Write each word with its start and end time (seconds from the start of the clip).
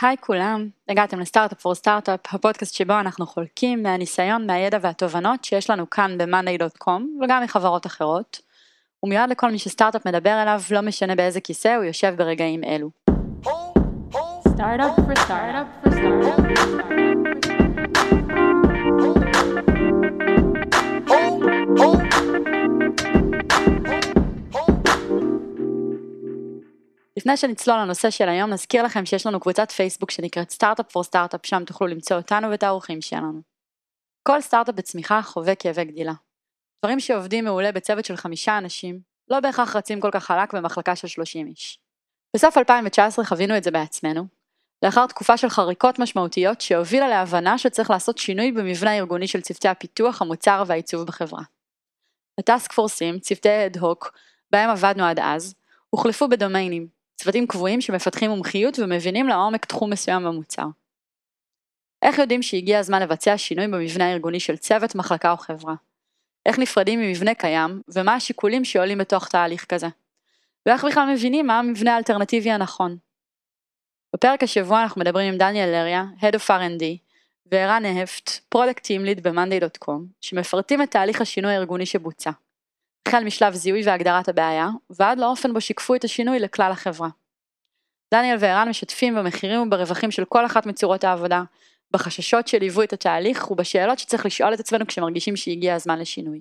היי 0.00 0.16
כולם, 0.20 0.68
הגעתם 0.88 1.20
לסטארט-אפ 1.20 1.60
פור 1.60 1.74
סטארט-אפ, 1.74 2.20
הפודקאסט 2.30 2.74
שבו 2.74 3.00
אנחנו 3.00 3.26
חולקים 3.26 3.82
מהניסיון, 3.82 4.46
מהידע 4.46 4.78
והתובנות 4.80 5.44
שיש 5.44 5.70
לנו 5.70 5.90
כאן 5.90 6.18
ב-monday.com 6.18 7.02
וגם 7.24 7.42
מחברות 7.42 7.86
אחרות. 7.86 8.40
הוא 9.00 9.10
מיועד 9.10 9.30
לכל 9.30 9.50
מי 9.50 9.58
שסטארט-אפ 9.58 10.06
מדבר 10.06 10.42
אליו, 10.42 10.60
לא 10.70 10.80
משנה 10.80 11.14
באיזה 11.14 11.40
כיסא 11.40 11.74
הוא 11.74 11.84
יושב 11.84 12.14
ברגעים 12.16 12.64
אלו. 12.64 12.90
Startup 14.56 14.96
for 14.96 15.16
startup 15.26 15.68
for 15.82 15.90
startup 15.90 17.45
לפני 27.16 27.36
שנצלול 27.36 27.78
לנושא 27.78 28.10
של 28.10 28.28
היום, 28.28 28.50
נזכיר 28.50 28.82
לכם 28.82 29.06
שיש 29.06 29.26
לנו 29.26 29.40
קבוצת 29.40 29.70
פייסבוק 29.70 30.10
שנקראת 30.10 30.50
סטארט-אפ 30.50 30.92
פור 30.92 31.04
סטארט-אפ, 31.04 31.46
שם 31.46 31.64
תוכלו 31.64 31.86
למצוא 31.86 32.16
אותנו 32.16 32.50
ואת 32.50 32.62
האורחים 32.62 33.00
שלנו. 33.00 33.40
כל 34.22 34.40
סטארט-אפ 34.40 34.74
בצמיחה 34.74 35.22
חווה 35.22 35.54
כאבי 35.54 35.84
גדילה. 35.84 36.12
דברים 36.84 37.00
שעובדים 37.00 37.44
מעולה 37.44 37.72
בצוות 37.72 38.04
של 38.04 38.16
חמישה 38.16 38.58
אנשים, 38.58 39.00
לא 39.28 39.40
בהכרח 39.40 39.76
רצים 39.76 40.00
כל 40.00 40.10
כך 40.12 40.24
חלק 40.24 40.54
במחלקה 40.54 40.96
של 40.96 41.08
30 41.08 41.46
איש. 41.46 41.78
בסוף 42.36 42.58
2019 42.58 43.24
חווינו 43.24 43.56
את 43.56 43.64
זה 43.64 43.70
בעצמנו, 43.70 44.24
לאחר 44.82 45.06
תקופה 45.06 45.36
של 45.36 45.48
חריקות 45.48 45.98
משמעותיות 45.98 46.60
שהובילה 46.60 47.08
להבנה 47.08 47.58
שצריך 47.58 47.90
לעשות 47.90 48.18
שינוי 48.18 48.52
במבנה 48.52 48.90
הארגוני 48.90 49.28
של 49.28 49.40
צוותי 49.40 49.68
הפיתוח, 49.68 50.22
המוצר 50.22 50.62
והעיצוב 50.66 51.06
בחברה. 51.06 51.42
הטאסק 52.40 52.72
פורסים, 52.72 53.18
צוותי 53.18 53.66
אד 53.66 53.76
הוק, 53.76 54.18
בהם 54.50 54.70
עבדנו 54.70 55.04
עד 55.04 55.18
אז, 55.18 55.54
הוחלפו 55.90 56.28
בדומיינים, 56.28 56.95
צוותים 57.16 57.46
קבועים 57.46 57.80
שמפתחים 57.80 58.30
מומחיות 58.30 58.78
ומבינים 58.78 59.28
לעומק 59.28 59.64
תחום 59.64 59.90
מסוים 59.90 60.24
במוצר. 60.24 60.66
איך 62.02 62.18
יודעים 62.18 62.42
שהגיע 62.42 62.78
הזמן 62.78 63.02
לבצע 63.02 63.38
שינוי 63.38 63.68
במבנה 63.68 64.04
הארגוני 64.10 64.40
של 64.40 64.56
צוות, 64.56 64.94
מחלקה 64.94 65.32
או 65.32 65.36
חברה? 65.36 65.74
איך 66.46 66.58
נפרדים 66.58 67.00
ממבנה 67.00 67.34
קיים, 67.34 67.82
ומה 67.94 68.14
השיקולים 68.14 68.64
שעולים 68.64 68.98
בתוך 68.98 69.28
תהליך 69.28 69.64
כזה? 69.64 69.86
ואיך 70.66 70.84
בכלל 70.84 71.12
מבינים 71.14 71.46
מה 71.46 71.58
המבנה 71.58 71.94
האלטרנטיבי 71.94 72.50
הנכון? 72.50 72.96
בפרק 74.14 74.42
השבוע 74.42 74.82
אנחנו 74.82 75.00
מדברים 75.00 75.32
עם 75.32 75.38
דניאל 75.38 75.68
לריה, 75.68 76.04
Head 76.20 76.34
of 76.34 76.48
R&D, 76.48 76.84
וערן 77.46 77.82
נהפט, 77.82 78.30
Product 78.54 78.80
Team 78.80 79.06
Lead 79.06 79.20
ב-monday.com, 79.22 80.00
שמפרטים 80.20 80.82
את 80.82 80.90
תהליך 80.90 81.20
השינוי 81.20 81.54
הארגוני 81.54 81.86
שבוצע. 81.86 82.30
החל 83.06 83.24
משלב 83.24 83.54
זיהוי 83.54 83.82
והגדרת 83.84 84.28
הבעיה, 84.28 84.68
ועד 84.90 85.18
לאופן 85.18 85.52
בו 85.52 85.60
שיקפו 85.60 85.94
את 85.94 86.04
השינוי 86.04 86.38
לכלל 86.38 86.72
החברה. 86.72 87.08
דניאל 88.14 88.36
וערן 88.40 88.68
משתפים 88.68 89.14
במחירים 89.14 89.60
וברווחים 89.60 90.10
של 90.10 90.24
כל 90.24 90.46
אחת 90.46 90.66
מצורות 90.66 91.04
העבודה, 91.04 91.42
בחששות 91.90 92.48
שליוו 92.48 92.82
את 92.82 92.92
התהליך 92.92 93.50
ובשאלות 93.50 93.98
שצריך 93.98 94.26
לשאול 94.26 94.54
את 94.54 94.60
עצמנו 94.60 94.86
כשמרגישים 94.86 95.36
שהגיע 95.36 95.74
הזמן 95.74 95.98
לשינוי. 95.98 96.40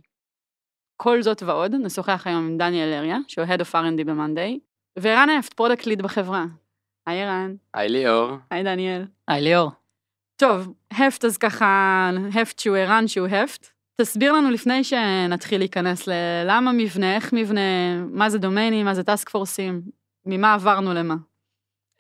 כל 0.98 1.22
זאת 1.22 1.44
ועוד, 1.44 1.76
נשוחח 1.76 2.28
היום 2.28 2.48
עם 2.48 2.58
דניאל 2.58 2.90
לריה, 2.90 3.18
שהוא 3.28 3.46
Head 3.46 3.60
of 3.60 3.72
R&D 3.72 4.04
ב-Monday, 4.06 4.60
וערן 5.00 5.30
נהפט, 5.30 5.54
Product 5.54 5.86
Lead 5.86 6.02
בחברה. 6.02 6.46
היי 7.08 7.24
ערן. 7.24 7.56
היי 7.74 7.90
ליאור. 7.90 8.32
היי 8.52 8.64
דניאל. 8.64 9.06
היי 9.28 9.42
ליאור. 9.42 9.72
טוב, 10.36 10.74
הפט 10.92 11.26
אז 11.26 11.38
ככה, 11.38 12.10
הפט 12.42 12.60
שהוא 12.60 12.78
ערן 12.78 13.08
שהוא 13.08 13.28
הפט. 13.28 13.75
תסביר 14.02 14.34
לנו 14.34 14.52
לפני 14.52 14.84
שנתחיל 14.84 15.62
להיכנס 15.62 16.08
ללמה 16.08 16.72
מבנה, 16.72 17.16
איך 17.16 17.34
מבנה, 17.34 17.62
מה 18.10 18.30
זה 18.30 18.38
דומיינים, 18.38 18.86
מה 18.86 18.94
זה 18.94 19.04
task 19.04 19.30
forceים, 19.30 19.82
ממה 20.26 20.54
עברנו 20.54 20.94
למה. 20.94 21.16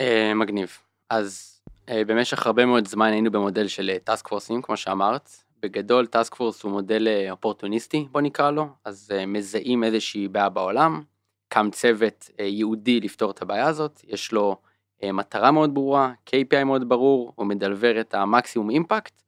אה, 0.01 0.33
מגניב. 0.33 0.77
אז 1.09 1.61
אה, 1.89 2.01
במשך 2.07 2.45
הרבה 2.45 2.65
מאוד 2.65 2.87
זמן 2.87 3.11
היינו 3.11 3.31
במודל 3.31 3.67
של 3.67 3.91
task 4.03 4.27
forceים, 4.27 4.61
כמו 4.61 4.77
שאמרת. 4.77 5.29
בגדול 5.61 6.05
task 6.05 6.35
force 6.35 6.63
הוא 6.63 6.71
מודל 6.71 7.07
אה, 7.07 7.31
אופורטוניסטי, 7.31 8.07
בוא 8.11 8.21
נקרא 8.21 8.51
לו, 8.51 8.67
אז 8.85 9.11
אה, 9.15 9.25
מזהים 9.25 9.83
איזושהי 9.83 10.27
בעיה 10.27 10.49
בעולם, 10.49 11.03
קם 11.47 11.69
צוות 11.71 12.29
אה, 12.39 12.45
ייעודי 12.45 12.99
לפתור 12.99 13.31
את 13.31 13.41
הבעיה 13.41 13.67
הזאת, 13.67 14.01
יש 14.07 14.31
לו 14.31 14.57
אה, 15.03 15.11
מטרה 15.11 15.51
מאוד 15.51 15.73
ברורה, 15.73 16.13
KPI 16.29 16.63
מאוד 16.63 16.89
ברור, 16.89 17.33
הוא 17.35 17.45
מדלבר 17.45 18.01
את 18.01 18.13
המקסימום 18.13 18.69
אימפקט, 18.69 19.21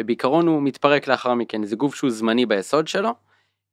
ובעיקרון 0.00 0.46
הוא 0.46 0.62
מתפרק 0.62 1.08
לאחר 1.08 1.34
מכן, 1.34 1.64
זה 1.64 1.76
גוף 1.76 1.94
שהוא 1.94 2.10
זמני 2.10 2.46
ביסוד 2.46 2.88
שלו, 2.88 3.10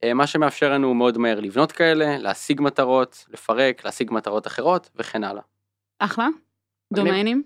אה, 0.04 0.14
מה 0.14 0.28
שמאפשר 0.28 0.74
לנו 0.74 0.94
מאוד 0.94 1.18
מהר 1.18 1.40
לבנות 1.40 1.72
כאלה, 1.72 2.18
להשיג 2.18 2.62
מטרות, 2.62 3.26
לפרק, 3.30 3.86
להשיג 3.86 4.12
מטרות 4.12 4.48
אחרות 4.48 4.90
וכן 4.96 5.24
הלאה. 5.24 5.42
אחלה. 6.00 6.28
דומיינים. 6.94 7.44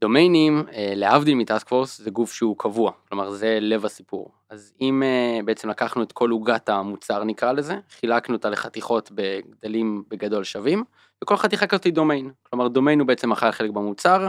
דומיינים, 0.00 0.64
אה, 0.72 0.92
להבדיל 0.96 1.34
מטאסק 1.34 1.68
פורס, 1.68 2.00
זה 2.00 2.10
גוף 2.10 2.32
שהוא 2.32 2.58
קבוע, 2.58 2.92
כלומר 3.08 3.30
זה 3.30 3.58
לב 3.60 3.84
הסיפור. 3.84 4.30
אז 4.50 4.72
אם 4.80 5.02
אה, 5.02 5.40
בעצם 5.44 5.68
לקחנו 5.68 6.02
את 6.02 6.12
כל 6.12 6.30
עוגת 6.30 6.68
המוצר 6.68 7.24
נקרא 7.24 7.52
לזה, 7.52 7.76
חילקנו 8.00 8.36
אותה 8.36 8.50
לחתיכות 8.50 9.10
בגדלים 9.14 10.04
בגדול 10.08 10.44
שווים, 10.44 10.84
וכל 11.24 11.36
חתיכה 11.36 11.66
כזאת 11.66 11.84
היא 11.84 11.92
דומיין. 11.92 12.30
כלומר 12.42 12.68
דומיין 12.68 13.00
הוא 13.00 13.08
בעצם 13.08 13.32
על 13.32 13.50
חלק 13.50 13.70
במוצר, 13.70 14.28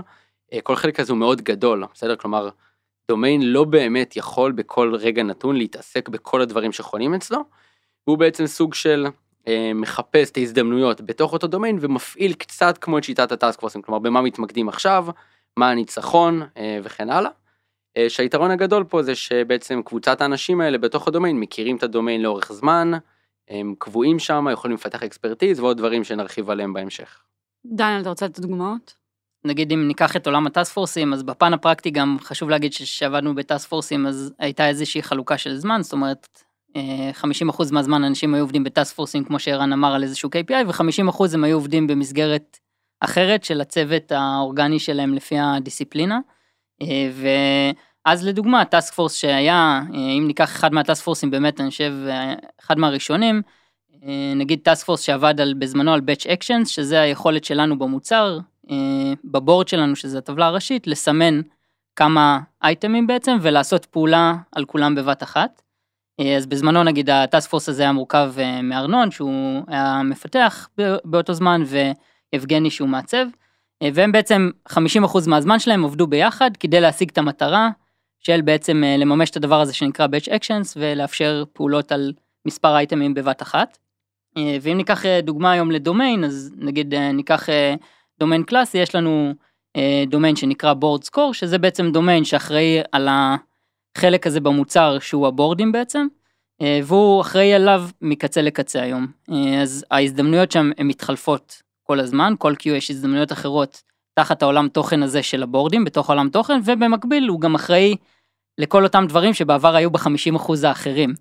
כל 0.63 0.75
חלק 0.75 0.95
כזה 0.95 1.13
הוא 1.13 1.19
מאוד 1.19 1.41
גדול, 1.41 1.83
בסדר? 1.93 2.15
כלומר, 2.15 2.49
דומיין 3.11 3.41
לא 3.41 3.63
באמת 3.63 4.15
יכול 4.15 4.51
בכל 4.51 4.95
רגע 4.95 5.23
נתון 5.23 5.55
להתעסק 5.55 6.09
בכל 6.09 6.41
הדברים 6.41 6.71
שחונים 6.71 7.13
אצלו, 7.13 7.39
והוא 8.07 8.17
בעצם 8.17 8.47
סוג 8.47 8.73
של 8.73 9.07
אה, 9.47 9.71
מחפש 9.75 10.31
את 10.31 10.37
ההזדמנויות 10.37 11.01
בתוך 11.01 11.33
אותו 11.33 11.47
דומיין 11.47 11.77
ומפעיל 11.81 12.33
קצת 12.33 12.77
כמו 12.77 12.97
את 12.97 13.03
שיטת 13.03 13.31
הטאסק 13.31 13.59
פורסים, 13.59 13.81
כלומר 13.81 13.99
במה 13.99 14.21
מתמקדים 14.21 14.69
עכשיו, 14.69 15.05
מה 15.57 15.69
הניצחון 15.69 16.41
אה, 16.57 16.79
וכן 16.83 17.09
הלאה. 17.09 17.31
אה, 17.97 18.09
שהיתרון 18.09 18.51
הגדול 18.51 18.83
פה 18.83 19.03
זה 19.03 19.15
שבעצם 19.15 19.81
קבוצת 19.85 20.21
האנשים 20.21 20.61
האלה 20.61 20.77
בתוך 20.77 21.07
הדומיין 21.07 21.39
מכירים 21.39 21.75
את 21.75 21.83
הדומיין 21.83 22.21
לאורך 22.21 22.51
זמן, 22.51 22.91
הם 23.49 23.75
קבועים 23.77 24.19
שם, 24.19 24.47
יכולים 24.53 24.75
לפתח 24.75 25.03
expertise 25.03 25.59
ועוד 25.59 25.77
דברים 25.77 26.03
שנרחיב 26.03 26.49
עליהם 26.49 26.73
בהמשך. 26.73 27.21
דניאל, 27.65 28.01
אתה 28.01 28.09
רוצה 28.09 28.25
לתת 28.25 28.39
דוגמאות? 28.39 29.04
נגיד 29.45 29.71
אם 29.71 29.87
ניקח 29.87 30.15
את 30.15 30.27
עולם 30.27 30.47
ה 30.47 30.52
task 30.52 30.73
forceים, 30.73 31.13
אז 31.13 31.23
בפן 31.23 31.53
הפרקטי 31.53 31.89
גם 31.89 32.17
חשוב 32.21 32.49
להגיד 32.49 32.73
שכשעבדנו 32.73 33.35
ב 33.35 33.42
task 33.42 33.69
forceים 33.69 34.07
אז 34.07 34.33
הייתה 34.39 34.67
איזושהי 34.67 35.03
חלוקה 35.03 35.37
של 35.37 35.55
זמן, 35.55 35.81
זאת 35.83 35.93
אומרת 35.93 36.43
אה, 36.75 37.11
50% 37.51 37.63
מהזמן 37.71 38.03
אנשים 38.03 38.33
היו 38.33 38.43
עובדים 38.43 38.63
ב 38.63 38.70
task 38.70 38.95
forceים 38.95 39.23
כמו 39.23 39.39
שערן 39.39 39.73
אמר 39.73 39.93
על 39.93 40.03
איזשהו 40.03 40.29
KPI 40.29 40.67
ו-50% 40.67 41.23
הם 41.33 41.43
היו 41.43 41.57
עובדים 41.57 41.87
במסגרת 41.87 42.57
אחרת 42.99 43.43
של 43.43 43.61
הצוות 43.61 44.11
האורגני 44.11 44.79
שלהם 44.79 45.13
לפי 45.13 45.39
הדיסציפלינה. 45.39 46.19
אה, 46.81 47.09
ואז 48.05 48.27
לדוגמה 48.27 48.65
task 48.65 48.93
force 48.93 49.13
שהיה, 49.15 49.81
אה, 49.93 49.99
אם 50.17 50.23
ניקח 50.27 50.51
אחד 50.51 50.73
מה 50.73 50.83
task 50.83 51.03
forceים 51.03 51.31
באמת 51.31 51.61
אני 51.61 51.69
חושב 51.69 51.93
אה, 52.07 52.33
אחד 52.59 52.79
מהראשונים, 52.79 53.41
אה, 54.05 54.33
נגיד 54.35 54.59
טאסק 54.63 54.85
פורס 54.85 55.01
שעבד 55.01 55.41
על, 55.41 55.53
בזמנו 55.53 55.93
על 55.93 55.99
Batch 55.99 56.23
Actions, 56.23 56.65
שזה 56.67 57.01
היכולת 57.01 57.43
שלנו 57.43 57.79
במוצר, 57.79 58.37
אה, 58.37 58.39
בבורד 59.23 59.67
שלנו, 59.67 59.95
שזה 59.95 60.17
הטבלה 60.17 60.45
הראשית, 60.45 60.87
לסמן 60.87 61.41
כמה 61.95 62.39
אייטמים 62.63 63.07
בעצם 63.07 63.37
ולעשות 63.41 63.85
פעולה 63.85 64.35
על 64.51 64.65
כולם 64.65 64.95
בבת 64.95 65.23
אחת. 65.23 65.61
אה, 66.19 66.37
אז 66.37 66.45
בזמנו 66.45 66.83
נגיד 66.83 67.09
הטאסק 67.09 67.49
פורס 67.49 67.69
הזה 67.69 67.83
היה 67.83 67.91
מורכב 67.91 68.33
אה, 68.37 68.61
מארנון 68.61 69.11
שהוא 69.11 69.61
היה 69.67 70.01
מפתח 70.03 70.69
באותו 71.05 71.33
זמן 71.33 71.63
ויבגני 72.33 72.69
שהוא 72.69 72.89
מעצב 72.89 73.25
אה, 73.81 73.89
והם 73.93 74.11
בעצם 74.11 74.49
50% 74.69 74.73
מהזמן 75.27 75.59
שלהם 75.59 75.85
עבדו 75.85 76.07
ביחד 76.07 76.51
כדי 76.59 76.81
להשיג 76.81 77.09
את 77.09 77.17
המטרה 77.17 77.69
של 78.19 78.41
בעצם 78.41 78.83
אה, 78.83 78.97
לממש 78.97 79.29
את 79.29 79.37
הדבר 79.37 79.61
הזה 79.61 79.73
שנקרא 79.73 80.07
Batch 80.07 80.27
Actions 80.27 80.73
ולאפשר 80.75 81.43
פעולות 81.53 81.91
על 81.91 82.13
מספר 82.47 82.75
אייטמים 82.75 83.13
בבת 83.13 83.41
אחת. 83.41 83.77
אה, 84.37 84.57
ואם 84.61 84.77
ניקח 84.77 85.05
אה, 85.05 85.21
דוגמה 85.21 85.51
היום 85.51 85.71
לדומיין 85.71 86.23
אז 86.23 86.53
נגיד 86.57 86.93
אה, 86.93 87.11
ניקח 87.11 87.49
אה, 87.49 87.75
דומיין 88.19 88.43
קלאסי 88.43 88.77
יש 88.77 88.95
לנו 88.95 89.33
אה, 89.75 90.03
דומיין 90.07 90.35
שנקרא 90.35 90.73
בורד 90.73 91.03
סקור 91.03 91.33
שזה 91.33 91.57
בעצם 91.57 91.91
דומיין 91.91 92.23
שאחראי 92.23 92.79
על 92.91 93.07
החלק 93.11 94.27
הזה 94.27 94.39
במוצר 94.39 94.99
שהוא 94.99 95.27
הבורדים 95.27 95.71
בעצם 95.71 96.07
אה, 96.61 96.79
והוא 96.83 97.21
אחראי 97.21 97.53
עליו 97.53 97.83
מקצה 98.01 98.41
לקצה 98.41 98.81
היום 98.81 99.07
אה, 99.31 99.61
אז 99.61 99.85
ההזדמנויות 99.91 100.51
שם 100.51 100.71
הן 100.77 100.87
מתחלפות 100.87 101.61
כל 101.83 101.99
הזמן 101.99 102.33
כל 102.39 102.53
Q 102.53 102.69
יש 102.69 102.91
הזדמנויות 102.91 103.31
אחרות 103.31 103.81
תחת 104.13 104.41
העולם 104.41 104.67
תוכן 104.67 105.03
הזה 105.03 105.23
של 105.23 105.43
הבורדים 105.43 105.85
בתוך 105.85 106.09
העולם 106.09 106.29
תוכן 106.29 106.59
ובמקביל 106.65 107.27
הוא 107.27 107.41
גם 107.41 107.55
אחראי 107.55 107.95
לכל 108.57 108.83
אותם 108.83 109.05
דברים 109.09 109.33
שבעבר 109.33 109.75
היו 109.75 109.91
ב-50% 109.91 110.53
האחרים. 110.67 111.13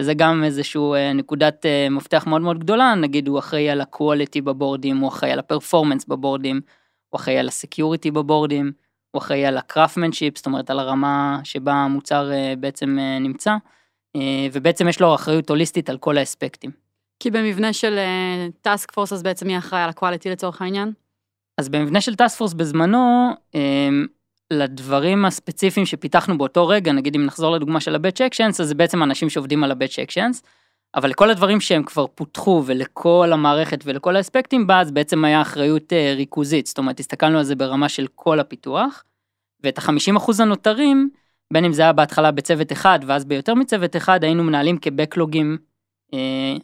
שזה 0.00 0.14
גם 0.14 0.44
איזשהו 0.44 0.94
אה, 0.94 1.12
נקודת 1.12 1.66
אה, 1.66 1.88
מפתח 1.90 2.24
מאוד 2.26 2.42
מאוד 2.42 2.58
גדולה, 2.58 2.94
נגיד 2.94 3.28
הוא 3.28 3.38
אחראי 3.38 3.70
על 3.70 3.80
ה-quality 3.80 4.42
בבורדים, 4.44 4.96
הוא 4.96 5.08
אחראי 5.08 5.32
על 5.32 5.38
ה-performance 5.38 6.04
בבורדים, 6.08 6.60
הוא 7.08 7.18
אחראי 7.20 7.38
על 7.38 7.48
ה-security 7.48 8.10
בבורדים, 8.12 8.72
הוא 9.10 9.22
אחראי 9.22 9.46
על 9.46 9.56
ה-craftsmanship, 9.56 10.36
זאת 10.36 10.46
אומרת 10.46 10.70
על 10.70 10.78
הרמה 10.78 11.40
שבה 11.44 11.72
המוצר 11.72 12.32
אה, 12.32 12.54
בעצם 12.60 12.98
נמצא, 13.20 13.56
ובעצם 14.52 14.88
יש 14.88 15.00
לו 15.00 15.14
אחריות 15.14 15.50
הוליסטית 15.50 15.90
על 15.90 15.98
כל 15.98 16.18
האספקטים. 16.18 16.70
כי 17.20 17.30
במבנה 17.30 17.72
של 17.72 17.98
טאסק 18.60 18.92
פורס 18.92 19.12
אז 19.12 19.22
בעצם 19.22 19.46
מי 19.46 19.58
אחראי 19.58 19.82
על 19.82 19.88
ה-quality 19.88 20.28
לצורך 20.28 20.62
העניין? 20.62 20.92
אז 21.58 21.68
במבנה 21.68 22.00
של 22.00 22.14
טאסק 22.14 22.38
פורס 22.38 22.52
בזמנו, 22.52 23.30
לדברים 24.52 25.24
הספציפיים 25.24 25.86
שפיתחנו 25.86 26.38
באותו 26.38 26.68
רגע, 26.68 26.92
נגיד 26.92 27.14
אם 27.14 27.26
נחזור 27.26 27.54
לדוגמה 27.54 27.80
של 27.80 27.94
ה-Batch 27.94 28.30
Actions, 28.30 28.62
אז 28.62 28.68
זה 28.68 28.74
בעצם 28.74 29.02
אנשים 29.02 29.30
שעובדים 29.30 29.64
על 29.64 29.70
ה-Batch 29.70 30.08
Actions, 30.08 30.42
אבל 30.94 31.10
לכל 31.10 31.30
הדברים 31.30 31.60
שהם 31.60 31.82
כבר 31.82 32.06
פותחו 32.06 32.62
ולכל 32.66 33.30
המערכת 33.32 33.80
ולכל 33.84 34.16
האספקטים 34.16 34.66
בה, 34.66 34.80
אז 34.80 34.90
בעצם 34.90 35.24
היה 35.24 35.42
אחריות 35.42 35.92
אה, 35.92 36.14
ריכוזית, 36.16 36.66
זאת 36.66 36.78
אומרת, 36.78 37.00
הסתכלנו 37.00 37.38
על 37.38 37.44
זה 37.44 37.54
ברמה 37.54 37.88
של 37.88 38.06
כל 38.14 38.40
הפיתוח, 38.40 39.04
ואת 39.64 39.78
ה-50% 39.78 40.32
הנותרים, 40.38 41.10
בין 41.52 41.64
אם 41.64 41.72
זה 41.72 41.82
היה 41.82 41.92
בהתחלה 41.92 42.30
בצוות 42.30 42.72
אחד 42.72 42.98
ואז 43.06 43.24
ביותר 43.24 43.54
מצוות 43.54 43.96
אחד, 43.96 44.24
היינו 44.24 44.44
מנהלים 44.44 44.78
כבקלוגים 44.78 45.58
אה, 46.14 46.56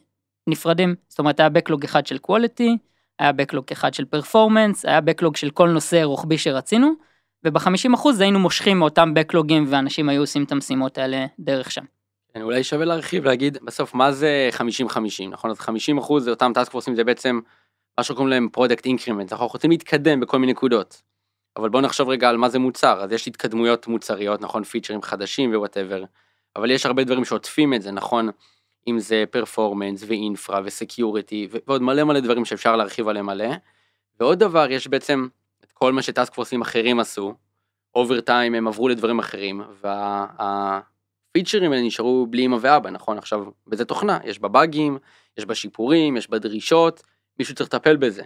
נפרדים, 0.46 0.94
זאת 1.08 1.18
אומרת 1.18 1.40
היה 1.40 1.48
backlog 1.48 1.84
אחד 1.84 2.06
של 2.06 2.18
quality, 2.26 2.70
היה 3.18 3.32
backlog 3.32 3.64
אחד 3.72 3.94
של 3.94 4.04
performance, 4.04 4.84
היה 4.84 5.00
backlog 5.00 5.36
של 5.36 5.50
כל 5.50 5.68
נושא 5.68 6.02
רוחבי 6.02 6.38
שרצינו, 6.38 6.92
וב-50% 7.44 8.08
היינו 8.20 8.38
מושכים 8.38 8.78
מאותם 8.78 9.14
backlogים 9.14 9.64
ואנשים 9.68 10.08
היו 10.08 10.22
עושים 10.22 10.44
את 10.44 10.52
המשימות 10.52 10.98
האלה 10.98 11.26
דרך 11.38 11.70
שם. 11.70 11.84
כן, 12.34 12.42
אולי 12.42 12.64
שווה 12.64 12.84
להרחיב, 12.84 13.24
להגיד 13.24 13.58
בסוף 13.64 13.94
מה 13.94 14.12
זה 14.12 14.50
50-50, 14.56 14.98
נכון? 15.30 15.50
אז 15.50 15.60
50 15.60 15.98
אחוז 15.98 16.24
זה 16.24 16.30
אותם 16.30 16.52
task 16.54 16.72
forceים, 16.72 16.94
זה 16.94 17.04
בעצם 17.04 17.40
מה 17.98 18.04
שקוראים 18.04 18.28
להם 18.28 18.48
product 18.52 18.86
increment, 18.86 19.32
אנחנו 19.32 19.46
רוצים 19.46 19.70
להתקדם 19.70 20.20
בכל 20.20 20.38
מיני 20.38 20.52
נקודות. 20.52 21.02
אבל 21.56 21.68
בואו 21.68 21.82
נחשוב 21.82 22.08
רגע 22.08 22.28
על 22.28 22.36
מה 22.36 22.48
זה 22.48 22.58
מוצר, 22.58 23.00
אז 23.00 23.12
יש 23.12 23.28
התקדמויות 23.28 23.86
מוצריות, 23.86 24.40
נכון? 24.40 24.64
פיצ'רים 24.64 25.02
חדשים 25.02 25.50
ו 25.54 25.59
whatever, 25.59 26.04
אבל 26.56 26.70
יש 26.70 26.86
הרבה 26.86 27.04
דברים 27.04 27.24
שעוטפים 27.24 27.74
את 27.74 27.82
זה, 27.82 27.90
נכון? 27.90 28.28
אם 28.88 28.98
זה 28.98 29.24
performance 29.30 30.04
ו 30.06 30.15
infra 30.15 30.60
ו 30.64 30.73
security 30.73 31.48
ועוד 31.50 31.82
מלא 31.82 32.04
מלא 32.04 32.20
דברים 32.20 32.44
שאפשר 32.44 32.76
להרחיב 32.76 33.08
עליהם 33.08 33.26
מלא. 33.26 33.48
ועוד 34.20 34.38
דבר, 34.38 34.70
יש 34.70 34.88
בעצם 34.88 35.28
כל 35.78 35.92
מה 35.92 36.02
ש 36.02 36.13
task 36.13 36.34
forceים 36.34 36.60
אחרים 36.60 37.00
עשו, 37.00 37.34
over 37.94 38.20
time 38.20 38.54
הם 38.54 38.68
עברו 38.68 38.88
לדברים 38.88 39.18
אחרים, 39.18 39.62
והפיצ'רים 39.80 41.72
האלה 41.72 41.82
נשארו 41.82 42.26
בלי 42.30 42.46
אמא 42.46 42.56
ואבא, 42.60 42.90
נכון? 42.90 43.18
עכשיו, 43.18 43.44
בזה 43.66 43.84
תוכנה, 43.84 44.18
יש 44.24 44.38
בה 44.38 44.48
באגים, 44.48 44.98
יש 45.38 45.46
בה 45.46 45.54
שיפורים, 45.54 46.16
יש 46.16 46.30
בה 46.30 46.38
דרישות, 46.38 47.02
מישהו 47.38 47.54
צריך 47.54 47.74
לטפל 47.74 47.96
בזה. 47.96 48.22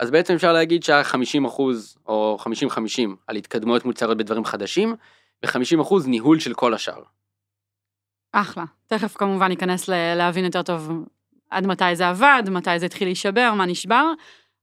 אז 0.00 0.10
בעצם 0.10 0.34
אפשר 0.34 0.52
להגיד 0.52 0.82
שהיה 0.82 1.04
50 1.04 1.44
אחוז 1.44 1.98
או 2.06 2.38
50-50 2.40 2.46
על 3.26 3.36
התקדמויות 3.36 3.84
מוצרות 3.84 4.16
בדברים 4.16 4.44
חדשים, 4.44 4.94
ו-50 5.44 5.82
אחוז 5.82 6.08
ניהול 6.08 6.38
של 6.40 6.54
כל 6.54 6.74
השאר. 6.74 7.02
אחלה. 8.32 8.64
תכף 8.86 9.16
כמובן 9.16 9.48
ניכנס 9.48 9.88
ל- 9.88 10.14
להבין 10.14 10.44
יותר 10.44 10.62
טוב 10.62 10.90
עד 11.50 11.66
מתי 11.66 11.96
זה 11.96 12.08
עבד, 12.08 12.42
מתי 12.50 12.78
זה 12.78 12.86
התחיל 12.86 13.08
להישבר, 13.08 13.52
מה 13.56 13.66
נשבר. 13.66 14.04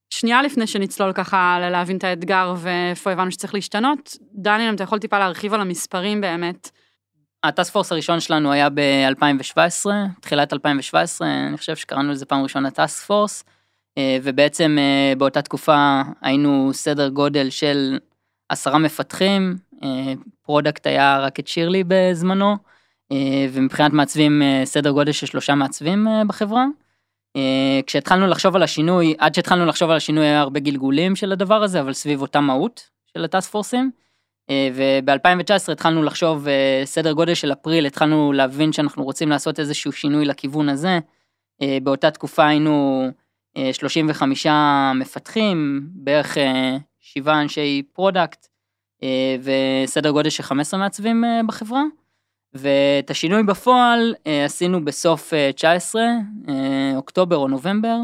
שנייה 0.09 0.41
לפני 0.41 0.67
שנצלול 0.67 1.13
ככה 1.13 1.57
ל- 1.61 1.69
להבין 1.69 1.97
את 1.97 2.03
האתגר 2.03 2.53
ואיפה 2.57 3.11
הבנו 3.11 3.31
שצריך 3.31 3.53
להשתנות, 3.53 4.17
דניאל, 4.33 4.69
אם 4.69 4.75
אתה 4.75 4.83
יכול 4.83 4.99
טיפה 4.99 5.19
להרחיב 5.19 5.53
על 5.53 5.61
המספרים 5.61 6.21
באמת. 6.21 6.69
הטאסק 7.43 7.73
פורס 7.73 7.91
הראשון 7.91 8.19
שלנו 8.19 8.51
היה 8.51 8.69
ב-2017, 8.69 9.85
תחילת 10.21 10.53
2017, 10.53 11.27
אני 11.47 11.57
חושב 11.57 11.75
שקראנו 11.75 12.11
לזה 12.11 12.25
פעם 12.25 12.43
ראשונה 12.43 12.71
טאסק 12.71 13.05
פורס, 13.05 13.43
אה, 13.97 14.17
ובעצם 14.23 14.77
אה, 14.79 15.15
באותה 15.15 15.41
תקופה 15.41 16.01
היינו 16.21 16.69
סדר 16.73 17.09
גודל 17.09 17.49
של 17.49 17.97
עשרה 18.49 18.77
מפתחים, 18.77 19.55
אה, 19.83 20.13
product 20.41 20.87
היה 20.87 21.19
רק 21.19 21.39
את 21.39 21.47
שירלי 21.47 21.83
בזמנו, 21.87 22.55
ומבחינת 23.53 23.93
מעצבים 23.93 24.41
סדר 24.63 24.91
גודל 24.91 25.11
של 25.11 25.25
שלושה 25.25 25.55
מעצבים 25.55 26.07
בחברה. 26.27 26.65
כשהתחלנו 27.85 28.27
לחשוב 28.27 28.55
על 28.55 28.63
השינוי, 28.63 29.15
עד 29.17 29.35
שהתחלנו 29.35 29.65
לחשוב 29.65 29.89
על 29.89 29.97
השינוי 29.97 30.25
היה 30.25 30.39
הרבה 30.39 30.59
גלגולים 30.59 31.15
של 31.15 31.31
הדבר 31.31 31.63
הזה, 31.63 31.79
אבל 31.79 31.93
סביב 31.93 32.21
אותה 32.21 32.41
מהות 32.41 32.89
של 33.13 33.23
ה 33.23 33.29
task 33.29 33.51
forceים. 33.51 33.91
וב-2019 34.73 35.71
התחלנו 35.71 36.03
לחשוב 36.03 36.47
סדר 36.85 37.11
גודל 37.11 37.33
של 37.33 37.51
אפריל, 37.51 37.85
התחלנו 37.85 38.33
להבין 38.33 38.73
שאנחנו 38.73 39.03
רוצים 39.03 39.29
לעשות 39.29 39.59
איזשהו 39.59 39.91
שינוי 39.91 40.25
לכיוון 40.25 40.69
הזה. 40.69 40.99
באותה 41.83 42.11
תקופה 42.11 42.47
היינו 42.47 43.07
35 43.71 44.47
מפתחים, 44.95 45.81
בערך 45.93 46.37
7 46.99 47.41
אנשי 47.41 47.83
product 47.93 48.47
וסדר 49.41 50.11
גודל 50.11 50.29
של 50.29 50.43
15 50.43 50.79
מעצבים 50.79 51.23
בחברה. 51.47 51.83
ואת 52.57 53.09
השינוי 53.09 53.43
בפועל 53.43 54.15
עשינו 54.45 54.85
בסוף 54.85 55.33
19, 55.55 56.01
אוקטובר 56.95 57.35
או 57.35 57.47
נובמבר, 57.47 57.97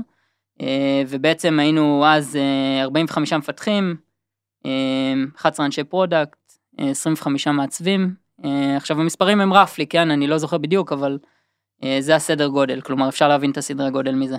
ובעצם 1.08 1.60
היינו 1.60 2.06
אז 2.06 2.38
45 2.82 3.34
מפתחים, 3.34 3.96
11 5.38 5.66
אנשי 5.66 5.84
product, 5.84 6.40
25 6.78 7.48
מעצבים. 7.48 8.14
עכשיו 8.78 9.02
המספרים 9.02 9.42
הם 9.42 9.54
רפלי, 9.54 9.88
כן? 9.88 10.12
אני 10.12 10.28
לא 10.28 10.38
זוכר 10.38 10.58
בדיוק, 10.58 10.92
אבל 10.92 11.18
זה 12.00 12.16
הסדר 12.16 12.48
גודל, 12.48 12.82
כלומר 12.82 13.10
אפשר 13.10 13.28
להבין 13.28 13.52
את 13.52 13.58
הסדרי 13.58 13.92
גודל 13.92 14.16
מזה. 14.16 14.38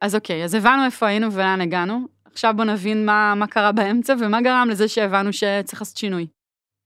אז 0.00 0.14
אוקיי, 0.14 0.44
אז 0.44 0.54
הבנו 0.54 0.84
איפה 0.84 1.06
היינו 1.06 1.32
ולאן 1.32 1.60
הגענו. 1.60 2.17
עכשיו 2.38 2.54
בוא 2.56 2.64
נבין 2.64 3.06
מה, 3.06 3.34
מה 3.34 3.46
קרה 3.46 3.72
באמצע 3.72 4.14
ומה 4.20 4.40
גרם 4.42 4.68
לזה 4.70 4.88
שהבנו 4.88 5.32
שצריך 5.32 5.82
לעשות 5.82 5.96
שינוי. 5.96 6.26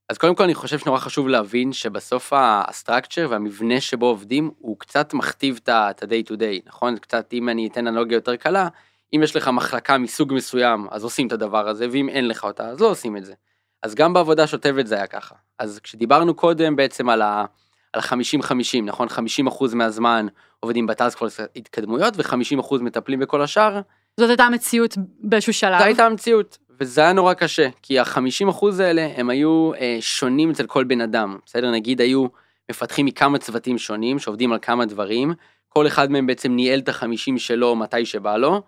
אז 0.08 0.18
קודם 0.18 0.34
כל 0.34 0.44
אני 0.44 0.54
חושב 0.54 0.78
שנורא 0.78 0.98
חשוב 0.98 1.28
להבין 1.28 1.72
שבסוף 1.72 2.32
הסטרקצ'ר 2.36 3.26
והמבנה 3.30 3.80
שבו 3.80 4.06
עובדים 4.06 4.50
הוא 4.58 4.78
קצת 4.78 5.14
מכתיב 5.14 5.60
את 5.62 5.68
ה-day 5.68 6.30
to 6.30 6.34
day, 6.34 6.66
נכון? 6.66 6.98
קצת 6.98 7.32
אם 7.32 7.48
אני 7.48 7.68
אתן 7.68 7.86
אנלוגיה 7.86 8.16
יותר 8.16 8.36
קלה, 8.36 8.68
אם 9.16 9.20
יש 9.22 9.36
לך 9.36 9.48
מחלקה 9.48 9.98
מסוג 9.98 10.32
מסוים 10.34 10.86
אז 10.90 11.04
עושים 11.04 11.26
את 11.26 11.32
הדבר 11.32 11.68
הזה 11.68 11.86
ואם 11.92 12.08
אין 12.08 12.28
לך 12.28 12.44
אותה 12.44 12.68
אז 12.68 12.80
לא 12.80 12.86
עושים 12.90 13.16
את 13.16 13.24
זה. 13.24 13.34
אז 13.82 13.94
גם 13.94 14.12
בעבודה 14.12 14.46
שוטפת 14.46 14.86
זה 14.86 14.94
היה 14.94 15.06
ככה. 15.06 15.34
אז 15.58 15.80
כשדיברנו 15.82 16.34
קודם 16.34 16.76
בעצם 16.76 17.08
על 17.08 17.22
ה... 17.22 17.44
על 17.92 18.00
ה-50-50, 18.00 18.82
נכון? 18.84 19.08
50% 19.08 19.74
מהזמן 19.74 20.26
עובדים 20.60 20.86
בטאסק 20.86 21.18
פורס 21.18 21.40
התקדמויות 21.56 22.14
ו-50% 22.16 22.74
מטפלים 22.80 23.18
בכל 23.18 23.42
השאר. 23.42 23.80
זאת 24.20 24.28
הייתה 24.28 24.44
המציאות 24.44 24.96
באיזשהו 25.20 25.52
שלב. 25.52 25.78
זו 25.78 25.84
הייתה 25.84 26.06
המציאות, 26.06 26.58
וזה 26.80 27.00
היה 27.00 27.12
נורא 27.12 27.34
קשה, 27.34 27.68
כי 27.82 27.98
ה-50% 27.98 28.66
האלה 28.80 29.08
הם 29.16 29.30
היו 29.30 29.70
אה, 29.80 29.96
שונים 30.00 30.50
אצל 30.50 30.66
כל 30.66 30.84
בן 30.84 31.00
אדם, 31.00 31.38
בסדר? 31.46 31.70
נגיד 31.70 32.00
היו 32.00 32.26
מפתחים 32.70 33.06
מכמה 33.06 33.38
צוותים 33.38 33.78
שונים 33.78 34.18
שעובדים 34.18 34.52
על 34.52 34.58
כמה 34.62 34.86
דברים, 34.86 35.32
כל 35.68 35.86
אחד 35.86 36.10
מהם 36.10 36.26
בעצם 36.26 36.52
ניהל 36.52 36.78
את 36.78 36.88
ה-50 36.88 37.38
שלו 37.38 37.76
מתי 37.76 38.06
שבא 38.06 38.36
לו, 38.36 38.62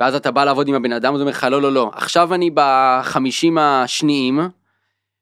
ואז 0.00 0.14
אתה 0.14 0.30
בא 0.30 0.44
לעבוד 0.44 0.68
עם 0.68 0.74
הבן 0.74 0.92
אדם, 0.92 1.14
אז 1.14 1.20
הוא 1.20 1.24
אומר 1.26 1.30
לך, 1.30 1.46
לא, 1.50 1.62
לא, 1.62 1.72
לא, 1.72 1.90
עכשיו 1.94 2.34
אני 2.34 2.50
ב-50 2.50 3.60
השניים, 3.60 4.40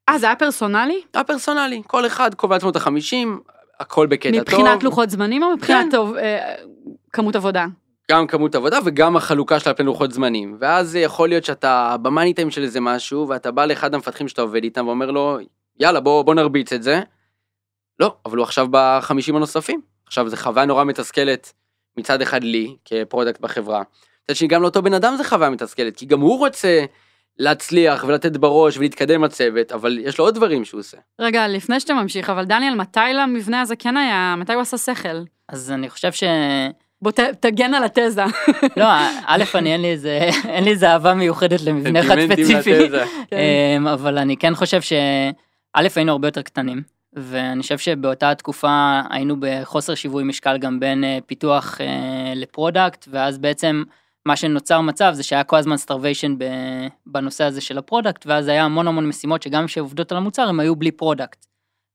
אה, 0.08 0.18
זה 0.18 0.26
היה 0.26 0.37
פרסונלי? 0.37 1.02
היה 1.14 1.25
פרסונלי, 1.25 1.82
כל 1.87 2.06
אחד 2.06 2.35
קובע 2.35 2.56
לעצמו 2.56 2.70
את 2.70 2.76
החמישים, 2.76 3.40
הכל 3.80 4.06
בקטע 4.06 4.30
טוב. 4.30 4.40
מבחינת 4.40 4.82
לוחות 4.82 5.11
זמנים 5.11 5.42
או 5.42 5.50
מבחינת 5.50 5.85
כן. 5.85 5.90
טוב, 5.90 6.14
אה, 6.16 6.54
כמות 7.12 7.37
עבודה? 7.37 7.66
גם 8.10 8.26
כמות 8.26 8.54
עבודה 8.54 8.78
וגם 8.84 9.16
החלוקה 9.16 9.60
של 9.60 9.70
הפני 9.70 9.86
לוחות 9.86 10.12
זמנים. 10.12 10.56
ואז 10.60 10.90
זה 10.90 10.98
יכול 10.98 11.28
להיות 11.28 11.44
שאתה 11.44 11.96
במאני 12.02 12.34
טיים 12.34 12.50
של 12.50 12.62
איזה 12.62 12.80
משהו, 12.80 13.28
ואתה 13.28 13.50
בא 13.50 13.66
לאחד 13.66 13.94
המפתחים 13.94 14.28
שאתה 14.28 14.42
עובד 14.42 14.64
איתם 14.64 14.86
ואומר 14.86 15.10
לו, 15.10 15.38
יאללה 15.80 16.00
בוא, 16.00 16.22
בוא 16.22 16.34
נרביץ 16.34 16.72
את 16.72 16.82
זה. 16.82 17.00
לא, 18.00 18.14
אבל 18.26 18.36
הוא 18.36 18.44
עכשיו 18.44 18.66
בחמישים 18.70 19.36
הנוספים. 19.36 19.80
עכשיו 20.06 20.28
זה 20.28 20.36
חוויה 20.36 20.66
נורא 20.66 20.84
מתסכלת 20.84 21.52
מצד 21.96 22.22
אחד 22.22 22.44
לי, 22.44 22.76
כ 22.84 22.97
product 22.97 23.40
בחברה. 23.40 23.82
מצד 24.25 24.36
שני 24.36 24.48
גם 24.48 24.62
לאותו 24.62 24.82
בן 24.82 24.94
אדם 24.94 25.16
זה 25.16 25.25
חוויה 25.25 25.50
מתסכלת, 25.50 25.96
כי 25.96 26.06
גם 26.06 26.20
הוא 26.20 26.38
רוצה 26.38 26.84
להצליח 27.38 28.04
ולתת 28.08 28.36
בראש 28.36 28.78
ולהתקדם 28.78 29.25
הצוות, 29.25 29.72
אבל 29.72 29.98
יש 29.98 30.18
לו 30.18 30.25
עוד 30.25 30.34
דברים 30.34 30.64
שהוא 30.64 30.80
עושה. 30.80 30.96
רגע, 31.20 31.48
לפני 31.48 31.80
שאתה 31.80 31.94
ממשיך, 31.94 32.30
אבל 32.30 32.44
דניאל, 32.44 32.75
מתי 32.75 33.00
למבנה 33.14 33.60
הזה 33.60 33.76
כן 33.76 33.96
היה, 33.96 34.34
מתי 34.38 34.52
הוא 34.52 34.62
עשה 34.62 34.78
שכל? 34.78 35.22
אז 35.48 35.70
אני 35.70 35.90
חושב 35.90 36.12
ש... 36.12 36.25
בוא 37.02 37.10
ת, 37.10 37.20
תגן 37.20 37.74
על 37.74 37.84
התזה. 37.84 38.24
לא, 38.76 38.86
א', 39.26 39.44
אני 39.54 39.72
אין 39.72 39.82
לי 39.82 39.90
איזה, 39.90 40.18
אין 40.48 40.64
לי 40.64 40.70
איזה 40.70 40.90
אהבה 40.90 41.14
מיוחדת 41.14 41.60
למבנה 41.60 42.00
אחד 42.00 42.16
ספציפי. 42.26 42.70
אמ, 43.76 43.86
אבל 43.86 44.18
אני 44.18 44.36
כן 44.36 44.54
חושב 44.54 44.80
ש... 44.80 44.92
א', 45.74 45.88
היינו 45.96 46.12
הרבה 46.12 46.28
יותר 46.28 46.42
קטנים, 46.42 46.82
ואני 47.12 47.62
חושב 47.62 47.78
שבאותה 47.78 48.34
תקופה 48.34 49.00
היינו 49.10 49.36
בחוסר 49.40 49.94
שיווי 49.94 50.24
משקל 50.24 50.58
גם 50.58 50.80
בין 50.80 51.04
אה, 51.04 51.18
פיתוח 51.26 51.80
אה, 51.80 52.32
ל 52.36 52.44
product, 52.44 53.08
ואז 53.10 53.38
בעצם 53.38 53.82
מה 54.26 54.36
שנוצר 54.36 54.80
מצב 54.80 55.12
זה 55.12 55.22
שהיה 55.22 55.44
כל 55.44 55.56
הזמן 55.56 55.76
starvation 55.76 56.34
בנושא 57.06 57.44
הזה 57.44 57.60
של 57.60 57.78
ה 57.78 57.84
product, 57.84 58.26
ואז 58.26 58.48
היה 58.48 58.64
המון 58.64 58.88
המון 58.88 59.08
משימות 59.08 59.42
שגם 59.42 59.68
שעובדות 59.68 60.12
על 60.12 60.18
המוצר 60.18 60.48
הם 60.48 60.60
היו 60.60 60.76
בלי 60.76 60.90
product. 60.90 61.46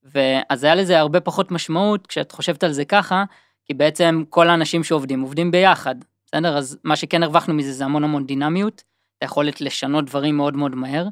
ואז 0.04 0.64
היה 0.64 0.74
לזה 0.74 0.98
הרבה 0.98 1.20
פחות 1.20 1.50
משמעות 1.50 2.06
כשאת 2.06 2.32
חושבת 2.32 2.64
על 2.64 2.72
זה 2.72 2.84
ככה, 2.84 3.24
כי 3.64 3.74
בעצם 3.74 4.22
כל 4.28 4.48
האנשים 4.48 4.84
שעובדים 4.84 5.20
עובדים 5.20 5.50
ביחד, 5.50 5.94
בסדר? 6.26 6.56
אז 6.56 6.78
מה 6.84 6.96
שכן 6.96 7.22
הרווחנו 7.22 7.54
מזה 7.54 7.72
זה 7.72 7.84
המון 7.84 8.04
המון 8.04 8.26
דינמיות, 8.26 8.82
היכולת 9.20 9.60
לשנות 9.60 10.04
דברים 10.04 10.36
מאוד 10.36 10.56
מאוד 10.56 10.74
מהר. 10.74 11.08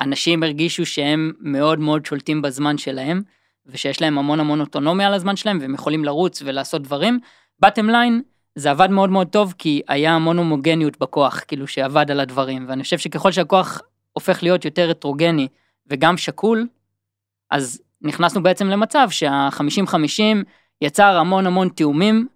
אנשים 0.00 0.42
הרגישו 0.42 0.86
שהם 0.86 1.32
מאוד 1.40 1.78
מאוד 1.78 2.06
שולטים 2.06 2.42
בזמן 2.42 2.78
שלהם, 2.78 3.22
ושיש 3.66 4.00
להם 4.00 4.18
המון 4.18 4.40
המון 4.40 4.60
אוטונומיה 4.60 5.06
על 5.06 5.14
הזמן 5.14 5.36
שלהם, 5.36 5.58
והם 5.60 5.74
יכולים 5.74 6.04
לרוץ 6.04 6.42
ולעשות 6.44 6.82
דברים. 6.82 7.20
בטם 7.60 7.90
ליין, 7.90 8.22
זה 8.54 8.70
עבד 8.70 8.90
מאוד 8.90 9.10
מאוד 9.10 9.28
טוב 9.28 9.54
כי 9.58 9.82
היה 9.88 10.14
המון 10.14 10.38
הומוגניות 10.38 10.98
בכוח, 10.98 11.40
כאילו 11.48 11.66
שעבד 11.66 12.10
על 12.10 12.20
הדברים, 12.20 12.64
ואני 12.68 12.82
חושב 12.82 12.98
שככל 12.98 13.32
שהכוח 13.32 13.80
הופך 14.12 14.42
להיות 14.42 14.64
יותר 14.64 14.90
הטרוגני 14.90 15.48
וגם 15.86 16.16
שקול, 16.16 16.66
אז 17.50 17.82
נכנסנו 18.02 18.42
בעצם 18.42 18.66
למצב 18.66 19.08
שה-50-50 19.10 20.44
יצר 20.84 21.16
המון 21.16 21.46
המון 21.46 21.68
תיאומים, 21.68 22.26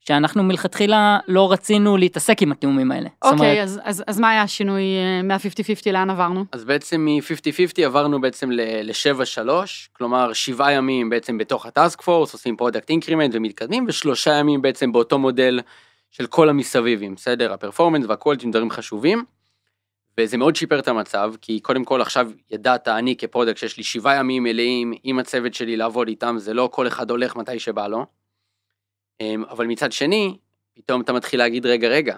שאנחנו 0.00 0.42
מלכתחילה 0.42 1.18
לא 1.28 1.52
רצינו 1.52 1.96
להתעסק 1.96 2.42
עם 2.42 2.52
התיאומים 2.52 2.92
האלה. 2.92 3.08
אוקיי, 3.22 3.38
אומרת, 3.38 3.58
אז- 3.62 3.80
אז 3.84 4.04
אז 4.06 4.20
מה 4.20 4.30
היה 4.30 4.42
השינוי 4.42 4.82
אה, 4.82 5.22
מה-50-50, 5.22 5.92
לאן 5.92 6.10
עברנו? 6.10 6.44
אז 6.52 6.64
בעצם 6.64 7.04
מ-50-50 7.04 7.84
עברנו 7.84 8.20
בעצם 8.20 8.50
ל-7-3, 8.52 9.48
כלומר 9.92 10.32
שבעה 10.32 10.72
ימים 10.72 11.10
בעצם 11.10 11.38
בתוך 11.38 11.66
ה 11.66 11.73
task 11.73 12.02
force, 12.02 12.32
עושים 12.32 12.56
product 12.56 12.90
increment 12.90 13.30
ומתקדמים, 13.34 13.84
ושלושה 13.88 14.32
ימים 14.34 14.62
בעצם 14.62 14.92
באותו 14.92 15.18
מודל 15.18 15.60
של 16.10 16.26
כל 16.26 16.48
המסביבים, 16.48 17.14
בסדר? 17.14 17.52
ה 17.52 17.57
performance 17.57 18.06
וה 18.08 18.17
quality 18.17 18.50
דברים 18.50 18.70
חשובים. 18.70 19.24
וזה 20.18 20.36
מאוד 20.36 20.56
שיפר 20.56 20.78
את 20.78 20.88
המצב, 20.88 21.32
כי 21.40 21.60
קודם 21.60 21.84
כל 21.84 22.02
עכשיו 22.02 22.30
ידעת, 22.50 22.88
אני 22.88 23.16
כ 23.16 23.24
product, 23.24 23.58
שיש 23.58 23.76
לי 23.76 23.82
שבעה 23.82 24.16
ימים 24.16 24.42
מלאים 24.42 24.92
עם 25.04 25.18
הצוות 25.18 25.54
שלי 25.54 25.76
לעבוד 25.76 26.08
איתם, 26.08 26.36
זה 26.38 26.54
לא 26.54 26.68
כל 26.72 26.86
אחד 26.86 27.10
הולך 27.10 27.36
מתי 27.36 27.58
שבא 27.58 27.86
לו. 27.88 28.06
אמ, 29.20 29.44
אבל 29.50 29.66
מצד 29.66 29.92
שני, 29.92 30.38
פתאום 30.74 31.00
אתה 31.00 31.12
מתחיל 31.12 31.38
להגיד, 31.40 31.66
רגע, 31.66 31.88
רגע, 31.88 32.16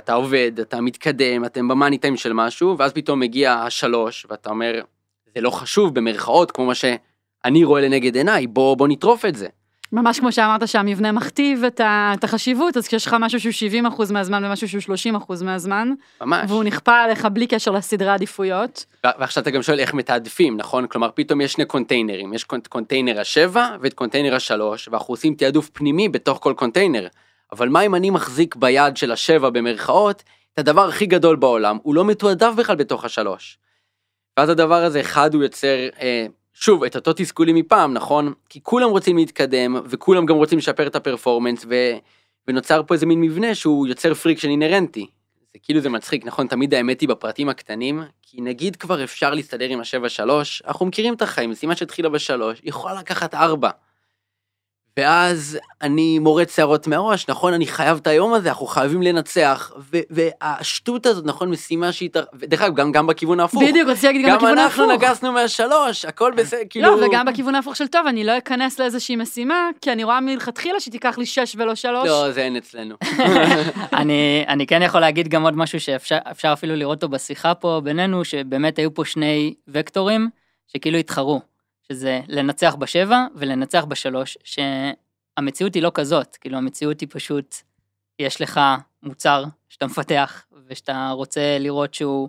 אתה 0.00 0.14
עובד, 0.14 0.60
אתה 0.60 0.80
מתקדם, 0.80 1.44
אתם 1.44 1.68
ב 1.68 1.73
money 1.73 1.98
time 1.98 2.16
של 2.16 2.32
משהו, 2.32 2.78
ואז 2.78 2.92
פתאום 2.92 3.20
מגיע 3.20 3.52
השלוש, 3.52 4.26
ואתה 4.30 4.50
אומר, 4.50 4.82
זה 5.34 5.40
לא 5.40 5.50
חשוב 5.50 5.94
במרכאות, 5.94 6.52
כמו 6.52 6.66
מה 6.66 6.74
שאני 6.74 7.64
רואה 7.64 7.80
לנגד 7.80 8.16
עיניי, 8.16 8.46
בוא, 8.46 8.76
בוא 8.76 8.88
נטרוף 8.88 9.24
את 9.24 9.34
זה. 9.34 9.48
ממש 9.92 10.20
כמו 10.20 10.32
שאמרת 10.32 10.68
שהמבנה 10.68 11.12
מכתיב 11.12 11.64
את 11.64 11.80
ה- 11.80 12.12
את 12.14 12.24
החשיבות, 12.24 12.76
אז 12.76 12.86
כשיש 12.86 13.06
לך 13.06 13.16
משהו 13.20 13.40
שהוא 13.40 13.52
70 13.52 13.86
אחוז 13.86 14.10
מהזמן 14.10 14.44
ומשהו 14.44 14.68
שהוא 14.68 14.80
30 14.80 15.16
אחוז 15.16 15.42
מהזמן, 15.42 15.92
ממש. 16.20 16.50
והוא 16.50 16.64
נכפה 16.64 16.96
עליך 16.96 17.26
בלי 17.32 17.46
קשר 17.46 17.70
לסדרי 17.70 18.08
עדיפויות, 18.10 18.84
ועכשיו 19.18 19.42
אתה 19.42 19.50
גם 19.50 19.62
שואל 19.62 19.80
איך 19.80 19.94
מתעדפים, 19.94 20.56
נכון? 20.56 20.86
כלומר, 20.86 21.10
פתאום 21.14 21.40
יש 21.40 21.52
שני 21.52 21.64
containerים, 21.64 22.34
יש 22.34 22.44
קונ- 22.44 22.68
קונטיינר 22.68 23.20
השבע 23.20 23.76
ואת 23.80 23.94
קונטיינר 23.94 24.34
השלוש, 24.34 24.88
ואנחנו 24.88 25.12
עושים 25.12 25.34
תעדוף 25.34 25.70
פנימי 25.72 26.08
בתוך 26.08 26.38
כל 26.42 26.54
קונטיינר. 26.56 27.06
אבל 27.52 27.68
מה 27.68 27.80
אם 27.80 27.94
אני 27.94 28.10
מחזיק 28.10 28.56
ביד 28.56 28.96
של 28.96 29.12
השבע 29.12 29.50
במרכאות, 29.50 30.22
את 30.54 30.58
הדבר 30.58 30.88
הכי 30.88 31.06
גדול 31.06 31.36
בעולם, 31.36 31.78
הוא 31.82 31.94
לא 31.94 32.04
מתועדף 32.04 32.52
בכלל 32.56 32.76
בתוך 32.76 33.04
השלוש. 33.04 33.58
ואז 34.36 34.48
הדבר 34.48 34.74
הזה, 34.82 35.00
אחד, 35.00 35.34
הוא 35.34 35.42
יוצר, 35.42 35.88
אה, 36.00 36.26
שוב, 36.58 36.84
את 36.84 36.96
אותו 36.96 37.12
תסכולים 37.12 37.56
מפעם, 37.56 37.92
נכון? 37.92 38.32
כי 38.48 38.60
כולם 38.62 38.90
רוצים 38.90 39.16
להתקדם, 39.16 39.76
וכולם 39.84 40.26
גם 40.26 40.36
רוצים 40.36 40.58
לשפר 40.58 40.86
את 40.86 40.96
ה 40.96 41.01
performance, 41.01 41.64
ו... 41.68 41.74
ונוצר 42.48 42.82
פה 42.86 42.94
איזה 42.94 43.06
מין 43.06 43.20
מבנה 43.20 43.54
שהוא 43.54 43.86
יוצר 43.86 44.14
friction 44.14 44.48
אינהרנטי. 44.48 45.06
זה 45.52 45.58
כאילו 45.62 45.80
זה 45.80 45.88
מצחיק, 45.88 46.26
נכון? 46.26 46.46
תמיד 46.46 46.74
האמת 46.74 47.00
היא 47.00 47.08
בפרטים 47.08 47.48
הקטנים, 47.48 48.02
כי 48.22 48.40
נגיד 48.40 48.76
כבר 48.76 49.04
אפשר 49.04 49.34
להסתדר 49.34 49.68
עם 49.68 49.80
השבע 49.80 50.08
שלוש, 50.08 50.62
אנחנו 50.66 50.86
מכירים 50.86 51.14
את 51.14 51.22
החיים, 51.22 51.50
משימה 51.50 51.76
שהתחילה 51.76 52.08
בשלוש, 52.08 52.60
יכולה 52.64 52.94
לקחת 52.94 53.34
ארבע. 53.34 53.70
ואז 54.96 55.58
אני 55.82 56.18
מורט 56.18 56.50
שערות 56.50 56.86
מהראש, 56.86 57.28
נכון, 57.28 57.52
אני 57.52 57.66
חייב 57.66 57.98
את 58.02 58.06
היום 58.06 58.32
הזה, 58.32 58.48
אנחנו 58.48 58.66
חייבים 58.66 59.02
לנצח, 59.02 59.72
ו- 59.92 59.98
והשטות 60.10 61.06
הזאת, 61.06 61.24
נכון, 61.26 61.50
משימה 61.50 61.92
שהיא... 61.92 62.10
ודרך 62.34 62.62
אגב, 62.62 62.74
גם, 62.74 62.92
גם 62.92 63.06
בכיוון 63.06 63.40
ההפוך. 63.40 63.62
בדיוק, 63.62 63.88
רציתי 63.88 64.06
להגיד 64.06 64.22
גם 64.22 64.28
גם 64.28 64.36
בכיוון 64.36 64.58
אנחנו 64.58 64.90
ההפוך. 64.90 65.02
נגסנו 65.02 65.32
מהשלוש, 65.32 66.04
הכל 66.04 66.32
בסדר, 66.36 66.60
כאילו... 66.70 66.96
לא, 66.96 67.06
וגם 67.06 67.26
בכיוון 67.26 67.54
ההפוך 67.54 67.76
של 67.76 67.86
טוב, 67.86 68.06
אני 68.06 68.24
לא 68.24 68.38
אכנס 68.38 68.78
לאיזושהי 68.78 69.16
משימה, 69.16 69.70
כי 69.80 69.92
אני 69.92 70.04
רואה 70.04 70.20
מלכתחילה 70.20 70.80
שתיקח 70.80 71.18
לי 71.18 71.26
6 71.26 71.56
ולא 71.58 71.74
3. 71.74 72.08
לא, 72.08 72.32
זה 72.32 72.40
אין 72.40 72.56
אצלנו. 72.56 72.94
אני, 74.00 74.44
אני 74.48 74.66
כן 74.66 74.82
יכול 74.82 75.00
להגיד 75.00 75.28
גם 75.28 75.42
עוד 75.42 75.56
משהו 75.56 75.80
שאפשר 75.80 76.18
אפשר 76.30 76.52
אפילו 76.52 76.76
לראות 76.76 77.02
אותו 77.02 77.08
בשיחה 77.08 77.54
פה 77.54 77.80
בינינו, 77.84 78.24
שבאמת 78.24 78.78
היו 78.78 78.94
פה 78.94 79.04
שני 79.04 79.54
וקטורים 79.68 80.28
שכאילו 80.66 80.98
התחרו, 80.98 81.40
שזה 81.88 82.20
לנצח 82.28 82.74
בשבע 82.74 83.26
ולנצח 83.34 83.84
בשלוש, 83.84 84.38
שהמציאות 84.44 85.74
היא 85.74 85.82
לא 85.82 85.90
כזאת, 85.94 86.36
כאילו 86.36 86.58
המציאות 86.58 87.00
היא 87.00 87.08
פשוט, 87.12 87.54
יש 88.18 88.40
לך 88.40 88.60
מוצר 89.02 89.44
שאתה 89.68 89.86
מפתח 89.86 90.44
ושאתה 90.66 91.10
רוצה 91.12 91.58
לראות 91.60 91.94
שהוא 91.94 92.28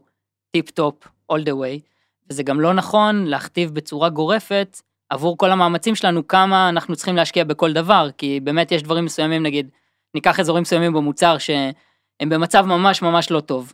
טיפ 0.52 0.72
טופ 0.72 1.08
all 1.32 1.36
the 1.36 1.54
way, 1.54 1.80
וזה 2.30 2.44
גם 2.44 2.62
לא 2.62 2.74
נכון 2.74 3.26
להכתיב 3.26 3.74
בצורה 3.74 4.10
גורפת 4.10 4.82
עבור 5.10 5.38
כל 5.38 5.52
המאמצים 5.52 5.96
שלנו 5.96 6.28
כמה 6.28 6.70
אנחנו 6.70 6.96
צריכים 6.96 7.16
להשקיע 7.16 7.44
בכל 7.44 7.74
דבר, 7.74 8.10
כי 8.18 8.40
באמת 8.40 8.72
יש 8.72 8.84
דברים 8.84 9.06
מסוימים, 9.06 9.44
נגיד, 9.44 9.70
ניקח 10.14 10.40
אזורים 10.40 10.62
מסוימים 10.62 10.94
במוצר 10.94 11.38
שהם 11.38 12.30
במצב 12.30 12.66
ממש 12.66 13.02
ממש 13.02 13.32
לא 13.32 13.40
טוב. 13.40 13.74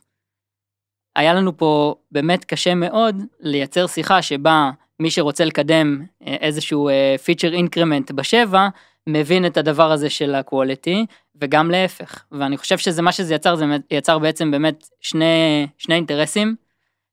היה 1.15 1.33
לנו 1.33 1.57
פה 1.57 1.95
באמת 2.11 2.45
קשה 2.45 2.75
מאוד 2.75 3.15
לייצר 3.39 3.87
שיחה 3.87 4.21
שבה 4.21 4.71
מי 4.99 5.11
שרוצה 5.11 5.45
לקדם 5.45 6.05
אה, 6.27 6.35
איזשהו 6.41 6.89
פיצ'ר 7.23 7.53
increment 7.53 8.11
בשבע, 8.11 8.67
מבין 9.07 9.45
את 9.45 9.57
הדבר 9.57 9.91
הזה 9.91 10.09
של 10.09 10.35
ה 10.35 10.43
quality, 10.43 11.05
וגם 11.35 11.71
להפך. 11.71 12.23
ואני 12.31 12.57
חושב 12.57 12.77
שזה 12.77 13.01
מה 13.01 13.11
שזה 13.11 13.35
יצר, 13.35 13.55
זה 13.55 13.65
יצר 13.91 14.19
בעצם 14.19 14.51
באמת 14.51 14.87
שני, 15.01 15.67
שני 15.77 15.95
אינטרסים, 15.95 16.55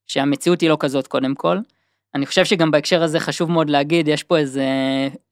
שהמציאות 0.07 0.61
היא 0.61 0.69
לא 0.69 0.77
כזאת 0.79 1.07
קודם 1.07 1.35
כל. 1.35 1.57
אני 2.15 2.25
חושב 2.25 2.45
שגם 2.45 2.71
בהקשר 2.71 3.03
הזה 3.03 3.19
חשוב 3.19 3.51
מאוד 3.51 3.69
להגיד, 3.69 4.07
יש 4.07 4.23
פה 4.23 4.37
איזה, 4.37 4.65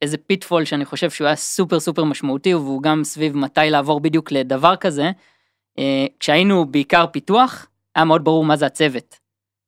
איזה 0.02 0.18
pitfall 0.18 0.66
שאני 0.66 0.86
חושב 0.86 1.10
שהוא 1.10 1.28
היה 1.28 1.36
סופר 1.36 1.80
סופר 1.80 2.04
משמעותי, 2.04 2.54
והוא 2.54 2.84
גם 2.84 3.04
סביב 3.04 3.38
מתי 3.38 3.62
לעבור 3.70 4.00
בדיוק 4.00 4.32
לדבר 4.32 4.76
כזה. 4.76 5.12
אה, 5.80 6.06
כשהיינו 6.20 6.66
בעיקר 6.66 7.06
פיתוח, 7.12 7.68
היה 7.96 8.06
מאוד 8.06 8.24
ברור 8.24 8.46
מה 8.46 8.56
זה 8.56 8.66
הצוות. 8.66 9.20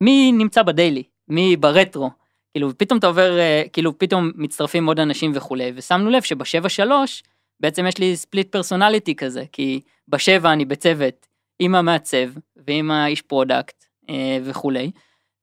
מי 0.01 0.31
נמצא 0.31 0.63
ב 0.63 0.69
daily, 0.69 1.03
מי 1.27 1.57
ברטרו. 1.57 2.09
כאילו 2.53 2.77
פתאום 2.77 2.99
אתה 2.99 3.07
עובר, 3.07 3.39
אה, 3.39 3.63
כאילו 3.73 3.97
פתאום 3.97 4.31
מצטרפים 4.35 4.85
עוד 4.85 4.99
אנשים 4.99 5.31
וכולי, 5.35 5.71
ושמנו 5.75 6.09
לב 6.09 6.21
שבשבע 6.21 6.69
שלוש, 6.69 7.23
בעצם 7.59 7.87
יש 7.87 7.97
לי 7.97 8.15
split 8.15 8.51
personality 8.51 9.15
כזה, 9.15 9.43
כי 9.51 9.81
בשבע 10.07 10.53
אני 10.53 10.65
בצוות 10.65 11.27
עם 11.59 11.75
המעצב 11.75 12.29
ועם 12.67 12.91
האיש 12.91 13.21
product 13.21 13.85
אה, 14.09 14.37
וכולי, 14.43 14.91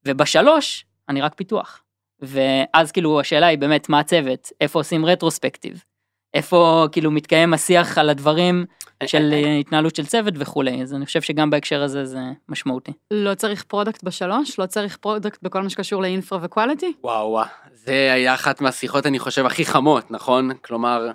ובשלוש 0.05 0.85
אני 1.09 1.21
רק 1.21 1.33
פיתוח. 1.35 1.83
ואז 2.21 2.91
כאילו 2.91 3.19
השאלה 3.19 3.47
היא 3.47 3.57
באמת 3.57 3.89
מה 3.89 3.99
הצוות, 3.99 4.49
איפה 4.61 4.79
עושים 4.79 5.05
רטרוספקטיב, 5.05 5.83
איפה 6.33 6.87
כאילו 6.91 7.11
מתקיים 7.11 7.53
השיח 7.53 7.97
על 7.97 8.09
הדברים 8.09 8.65
של 9.05 9.29
אה, 9.33 9.55
התנהלות 9.55 9.95
של 9.95 10.05
צוות 10.05 10.33
וכולי, 10.37 10.81
אז 10.81 10.93
אני 10.93 11.05
חושב 11.05 11.21
שגם 11.21 11.49
בהקשר 11.49 11.83
הזה 11.83 12.05
זה 12.05 12.19
משמעותי. 12.49 12.91
לא 13.11 13.35
צריך 13.35 13.63
product 13.63 14.03
בשלוש? 14.03 14.59
לא 14.59 14.65
צריך 14.65 14.97
product 14.97 15.43
בכל 15.43 15.61
מה 15.61 15.69
שקשור 15.69 16.01
ל 16.01 16.07
infra 16.07 16.39
ו 16.41 16.47
quality? 16.47 16.93
וואו 17.03 17.29
וואו, 17.29 17.47
זה 17.73 18.11
היה 18.13 18.33
אחת 18.33 18.61
מהשיחות 18.61 19.05
אני 19.05 19.19
חושב 19.19 19.45
הכי 19.45 19.65
חמות, 19.65 20.11
נכון? 20.11 20.49
כלומר, 20.61 21.11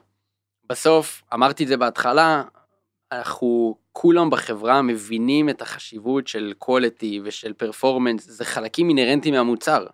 בסוף, 0.68 1.22
אמרתי 1.34 1.62
את 1.62 1.68
זה 1.68 1.76
בהתחלה, 1.76 2.42
אנחנו 3.12 3.76
כולם 3.92 4.30
בחברה 4.30 4.82
מבינים 4.82 5.48
את 5.48 5.62
החשיבות 5.62 6.28
של 6.28 6.52
quality 6.64 7.20
ושל 7.24 7.52
performance, 7.52 8.24
זה 8.24 8.44
חלקים 8.44 8.88
אינהרנטיים 8.88 9.34
מהמוצר. 9.34 9.86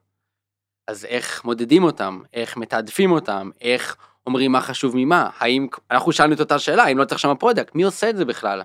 אז 0.89 1.05
איך 1.05 1.45
מודדים 1.45 1.85
אותם, 1.85 2.21
איך 2.33 2.57
מתעדפים 2.57 3.13
אותם, 3.13 3.51
איך 3.61 3.97
אומרים 4.27 4.53
מה 4.53 4.61
חשוב 4.61 4.93
ממה, 4.97 5.31
האם, 5.39 5.67
אנחנו 5.91 6.13
שאלנו 6.13 6.35
את 6.35 6.41
אותה 6.41 6.59
שאלה, 6.59 6.85
האם 6.85 6.99
לא 6.99 7.05
צריך 7.05 7.21
שם 7.21 7.35
product, 7.39 7.75
מי 7.75 7.83
עושה 7.83 8.11
את 8.11 8.17
זה 8.17 8.25
בכלל? 8.25 8.63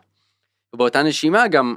ובאותה 0.73 1.03
נשימה 1.03 1.47
גם, 1.47 1.75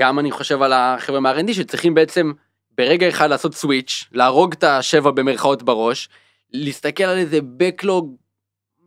גם 0.00 0.18
אני 0.18 0.30
חושב 0.30 0.62
על 0.62 0.72
החבר'ה 0.72 1.20
מה-R&D 1.20 1.54
שצריכים 1.54 1.94
בעצם 1.94 2.32
ברגע 2.70 3.08
אחד 3.08 3.30
לעשות 3.30 3.54
switch, 3.54 4.04
להרוג 4.12 4.52
את 4.52 4.64
השבע 4.64 5.10
במרכאות 5.10 5.62
בראש, 5.62 6.08
להסתכל 6.52 7.04
על 7.04 7.18
איזה 7.18 7.38
backlog 7.38 8.04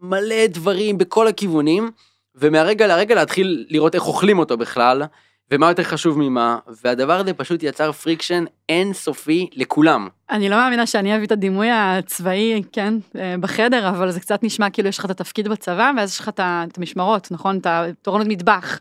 מלא 0.01 0.47
דברים 0.47 0.97
בכל 0.97 1.27
הכיוונים, 1.27 1.91
ומהרגע 2.35 2.87
לרגע 2.87 3.15
להתחיל 3.15 3.65
לראות 3.69 3.95
איך 3.95 4.07
אוכלים 4.07 4.39
אותו 4.39 4.57
בכלל, 4.57 5.03
ומה 5.51 5.67
יותר 5.69 5.83
חשוב 5.83 6.17
ממה, 6.17 6.57
והדבר 6.83 7.13
הזה 7.13 7.33
פשוט 7.33 7.63
יצר 7.63 7.91
friction 7.91 8.43
אינסופי 8.69 9.49
לכולם. 9.53 10.07
אני 10.29 10.49
לא 10.49 10.55
מאמינה 10.55 10.85
שאני 10.87 11.15
אביא 11.15 11.25
את 11.25 11.31
הדימוי 11.31 11.69
הצבאי, 11.71 12.61
כן, 12.71 12.93
אה, 13.15 13.35
בחדר, 13.39 13.89
אבל 13.89 14.11
זה 14.11 14.19
קצת 14.19 14.43
נשמע 14.43 14.69
כאילו 14.69 14.89
יש 14.89 14.99
לך 14.99 15.05
את 15.05 15.09
התפקיד 15.09 15.47
בצבא, 15.47 15.91
ואז 15.97 16.13
יש 16.13 16.19
לך 16.19 16.29
את 16.29 16.77
המשמרות, 16.77 17.31
נכון? 17.31 17.57
את 17.57 17.65
התורנות 17.65 18.27
מטבח, 18.27 18.79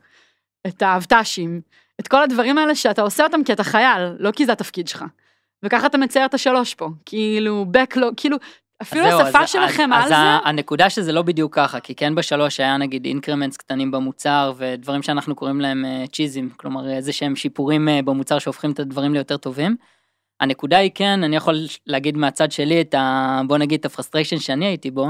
את 0.66 0.82
האבט"שים, 0.82 1.60
את 2.00 2.08
כל 2.08 2.22
הדברים 2.22 2.58
האלה 2.58 2.74
שאתה 2.74 3.02
עושה 3.02 3.24
אותם 3.24 3.44
כי 3.44 3.52
אתה 3.52 3.64
חייל, 3.64 4.02
לא 4.18 4.30
כי 4.30 4.46
זה 4.46 4.52
התפקיד 4.52 4.88
שלך. 4.88 5.04
וככה 5.62 5.86
אתה 5.86 5.98
מצייר 5.98 6.24
את 6.24 6.34
השלוש 6.34 6.74
פה, 6.74 6.88
כאילו, 7.06 7.66
backlog, 7.72 8.14
כאילו, 8.16 8.36
אפילו 8.82 9.06
השפה 9.06 9.40
אז- 9.42 9.50
שלכם 9.50 9.92
אז, 9.92 10.02
על 10.02 10.08
זה, 10.08 10.14
אז 10.14 10.40
הנקודה 10.44 10.90
שזה 10.90 11.12
לא 11.12 11.22
בדיוק 11.22 11.54
ככה, 11.54 11.80
כי 11.80 11.94
כן 11.94 12.14
בשלוש 12.14 12.60
היה 12.60 12.76
נגיד 12.76 13.04
increments 13.04 13.56
קטנים 13.56 13.90
במוצר 13.90 14.52
ודברים 14.56 15.02
שאנחנו 15.02 15.34
קוראים 15.34 15.60
להם 15.60 15.84
אה, 15.84 16.04
cheese 16.12 16.37
ים, 16.37 16.50
כלומר 16.56 16.90
איזה 16.90 17.12
שהם 17.12 17.36
שיפורים 17.36 17.88
אה, 17.88 18.02
במוצר 18.02 18.38
שהופכים 18.38 18.70
את 18.70 18.80
הדברים 18.80 19.14
ליותר 19.14 19.36
טובים. 19.36 19.76
הנקודה 20.40 20.78
היא 20.78 20.90
כן, 20.94 21.24
אני 21.24 21.36
יכול 21.36 21.56
להגיד 21.86 22.16
מהצד 22.16 22.52
שלי 22.52 22.80
את 22.80 22.94
ה... 22.94 23.40
בוא 23.46 23.58
נגיד 23.58 23.80
את 23.80 23.84
ה 23.84 23.89
frustration 23.89 24.38
שאני 24.38 24.66
הייתי 24.66 24.90
בו, 24.90 25.08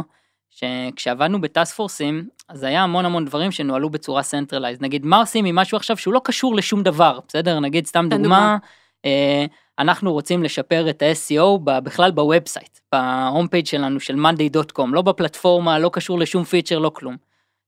שכשעבדנו 0.50 1.41
ב 1.40 1.47
task 1.47 1.75
force 1.76 2.07
ים, 2.07 2.25
אז 2.49 2.62
היה 2.62 2.83
המון 2.83 3.05
המון 3.05 3.25
דברים 3.25 3.50
שנוהלו 3.50 3.91
בצורה 3.91 4.23
centralized. 4.23 4.81
נגיד, 4.81 5.07
מה 5.07 5.17
עושים 5.17 5.45
עם 5.45 5.57
משהו 5.57 5.77
עכשיו 5.77 5.97
שהוא 5.97 6.15
לא 6.15 6.21
קשור 6.25 6.57
לשום 6.57 6.83
דבר, 6.83 7.19
בסדר? 7.29 7.61
נגיד, 7.61 7.87
סתם 7.87 8.07
דוגמה, 8.11 8.57
דוגמה. 9.05 9.47
אנחנו 9.81 10.13
רוצים 10.13 10.43
לשפר 10.43 10.91
את 10.91 11.03
ה-SEO 11.03 11.59
בכלל 11.65 12.11
ב 12.11 12.18
website, 12.18 12.79
ב 12.93 13.04
home 13.04 13.49
page 13.49 13.67
שלנו 13.67 14.01
של 14.01 14.15
monday.com, 14.15 14.87
לא 14.93 15.03
בפלטפורמה, 15.03 15.79
לא 15.79 15.91
קשור 15.93 16.19
לשום 16.19 16.45
פיצ'ר, 16.45 16.79
לא 16.79 16.91
כלום. 16.95 17.17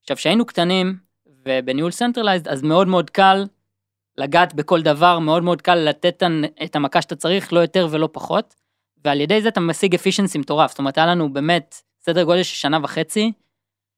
עכשיו, 0.02 0.16
כשהיינו 0.16 0.46
קטנים 0.46 0.96
ובניהול 1.46 1.90
centralized, 1.90 2.48
אז 2.48 2.62
מאוד 2.62 2.88
מאוד 2.88 3.10
קל 3.10 3.44
לגעת 4.18 4.54
בכל 4.54 4.82
דבר, 4.82 5.18
מאוד 5.18 5.42
מאוד 5.42 5.62
קל 5.62 5.74
לתת 5.74 6.22
את 6.64 6.76
המכה 6.76 7.02
שאתה 7.02 7.16
צריך, 7.16 7.52
לא 7.52 7.60
יותר 7.60 7.88
ולא 7.90 8.08
פחות, 8.12 8.54
ועל 9.04 9.20
ידי 9.20 9.42
זה 9.42 9.48
אתה 9.48 9.60
משיג 9.60 9.94
אפישנסי 9.94 10.38
מטורף, 10.38 10.70
זאת 10.70 10.78
אומרת, 10.78 10.98
היה 10.98 11.06
לנו 11.06 11.32
באמת 11.32 11.74
סדר 12.00 12.22
גודל 12.24 12.42
של 12.42 12.54
שנה 12.54 12.78
וחצי, 12.82 13.32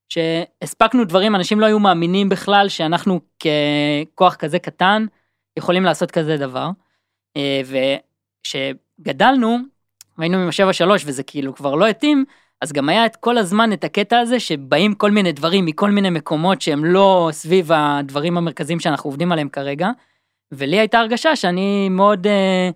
שהספקנו 0.08 1.04
דברים, 1.04 1.34
אנשים 1.34 1.60
לא 1.60 1.66
היו 1.66 1.78
מאמינים 1.78 2.28
בכלל 2.28 2.68
שאנחנו 2.68 3.20
ככוח 3.40 4.34
כזה 4.34 4.58
קטן 4.58 5.06
יכולים 5.58 5.84
לעשות 5.84 6.10
כזה 6.10 6.36
דבר. 6.36 6.68
אה, 7.36 7.60
וכשגדלנו, 8.40 9.58
היינו 10.18 10.38
עם 10.38 10.48
השבע 10.48 10.72
שלוש 10.72 11.02
וזה 11.06 11.22
כאילו 11.22 11.54
כבר 11.54 11.74
לא 11.74 11.86
התאים, 11.86 12.24
אז 12.60 12.72
גם 12.72 12.88
היה 12.88 13.06
את 13.06 13.16
כל 13.16 13.38
הזמן 13.38 13.72
את 13.72 13.84
הקטע 13.84 14.18
הזה 14.18 14.40
שבאים 14.40 14.94
כל 14.94 15.10
מיני 15.10 15.32
דברים 15.32 15.64
מכל 15.66 15.90
מיני 15.90 16.10
מקומות 16.10 16.60
שהם 16.60 16.84
לא 16.84 17.28
סביב 17.32 17.70
הדברים 17.72 18.36
המרכזיים 18.36 18.80
שאנחנו 18.80 19.08
עובדים 19.10 19.32
עליהם 19.32 19.48
כרגע. 19.48 19.90
ולי 20.52 20.78
הייתה 20.78 20.98
הרגשה 20.98 21.36
שאני 21.36 21.88
מאוד 21.88 22.26
אה, 22.26 22.70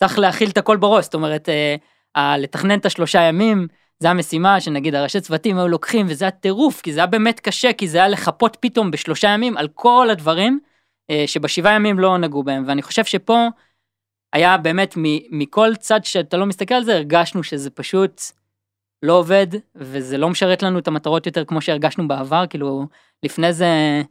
צריך 0.00 0.18
להכיל 0.18 0.50
את 0.50 0.58
הכל 0.58 0.76
בראש, 0.76 1.04
זאת 1.04 1.14
אומרת, 1.14 1.48
אה, 1.48 1.76
אה, 2.16 2.38
לתכנן 2.38 2.78
את 2.78 2.86
השלושה 2.86 3.20
ימים, 3.20 3.66
זה 3.98 4.10
המשימה 4.10 4.60
שנגיד 4.60 4.94
הראשי 4.94 5.20
צוותים 5.20 5.58
היו 5.58 5.68
לוקחים 5.68 6.06
וזה 6.08 6.24
היה 6.24 6.30
טירוף, 6.30 6.80
כי 6.80 6.92
זה 6.92 7.00
היה 7.00 7.06
באמת 7.06 7.40
קשה, 7.40 7.72
כי 7.72 7.88
זה 7.88 7.98
היה 7.98 8.08
לחפות 8.08 8.56
פתאום 8.60 8.90
בשלושה 8.90 9.28
ימים 9.28 9.56
על 9.56 9.68
כל 9.74 10.08
הדברים 10.10 10.60
אה, 11.10 11.24
שבשבעה 11.26 11.74
ימים 11.74 11.98
לא 11.98 12.18
נגעו 12.18 12.42
בהם, 12.42 12.64
ואני 12.66 12.82
חושב 12.82 13.04
שפה 13.04 13.48
היה 14.32 14.58
באמת 14.58 14.94
מ- 14.96 15.38
מכל 15.40 15.74
צד 15.76 16.04
שאתה 16.04 16.36
לא 16.36 16.46
מסתכל 16.46 16.74
על 16.74 16.84
זה, 16.84 16.94
הרגשנו 16.94 17.42
שזה 17.42 17.70
פשוט 17.70 18.20
לא 19.02 19.12
עובד, 19.12 19.46
וזה 19.74 20.18
לא 20.18 20.28
משרת 20.28 20.62
לנו 20.62 20.78
את 20.78 20.88
המטרות 20.88 21.26
יותר 21.26 21.44
כמו 21.44 21.60
שהרגשנו 21.60 22.08
בעבר, 22.08 22.44
כאילו 22.50 22.86
לפני 23.22 23.52
זה, 23.52 24.02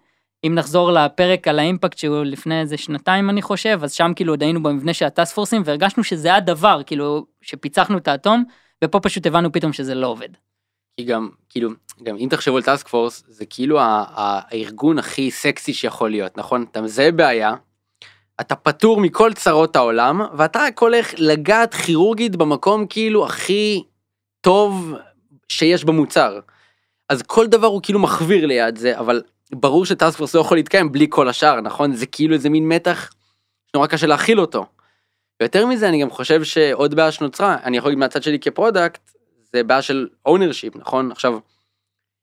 אם 0.44 0.56
נחזור 0.56 0.92
לפרק 0.92 1.48
על 1.48 1.60
האימפקט 1.60 1.98
שהוא 1.98 2.24
לפני 2.24 2.62
איזה 2.62 2.78
שנתיים 2.78 3.30
אני 3.30 3.42
חושב, 3.42 3.80
אז 3.84 3.94
שם 3.94 4.12
כאילו 4.16 4.34
עוד 4.34 4.44
היינו 4.44 4.64
במבנה 4.64 4.94
של 4.94 5.06
הטאסק 5.06 5.36
פורסים, 5.36 5.62
והרגשנו 5.66 6.04
שזה 6.04 6.36
הדבר, 6.36 6.82
כאילו, 6.86 7.26
שפיצחנו 7.42 7.98
את 7.98 8.08
האטום, 8.08 8.44
ופה 8.84 9.00
פשוט 9.00 9.26
הבנו 9.26 9.52
פתאום 9.52 9.74
שזה 9.74 9.96
לא 9.96 10.08
עובד. 10.08 10.30
כי 10.98 11.06
גם, 11.06 11.30
כאילו, 11.50 11.70
גם 12.04 12.18
אם 12.18 12.28
תחשבו 12.30 12.58
על 12.58 12.64
טאסק 12.64 12.88
פורס, 12.88 13.24
זה 13.28 13.46
כאילו 13.46 13.80
הארגון 13.82 15.00
הכי 15.00 15.32
סקסי 15.32 15.74
שיכול 15.74 16.10
להיות, 16.10 16.38
נכון? 16.38 16.66
אתה 16.72 16.82
מזהה 16.82 17.12
בעיה, 17.12 17.56
אתה 18.42 18.56
פטור 18.56 19.00
מכל 19.00 19.34
צרות 19.34 19.76
העולם, 19.76 20.22
ואתה 20.38 20.60
רק 20.60 20.80
הולך 20.80 21.14
לגעת 21.18 21.74
כירורגית 21.74 22.36
במקום 22.36 22.88
כאילו 22.88 23.26
הכי 23.26 23.84
טוב 24.42 24.94
שיש 25.50 25.84
במוצר. 25.84 26.40
אז 27.10 27.22
כל 27.22 27.48
דבר 27.48 27.68
הוא 27.68 27.82
כאילו 27.84 28.00
מחוויר 28.00 28.46
ליד 28.46 28.78
זה, 28.78 29.00
אבל 29.00 29.22
ברור 29.52 29.86
ש 29.86 29.97
task 29.97 30.18
force 30.18 30.36
לא 30.36 30.42
יכול 30.42 30.58
להתקיים 30.58 30.92
בלי 30.92 31.08
כל 31.10 31.30
השאר, 31.30 31.62
נכון? 31.62 31.94
זה 31.94 32.06
כאילו 32.06 32.34
איזה 32.34 32.50
מין 32.50 32.68
מתח 32.68 33.14
שנורא 33.72 33.88
קשה 33.88 34.08
להכיל 34.08 34.40
אותו. 34.40 34.66
ויותר 35.42 35.66
מזה, 35.66 35.90
אני 35.90 36.02
גם 36.02 36.10
חושב 36.10 36.44
שעוד 36.44 36.96
בעיה 36.96 37.12
שנוצרה, 37.12 37.58
אני 37.64 37.78
יכול 37.78 37.90
להגיד 37.90 38.00
מהצד 38.00 38.24
שלי 38.24 38.40
כ 38.40 38.54
product, 38.54 39.12
זה 39.54 39.64
בעיה 39.64 39.82
של 39.82 40.08
ownership, 40.28 40.80
נכון? 40.80 41.12
עכשיו, 41.12 41.40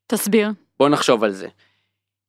תסביר. 0.07 0.51
בוא 0.79 0.89
נחשוב 0.89 1.25
על 1.25 1.33
זה. 1.33 1.49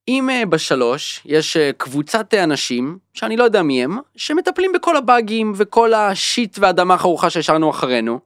אם 0.08 0.29
אה, 0.29 0.46
בשלוש 0.46 1.22
יש 1.25 1.58
אה, 1.58 1.72
קבוצת 1.77 2.34
אה, 2.34 2.44
אנשים, 2.44 2.98
שאני 3.13 3.38
לא 3.38 3.44
יודע 3.44 3.63
מי 3.63 3.84
הם, 3.84 3.98
שמטפלים 4.15 4.72
בכל 4.72 4.96
הבאגים 4.96 5.53
וכל 5.56 5.94
ה 5.94 6.06
shit 6.06 6.57
והאדמה 6.59 6.94
החרוכה 6.94 7.29
שהשארנו 7.29 7.70
אחרינו, 7.70 8.20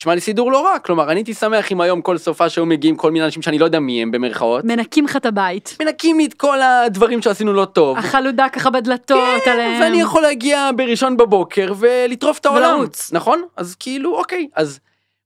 נשמע 0.00 0.14
לי 0.14 0.20
סידור 0.20 0.52
לא 0.52 0.64
רע, 0.64 0.78
כלומר 0.78 1.10
אני 1.10 1.20
הייתי 1.20 1.34
שמח 1.34 1.72
אם 1.72 1.80
היום 1.80 2.02
כל 2.02 2.18
סופ"ש 2.18 2.48
שהיו 2.48 2.66
מגיעים 2.66 2.96
כל 2.96 3.10
מיני 3.10 3.24
אנשים 3.24 3.42
שאני 3.42 3.58
לא 3.58 3.64
יודע 3.64 3.80
מי 3.80 4.02
הם 4.02 4.10
במרכאות, 4.10 4.64
מנקים 4.64 5.04
לך 5.04 5.16
את 5.16 5.26
הבית. 5.26 5.76
מנקים 5.82 6.18
לי 6.18 6.26
את 6.26 6.34
כל 6.34 6.62
הדברים 6.62 7.22
שעשינו 7.22 7.52
לא 7.52 7.64
טוב, 7.64 7.98
החלודה 7.98 8.48
ככה 8.48 8.70
בדלתות 8.70 9.46
עליהם. 9.46 9.82
ואני 9.82 10.00
יכול 10.00 10.22
להגיע 10.22 10.70
בראשון 10.76 11.16
בבוקר 11.16 11.72
ולטרוף 11.78 12.38
את 12.38 12.46
העולם, 12.46 12.74
ולרוץ. 12.74 13.12
נכון? 13.12 13.42
אז 13.56 13.74
כאילו 13.74 14.16
אוקיי, 14.16 14.48
אז 14.54 14.80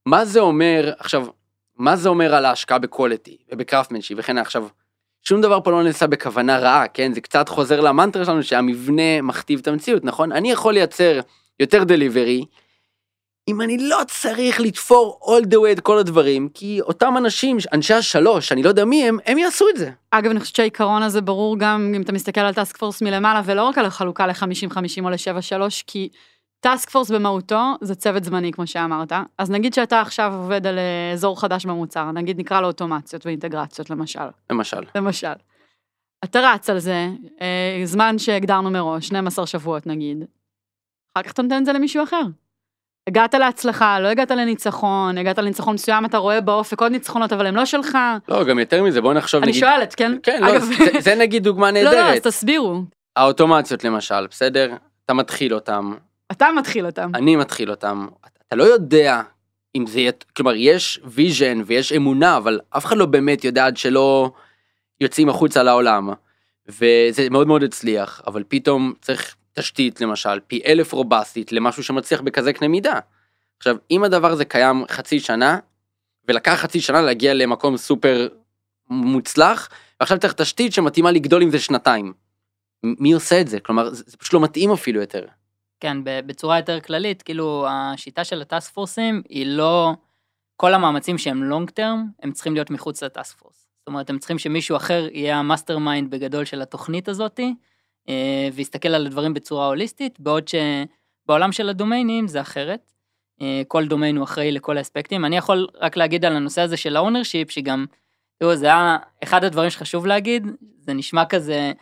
מה 0.07 0.25
זה 0.25 0.41
אומר 0.41 0.93
עכשיו, 0.99 1.27
מה 1.79 1.97
זה 1.97 2.09
אומר 2.09 2.35
על 2.35 2.45
ההשקעה 2.45 2.79
ב 2.79 2.86
quality 2.86 3.37
וב 3.53 3.62
craftsmanship 3.62 4.19
וכן? 4.21 4.39
עכשיו, 4.39 4.67
שום 5.23 5.41
דבר 5.41 5.61
פה 5.65 5.71
לא 5.71 5.83
נעשה 5.83 6.07
בכוונה 6.07 6.59
רעה, 6.59 6.89
כן? 6.89 7.13
זה 7.15 7.21
קצת 7.21 7.49
חוזר 7.49 7.81
למנטרה 7.81 8.25
שלנו 8.25 8.43
שהמבנה 8.43 9.23
מכתיב 9.23 9.59
את 9.63 9.69
המציאות, 9.69 10.05
נכון? 10.05 10.33
אני 10.33 10.51
יכול 10.51 10.75
לייצר 10.75 11.21
יותר 11.61 11.85
דליברי, 11.85 12.45
אם 13.49 13.61
אני 13.61 13.79
לא 13.79 14.01
צריך 14.09 14.61
לתפור 14.61 15.21
all 15.23 15.45
the 15.47 15.55
way 15.55 15.73
את 15.73 15.81
כל 15.81 15.99
הדברים, 15.99 16.49
כי 16.55 16.81
אותם 16.81 17.15
אנשים, 17.17 17.57
אנשי 17.73 17.95
השלוש, 17.95 18.49
שאני 18.49 18.63
לא 18.63 18.69
יודע 18.69 18.85
מי 18.85 19.09
הם, 19.09 19.19
הם 19.27 19.39
יעשו 19.39 19.69
את 19.69 19.77
זה. 19.77 19.91
אגב, 20.11 20.31
אני 20.31 20.41
חושבת 20.41 20.57
שהעיקרון 20.57 21.03
הזה 21.03 21.21
ברור 21.21 21.59
גם 21.59 21.93
אם 21.97 22.03
אתה 22.03 22.13
מסתכל 22.13 22.41
על 22.41 22.55
טאסק 22.55 22.77
פורס 22.77 23.03
מלמעלה, 23.03 23.43
ולא 23.45 23.63
רק 23.63 23.79
על 23.79 23.85
החלוקה 23.85 24.27
ל-50-50 24.27 25.05
או 25.05 25.11
ל-7-3, 25.11 25.83
כי 25.87 26.09
טאסק 26.63 26.91
פורס 26.91 27.11
במהותו 27.11 27.61
זה 27.81 27.95
צוות 27.95 28.25
זמני, 28.25 28.53
כמו 28.53 28.67
שאמרת. 28.67 29.13
אז 29.39 29.51
נגיד 29.51 29.75
שאתה 29.75 30.01
עכשיו 30.01 30.35
עובד 30.35 30.67
על 30.67 30.79
אה, 30.79 31.13
אזור 31.13 31.41
חדש 31.41 31.67
במוצר, 31.67 32.11
נגיד 32.11 32.41
נקרא 32.41 32.61
לו 32.61 32.67
אוטומציות 32.67 33.27
ואינטגרציות 33.27 33.91
למשל. 33.91 34.21
למשל. 34.51 34.81
למשל. 34.95 35.33
אתה 36.25 36.41
רץ 36.41 36.71
על 36.71 36.79
זה, 36.79 37.09
אה, 37.41 37.81
זמן 37.85 38.19
שהגדרנו 38.19 38.71
מראש, 38.71 39.07
12 39.07 39.47
שבועות 39.47 39.87
נגיד. 39.87 40.25
אחר 41.15 41.23
כך 41.23 41.33
אתה 41.33 41.43
נותן 41.43 41.59
את 41.61 41.65
זה 41.65 41.73
למישהו 41.73 42.05
אחר. 42.05 42.23
הגעת 43.09 43.35
להצלחה, 43.35 44.01
לא 44.01 44.09
הגעת 44.09 44.31
לניצחון, 44.31 45.19
הגעת 45.19 45.39
לניצחון 45.39 45.75
מסוים, 45.75 46.05
אתה 46.05 46.19
רואה 46.19 46.41
באופק 46.41 46.81
עוד 46.81 46.93
ניצחונות, 46.93 47.33
אבל 47.33 47.47
הם 47.47 47.57
לא 47.57 47.65
שלך. 47.65 47.99
לא, 48.29 48.45
גם 48.45 48.59
יותר 48.59 48.83
מזה, 48.83 49.01
בוא 49.01 49.15
נחשוב 49.15 49.43
אני 49.43 49.51
נגיד... 49.51 49.61
שואלת, 49.61 49.95
כן? 49.95 50.19
כן, 50.23 50.43
לא, 50.43 50.51
אגב, 50.51 50.63
זה, 50.63 51.01
זה 51.01 51.15
נגיד 51.15 51.43
דוגמה 51.43 51.71
לא, 51.73 51.83
לא, 51.83 51.89
אז 51.89 51.95
נהדרת. 51.95 52.27
תסבירו. 52.27 52.83
האוטומציות 53.17 53.85
למשל, 53.85 54.27
בסדר? 54.27 54.75
אתה 55.05 55.15
מתחיל 55.15 55.55
אותם, 55.55 55.95
אתה 56.33 56.49
מתחיל 56.59 56.87
אותם. 56.87 57.11
אני 57.15 57.37
מתחיל 57.37 57.71
אותם, 57.71 58.07
אתה 58.47 58.57
לא 58.57 58.65
יודע 58.65 59.23
אם 59.77 59.87
זה 59.87 60.01
יהיה, 60.01 60.13
כלומר 60.37 60.55
יש 60.55 61.01
vision 61.05 61.63
ויש 61.67 61.93
אמונה, 61.93 62.37
אבל 62.37 62.61
אף 62.71 62.85
אחד 62.85 62.97
לא 62.97 63.07
באמת 63.07 63.45
יודע 63.45 63.67
עד 63.67 63.77
שלא 63.77 64.31
יוצאים 65.01 65.29
החוצה 65.29 65.63
לעולם. 65.63 66.11
וזה 66.69 67.31
מאוד 67.31 67.47
מאוד 67.47 67.63
הצליח, 67.63 68.23
אבל 68.27 68.45
פתאום 68.49 68.93
צריך 69.01 69.37
תשתית 69.53 70.01
למשל, 70.01 70.41
פי 70.47 70.63
אלף 70.67 70.93
רובסטית 70.93 71.53
למשהו 71.53 71.83
שמצליח 71.83 72.21
בכזה 72.21 72.53
קנה 72.53 72.69
מידה. 72.69 72.99
עכשיו, 73.59 73.77
אם 73.91 74.05
הדבר 74.05 74.33
הזה 74.33 74.45
קיים 74.45 74.85
חצי 74.89 75.21
שנה, 75.21 75.59
ולקח 76.29 76.55
חצי 76.55 76.81
שנה 76.81 77.03
להגיע 77.03 77.35
למקום 77.35 77.77
סופר 77.77 78.29
מוצלח, 78.91 79.69
ועכשיו 80.01 80.19
צריך 80.19 80.33
תשתית 80.33 80.73
שמתאימה 80.73 81.11
לגדול 81.11 81.43
עם 81.43 81.51
זה 81.51 81.59
שנתיים. 81.59 82.13
מי 82.83 83.13
עושה 83.13 83.41
את 83.41 83.49
זה? 83.49 83.61
כלומר, 83.61 83.91
זה 83.91 84.17
פשוט 84.17 84.35
לא 84.35 84.41
מתאים 84.41 84.73
אפילו 84.73 85.01
יותר. 85.01 85.25
כן, 85.83 85.99
בצורה 86.05 86.59
יותר 86.59 86.81
כללית, 86.81 87.23
כאילו 87.23 87.67
השיטה 87.69 88.25
של 88.25 88.43
הטאסק 88.43 88.73
פורסים 88.73 89.23
היא 89.29 89.47
לא, 89.47 89.93
כל 90.57 90.75
המאמצים 90.75 91.19
שהם 91.19 91.45
long 91.45 91.71
term, 91.71 92.07
הם 92.23 92.33
צריכים 92.33 92.55
להיות 92.55 92.71
מחוץ 92.71 93.03
ל 93.03 93.10
task 93.10 93.39
force. 93.39 93.69
זאת 93.79 93.89
אומרת, 93.89 94.11
הם 94.11 94.19
צריכים 94.19 94.39
שמישהו 94.39 94.77
אחר 94.77 95.09
יהיה 95.13 95.39
ה 95.39 95.79
mastermind 95.79 96.11
בגדול 96.11 96.45
של 96.45 96.63
התוכנית 96.63 97.09
הזאתי, 97.09 97.55
אה, 98.09 98.49
ויסתכל 98.53 98.89
על 98.89 99.07
הדברים 99.07 99.35
בצורה 99.35 99.67
הוליסטית, 99.67 100.21
בעוד 100.21 100.45
שבעולם 100.49 101.53
של 101.53 101.69
הדומיינים 101.69 102.29
זה 102.29 102.41
אחרת. 102.41 102.93
אה, 103.41 103.63
כל 103.69 103.87
דומיין 103.87 104.17
הוא 104.17 104.25
אחראי 104.25 104.53
לכל 104.53 104.79
האספקטים. 104.79 105.25
אני 105.25 105.37
יכול 105.37 105.67
רק 105.81 105.97
להגיד 105.97 106.25
על 106.25 106.37
הנושא 106.37 106.61
הזה 106.61 106.77
של 106.77 106.97
ה 106.97 107.02
ownership, 107.02 107.51
שגם, 107.51 107.87
תראו, 108.39 108.57
זה 108.57 108.67
היה 108.67 108.97
אחד 109.23 109.45
הדברים 109.45 109.71
שחשוב 109.71 110.07
להגיד, 110.07 110.47
זה 110.79 110.93
נשמע 110.93 111.25
כזה, 111.25 111.73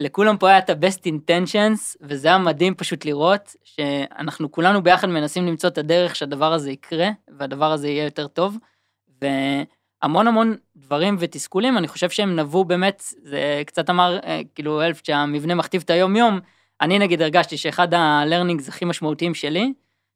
לכולם 0.00 0.36
פה 0.38 0.48
היה 0.48 0.58
את 0.58 0.70
ה-best 0.70 1.00
intentions, 1.06 1.96
וזה 2.00 2.28
היה 2.28 2.38
מדהים 2.38 2.74
פשוט 2.74 3.04
לראות 3.04 3.56
שאנחנו 3.64 4.52
כולנו 4.52 4.82
ביחד 4.82 5.08
מנסים 5.08 5.46
למצוא 5.46 5.70
את 5.70 5.78
הדרך 5.78 6.16
שהדבר 6.16 6.52
הזה 6.52 6.70
יקרה, 6.70 7.08
והדבר 7.38 7.72
הזה 7.72 7.88
יהיה 7.88 8.04
יותר 8.04 8.26
טוב. 8.26 8.58
והמון 9.22 10.26
המון 10.26 10.56
דברים 10.76 11.16
ותסכולים, 11.18 11.78
אני 11.78 11.88
חושב 11.88 12.10
שהם 12.10 12.36
נבעו 12.36 12.64
באמת, 12.64 13.02
זה 13.22 13.62
קצת 13.66 13.90
אמר, 13.90 14.18
אה, 14.24 14.40
כאילו, 14.54 14.82
אלף, 14.82 15.00
שהמבנה 15.04 15.54
מכתיב 15.54 15.82
את 15.84 15.90
היום-יום, 15.90 16.40
אני 16.80 16.98
נגיד 16.98 17.22
הרגשתי 17.22 17.56
שאחד 17.56 17.94
ה-learnings 17.94 18.68
הכי 18.68 18.84
משמעותיים 18.84 19.34
שלי, 19.34 19.72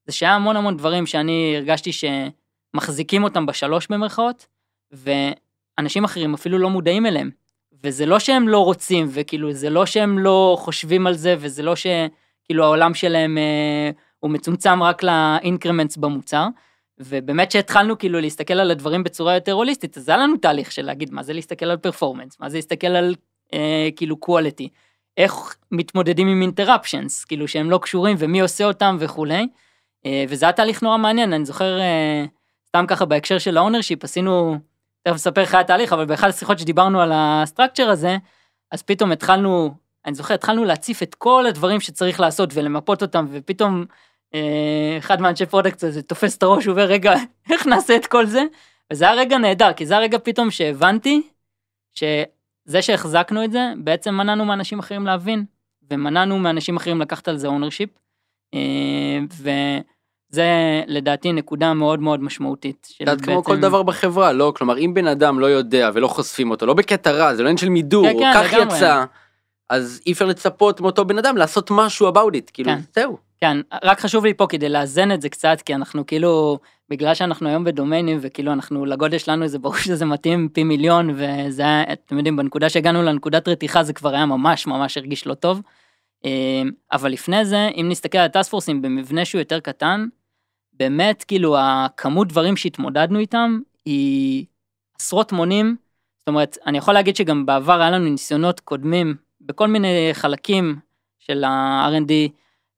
זה 0.07 0.13
שהיה 0.13 0.35
המון 0.35 0.57
המון 0.57 0.77
דברים 0.77 1.07
שאני 1.07 1.55
הרגשתי 1.57 1.91
שמחזיקים 1.93 3.25
אותם 3.25 3.47
בשלוש 3.47 3.87
במרכאות, 3.91 4.47
ואנשים 4.93 6.05
אחרים 6.05 6.35
אפילו 6.35 6.59
לא 6.59 6.71
מודעים 6.71 7.07
אליהם. 7.07 7.40
וזה 7.85 8.07
לא 8.07 8.19
שהם 8.19 8.49
לא 8.49 8.65
רוצים, 8.65 9.07
וכאילו, 9.11 9.53
זה 9.53 9.71
לא 9.71 9.87
שהם 9.87 10.19
לא 10.19 10.57
חושבים 10.61 11.07
על 11.07 11.15
זה, 11.15 11.37
וזה 11.39 11.63
לא 11.63 11.75
שכאילו 11.77 12.65
העולם 12.65 12.95
שלהם 12.95 13.39
אה, 13.39 13.91
הוא 14.19 14.31
מצומצם 14.31 14.83
רק 14.83 15.03
ל 15.03 15.11
increments 15.11 15.97
במוצר. 15.97 16.47
ובאמת 17.01 17.51
שהתחלנו 17.51 17.99
כאילו 17.99 18.21
להסתכל 18.21 18.55
על 18.55 18.71
הדברים 18.71 19.05
בצורה 19.05 19.35
יותר 19.35 19.53
הוליסטית, 19.53 19.97
אז 19.97 20.09
היה 20.09 20.19
לנו 20.19 20.37
תהליך 20.37 20.73
של 20.73 20.85
להגיד 20.85 21.13
מה 21.13 21.23
זה 21.23 21.33
להסתכל 21.33 21.67
על 21.67 21.77
performance, 21.77 22.41
מה 22.41 22.49
זה 22.49 22.59
להסתכל 22.59 22.87
על 22.87 23.15
אה, 23.55 23.89
כאילו 23.97 24.17
quality, 24.25 24.69
איך 25.17 25.57
מתמודדים 25.73 26.29
עם 26.29 26.43
interruptions, 26.43 27.25
כאילו 27.25 27.49
שהם 27.49 27.71
לא 27.71 27.79
קשורים 27.79 28.17
ומי 28.19 28.41
עושה 28.41 28.65
אותם 28.65 28.97
וכולי. 29.01 29.47
אה, 30.07 30.25
וזה 30.29 30.47
היה 30.47 30.53
תהליך 30.53 30.83
נורא 30.83 30.97
מעניין, 30.97 31.33
אני 31.33 31.45
זוכר, 31.45 31.81
אה, 31.81 32.25
סתם 32.69 32.85
ככה 32.89 33.05
בהקשר 33.05 33.39
של 33.39 33.57
ה 33.57 33.61
ownership, 33.61 34.05
עשינו, 34.05 34.59
תכף 35.03 35.15
אספר 35.15 35.43
לך 35.43 35.55
את 35.55 35.61
התהליך, 35.61 35.93
אבל 35.93 36.05
באחד 36.05 36.29
השיחות 36.29 36.59
שדיברנו 36.59 37.01
על 37.01 37.13
ה 37.15 37.22
structure 37.22 37.91
הזה, 37.91 38.17
אז 38.71 38.83
פתאום 38.83 39.13
התחלנו, 39.13 39.75
אני 40.07 40.15
זוכר, 40.15 40.35
התחלנו 40.35 40.65
להציף 40.65 41.03
את 41.03 41.15
כל 41.15 41.47
הדברים 41.47 41.81
שצריך 41.81 42.21
לעשות 42.21 42.51
ולמפות 42.55 43.03
אותם, 43.03 43.27
ופתאום 43.31 43.85
אה, 44.35 44.97
אחד 44.99 45.21
מהאנשי 45.21 45.47
product 45.47 45.85
הזה 45.85 46.03
תופס 46.03 46.37
את 46.37 46.43
הראש, 46.43 46.65
הוא 46.65 46.73
אומר, 46.73 46.85
רגע, 46.85 47.15
איך 47.51 47.67
נעשה 47.67 47.97
את 47.97 48.07
כל 48.07 48.27
זה? 48.27 48.43
וזה 48.93 49.05
היה 49.05 49.15
רגע 49.15 49.39
נהדר, 49.39 49.73
כי 49.73 49.87
זה 49.87 49.97
הרגע 49.97 50.19
פתאום 50.19 50.51
שהבנתי, 50.51 51.23
שזה 51.95 52.83
שהחזקנו 52.83 53.45
את 53.45 53.53
זה, 53.53 53.73
בעצם 53.77 54.15
מנענו 54.15 54.45
מאנשים 54.45 54.79
אחרים 54.79 55.07
להבין, 55.07 55.45
ומנענו 55.91 56.39
מאנשים 56.39 56.77
אחרים 56.77 57.01
לקחת 57.01 57.29
על 57.29 57.37
זה 57.37 57.49
ownership. 57.49 57.91
וזה 60.33 60.83
לדעתי 60.87 61.33
נקודה 61.33 61.75
מאוד 61.75 62.01
מאוד 62.01 62.23
משמעותית. 62.23 62.89
קצת 63.03 63.21
כמו 63.21 63.45
כל 63.45 63.57
דבר 63.57 63.83
בחברה, 63.83 64.33
לא? 64.33 64.53
כלומר, 64.57 64.79
אם 64.79 64.95
בן 64.95 65.07
אדם 65.07 65.41
לא 65.41 65.47
יודע 65.47 65.91
ולא 65.95 66.09
חושפים 66.09 66.51
אותו, 66.51 66.67
לא 66.67 66.75
בקטע 66.75 67.11
רע, 67.11 67.35
זה 67.35 67.43
לא 67.43 67.49
עניין 67.49 67.57
של 67.57 67.69
מידור, 67.69 68.07
כן, 68.07 68.19
כן, 68.19 68.33
כך 68.35 68.53
לגמרי. 68.53 68.77
יצא, 68.77 69.05
אז 69.71 70.01
אי 70.07 70.13
אפשר 70.13 70.27
לצפות 70.27 70.81
מאותו 70.81 71.05
בן 71.05 71.19
אדם 71.19 71.37
לעשות 71.37 71.71
משהו 71.71 72.09
about 72.09 72.35
it, 72.35 72.51
כאילו, 72.53 72.71
כן. 72.71 72.81
זהו. 72.95 73.17
כן, 73.41 73.57
רק 73.85 74.01
חשוב 74.01 74.25
לי 74.25 74.35
פה 74.35 74.47
כדי 74.47 74.69
לאזן 74.69 75.13
את 75.13 75.23
זה 75.23 75.29
קצת, 75.29 75.63
כי 75.65 75.75
אנחנו 75.75 76.07
כאילו, 76.07 76.59
בגלל 76.89 77.15
שאנחנו 77.15 77.49
היום 77.49 77.65
בדומיינים, 77.65 78.19
וכאילו 78.21 78.53
אנחנו, 78.53 78.87
לגודל 78.87 79.19
שלנו 79.19 79.49
זה 79.49 79.59
ברור 79.59 79.77
שזה 79.77 80.05
מתאים 80.05 80.49
פי 80.53 80.65
מיליון, 80.65 81.11
וזה 81.11 81.63
היה, 81.63 81.83
אתם 81.93 82.17
יודעים, 82.17 82.37
בנקודה 82.37 82.69
שהגענו 82.69 83.03
לנקודת 83.03 83.49
רתיחה 83.49 83.83
זה 83.83 83.93
כבר 83.93 84.15
היה 84.15 84.27
ממש 84.27 84.67
ממש 84.67 84.97
הרגיש 84.97 85.27
לא 85.27 85.35
טוב. 85.35 85.63
אה, 86.25 86.63
אבל 86.93 87.13
לפני 87.13 87.45
זה, 87.45 87.69
אם 87.77 87.87
נסתכל 87.89 88.19
על 88.19 88.25
הטאסק 88.25 88.51
פורסים 88.51 88.83
במבנה 88.83 89.25
שהוא 89.25 89.39
יותר 89.39 89.61
קטן, 89.61 90.07
באמת 90.81 91.25
כאילו 91.29 91.57
הכמות 91.59 92.29
דברים 92.29 92.57
שהתמודדנו 92.57 93.19
איתם 93.19 93.59
היא 93.85 94.45
עשרות 95.01 95.33
מונים. 95.33 95.77
זאת 96.19 96.29
אומרת, 96.29 96.59
אני 96.67 96.79
יכול 96.79 96.95
להגיד 96.95 97.17
שגם 97.17 97.47
בעבר 97.47 97.81
היה 97.81 97.91
לנו 97.91 98.05
ניסיונות 98.05 98.61
קודמים 98.61 99.15
בכל 99.41 99.69
מיני 99.69 100.11
חלקים 100.13 100.77
של 101.19 101.45
ה-R&D, 101.45 102.13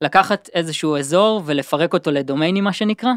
לקחת 0.01 0.49
איזשהו 0.55 0.97
אזור 0.97 1.43
ולפרק 1.45 1.95
אותו 1.95 2.11
לדומיינים 2.11 2.65
מה 2.65 2.73
שנקרא, 2.73 3.13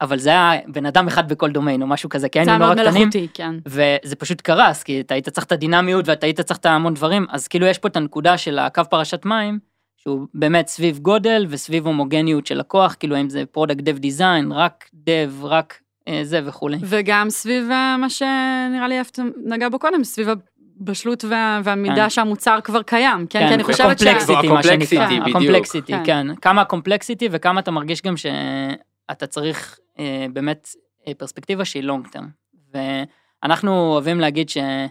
אבל 0.00 0.18
זה 0.18 0.30
היה 0.30 0.52
בן 0.66 0.86
אדם 0.86 1.06
אחד 1.06 1.28
בכל 1.28 1.50
דומיין 1.50 1.82
או 1.82 1.86
משהו 1.86 2.08
כזה, 2.08 2.28
כי 2.28 2.38
היינו 2.38 2.58
נורא 2.58 2.66
מאוד 2.66 2.78
קטנים, 2.78 2.94
מלאכותי, 2.94 3.28
כן. 3.34 3.54
וזה 3.66 4.16
פשוט 4.16 4.40
קרס, 4.40 4.82
כי 4.82 5.00
אתה 5.00 5.14
היית 5.14 5.28
צריך 5.28 5.46
את 5.46 5.52
הדינמיות 5.52 6.08
ואתה 6.08 6.26
היית 6.26 6.40
צריך 6.40 6.60
את 6.60 6.66
המון 6.66 6.94
דברים, 6.94 7.26
אז 7.30 7.48
כאילו 7.48 7.66
יש 7.66 7.78
פה 7.78 7.88
את 7.88 7.96
הנקודה 7.96 8.38
של 8.38 8.58
הקו 8.58 8.82
פרשת 8.90 9.24
מים, 9.24 9.58
שהוא 10.02 10.26
באמת 10.34 10.68
סביב 10.68 10.98
גודל 10.98 11.46
וסביב 11.48 11.86
הומוגניות 11.86 12.46
של 12.46 12.58
לקוח, 12.58 12.96
כאילו 13.00 13.16
האם 13.16 13.28
זה 13.28 13.44
product 13.46 13.80
dev 13.80 13.98
design, 13.98 14.52
רק 14.52 14.90
dev, 14.94 15.32
רק 15.42 15.80
אה, 16.08 16.20
זה 16.22 16.40
וכולי. 16.44 16.76
וגם 16.82 17.30
סביב 17.30 17.70
אה, 17.70 17.96
מה 17.96 18.10
שנראה 18.10 18.88
לי 18.88 18.98
אהבת 18.98 19.18
נגע 19.44 19.68
בו 19.68 19.78
קודם, 19.78 20.04
סביב 20.04 20.28
הבשלות 20.80 21.24
וה, 21.24 21.60
והמידה 21.64 22.02
כן. 22.02 22.10
שהמוצר 22.10 22.58
כבר 22.64 22.82
קיים, 22.82 23.26
כן? 23.26 23.48
כי 23.48 23.54
אני 23.54 23.64
חושבת 23.64 24.00
הקומפלקסיטי, 24.00 24.48
מה 24.48 24.62
שנקרא, 24.62 24.78
הקומפלקסיטי, 24.78 25.20
בדיוק. 25.20 25.28
הקומפלקסיטי, 25.28 25.92
כן. 25.92 26.04
כן. 26.04 26.26
כמה 26.42 26.60
הקומפלקסיטי 26.60 27.28
וכמה 27.32 27.60
אתה 27.60 27.70
מרגיש 27.70 28.02
גם 28.02 28.14
שאתה 28.16 29.26
צריך 29.26 29.78
אה, 29.98 30.26
באמת 30.32 30.68
אה, 31.08 31.14
פרספקטיבה 31.14 31.64
שהיא 31.64 31.82
לונג 31.82 32.06
טרם. 32.08 32.28
ואנחנו 32.74 33.92
אוהבים 33.92 34.20
להגיד 34.20 34.48
שזה 34.48 34.86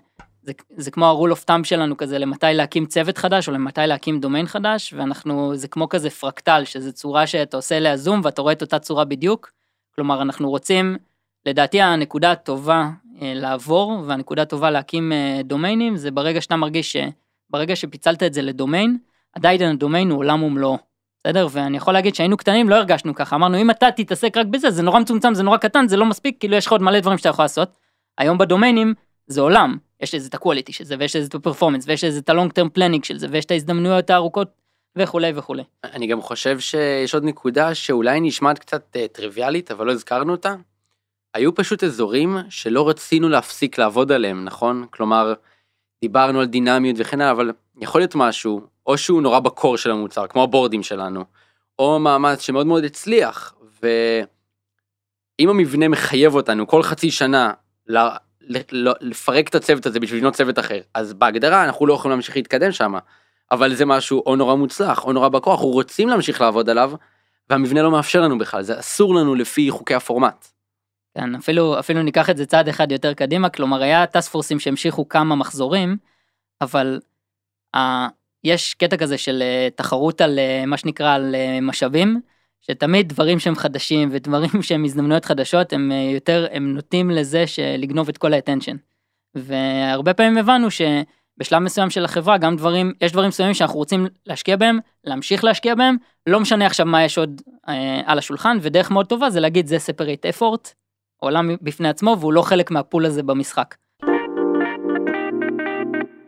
זה 0.77 0.91
כמו 0.91 1.05
ה-rule 1.05 1.33
of 1.33 1.49
thumb 1.49 1.63
שלנו 1.63 1.97
כזה 1.97 2.19
למתי 2.19 2.45
להקים 2.53 2.85
צוות 2.85 3.17
חדש 3.17 3.47
או 3.47 3.53
למתי 3.53 3.81
להקים 3.85 4.19
דומיין 4.19 4.47
חדש, 4.47 4.93
ואנחנו, 4.93 5.55
זה 5.55 5.67
כמו 5.67 5.89
כזה 5.89 6.09
פרקטל, 6.09 6.63
שזה 6.65 6.91
צורה 6.91 7.27
שאתה 7.27 7.57
עושה 7.57 7.77
עליה 7.77 7.97
זום 7.97 8.21
ואתה 8.23 8.41
רואה 8.41 8.53
את 8.53 8.61
אותה 8.61 8.79
צורה 8.79 9.05
בדיוק. 9.05 9.51
כלומר, 9.95 10.21
אנחנו 10.21 10.49
רוצים, 10.49 10.97
לדעתי 11.45 11.81
הנקודה 11.81 12.31
הטובה 12.31 12.89
אה, 13.21 13.33
לעבור 13.35 14.03
והנקודה 14.07 14.41
הטובה 14.41 14.71
להקים 14.71 15.11
אה, 15.11 15.41
דומיינים 15.43 15.97
זה 15.97 16.11
ברגע 16.11 16.41
שאתה 16.41 16.55
מרגיש 16.55 16.97
שברגע 16.97 17.75
שפיצלת 17.75 18.23
את 18.23 18.33
זה 18.33 18.41
לדומיין, 18.41 18.97
עדיין 19.33 19.61
הדומיין 19.61 20.09
הוא 20.09 20.19
עולם 20.19 20.43
ומלואו. 20.43 20.77
בסדר? 21.23 21.47
ואני 21.51 21.77
יכול 21.77 21.93
להגיד 21.93 22.15
שהיינו 22.15 22.37
קטנים 22.37 22.69
לא 22.69 22.75
הרגשנו 22.75 23.15
ככה, 23.15 23.35
אמרנו 23.35 23.61
אם 23.61 23.69
אתה 23.69 23.91
תתעסק 23.91 24.37
רק 24.37 24.45
בזה 24.45 24.71
זה 24.71 24.83
נורא 24.83 24.99
מצומצם 24.99 25.33
זה 25.33 25.43
נורא 25.43 25.57
קטן 25.57 25.87
זה 25.87 25.97
לא 25.97 26.05
מספיק 26.05 26.39
כאילו 26.39 26.55
יש 26.55 26.65
לך 26.65 26.71
עוד 26.71 26.81
מלא 26.81 26.99
דברים 26.99 27.17
שאתה 27.17 27.29
יכול 27.29 27.43
לעשות. 27.43 27.69
היום 28.17 28.37
בדומיינים 28.37 28.93
זה 29.27 29.41
עולם, 29.41 29.77
יש 30.01 30.15
לזה 30.15 30.27
את 30.27 30.33
ה 30.33 30.38
quality 30.38 30.73
של 30.73 30.83
זה 30.83 30.95
ויש 30.99 31.15
לזה 31.15 31.27
את 31.27 31.35
ה 31.35 31.39
performance 31.39 31.87
ויש 31.87 32.03
לזה 32.03 32.19
את 32.19 32.29
ה 32.29 32.34
long 32.34 32.51
term 32.51 32.69
planning 32.69 33.03
של 33.03 33.17
זה 33.17 33.27
ויש 33.31 33.45
את 33.45 33.51
ההזדמנויות 33.51 34.09
הארוכות 34.09 34.47
וכולי 34.95 35.31
וכולי. 35.35 35.63
אני 35.83 36.07
גם 36.07 36.21
חושב 36.21 36.59
שיש 36.59 37.13
עוד 37.13 37.23
נקודה 37.23 37.75
שאולי 37.75 38.19
נשמעת 38.21 38.59
קצת 38.59 38.95
אה, 38.95 39.07
טריוויאלית, 39.07 39.71
אבל 39.71 39.85
לא 39.85 39.91
הזכרנו 39.91 40.31
אותה. 40.31 40.55
היו 41.33 41.55
פשוט 41.55 41.83
אזורים 41.83 42.37
שלא 42.49 42.89
רצינו 42.89 43.29
להפסיק 43.29 43.77
לעבוד 43.77 44.11
עליהם, 44.11 44.45
נכון? 44.45 44.85
כלומר, 44.91 45.33
דיברנו 46.01 46.39
על 46.39 46.45
דינמיות 46.45 46.95
וכן 46.99 47.21
הלאה, 47.21 47.31
אבל 47.31 47.51
יכול 47.81 48.01
להיות 48.01 48.15
משהו, 48.15 48.61
או 48.85 48.97
שהוא 48.97 49.21
נורא 49.21 49.39
בקור 49.39 49.77
של 49.77 49.91
המוצר, 49.91 50.27
כמו 50.27 50.43
הבורדים 50.43 50.83
שלנו, 50.83 51.25
או 51.79 51.99
מאמץ 51.99 52.41
שמאוד 52.41 52.67
מאוד 52.67 52.83
הצליח, 52.83 53.53
ואם 53.81 55.49
המבנה 55.49 55.87
מחייב 55.87 56.35
אותנו 56.35 56.67
כל 56.67 56.83
חצי 56.83 57.11
שנה 57.11 57.53
לפרק 59.01 59.49
את 59.49 59.55
הצוות 59.55 59.85
הזה 59.85 59.99
בשביל 59.99 60.19
לבנות 60.19 60.33
צוות 60.33 60.59
אחר, 60.59 60.79
אז 60.93 61.13
בהגדרה 61.13 61.63
אנחנו 61.65 61.87
לא 61.87 61.93
יכולים 61.93 62.11
להמשיך 62.11 62.35
להתקדם 62.35 62.71
שם. 62.71 62.93
אבל 63.51 63.75
זה 63.75 63.85
משהו 63.85 64.23
או 64.25 64.35
נורא 64.35 64.55
מוצלח 64.55 65.05
או 65.05 65.13
נורא 65.13 65.29
בכוח, 65.29 65.53
אנחנו 65.53 65.67
רוצים 65.67 66.09
להמשיך 66.09 66.41
לעבוד 66.41 66.69
עליו, 66.69 66.91
והמבנה 67.49 67.81
לא 67.81 67.91
מאפשר 67.91 68.21
לנו 68.21 68.37
בכלל, 68.37 68.61
זה 68.61 68.79
אסור 68.79 69.15
לנו 69.15 69.35
לפי 69.35 69.71
חוקי 69.71 69.93
הפורמט. 69.93 70.47
כן, 71.17 71.35
אפילו, 71.35 71.79
אפילו 71.79 72.03
ניקח 72.03 72.29
את 72.29 72.37
זה 72.37 72.45
צעד 72.45 72.67
אחד 72.67 72.91
יותר 72.91 73.13
קדימה, 73.13 73.49
כלומר 73.49 73.81
היה 73.81 74.05
טאסק 74.05 74.31
פורסים 74.31 74.59
שהמשיכו 74.59 75.09
כמה 75.09 75.35
מחזורים, 75.35 75.97
אבל 76.61 76.99
uh, 77.75 77.79
יש 78.43 78.73
קטע 78.73 78.97
כזה 78.97 79.17
של 79.17 79.43
uh, 79.43 79.75
תחרות 79.77 80.21
על 80.21 80.39
uh, 80.39 80.65
מה 80.65 80.77
שנקרא 80.77 81.13
על 81.13 81.35
משאבים, 81.61 82.21
שתמיד 82.61 83.09
דברים 83.09 83.39
שהם 83.39 83.55
חדשים 83.55 84.09
ודברים 84.11 84.61
שהם 84.61 84.83
הזדמנויות 84.83 85.25
חדשות, 85.25 85.73
הם 85.73 85.91
uh, 85.91 86.13
יותר, 86.15 86.47
הם 86.51 86.73
נוטים 86.73 87.11
לזה 87.11 87.47
שלגנוב 87.47 88.09
את 88.09 88.17
כל 88.17 88.33
האטנשן. 88.33 88.75
והרבה 89.35 90.13
פעמים 90.13 90.37
הבנו 90.37 90.67
שבשלב 90.71 91.59
מסוים 91.59 91.89
של 91.89 92.05
החברה 92.05 92.37
גם 92.37 92.55
דברים, 92.55 92.93
יש 93.01 93.11
דברים 93.11 93.27
מסוימים 93.27 93.53
שאנחנו 93.53 93.79
רוצים 93.79 94.07
להשקיע 94.25 94.55
בהם, 94.55 94.79
להמשיך 95.03 95.43
להשקיע 95.43 95.75
בהם, 95.75 95.97
לא 96.27 96.39
משנה 96.39 96.65
עכשיו 96.65 96.85
מה 96.85 97.03
יש 97.03 97.17
עוד 97.17 97.41
uh, 97.47 97.71
על 98.05 98.17
השולחן, 98.17 98.57
ודרך 98.61 98.91
מאוד 98.91 99.05
טובה 99.05 99.29
זה 99.29 99.39
להגיד 99.39 99.67
זה 99.67 99.77
separate 99.77 100.35
effort, 100.35 100.73
עולם 101.17 101.49
בפני 101.61 101.89
עצמו 101.89 102.15
והוא 102.19 102.33
לא 102.33 102.41
חלק 102.41 102.71
מהפול 102.71 103.05
הזה 103.05 103.23
במשחק. 103.23 103.75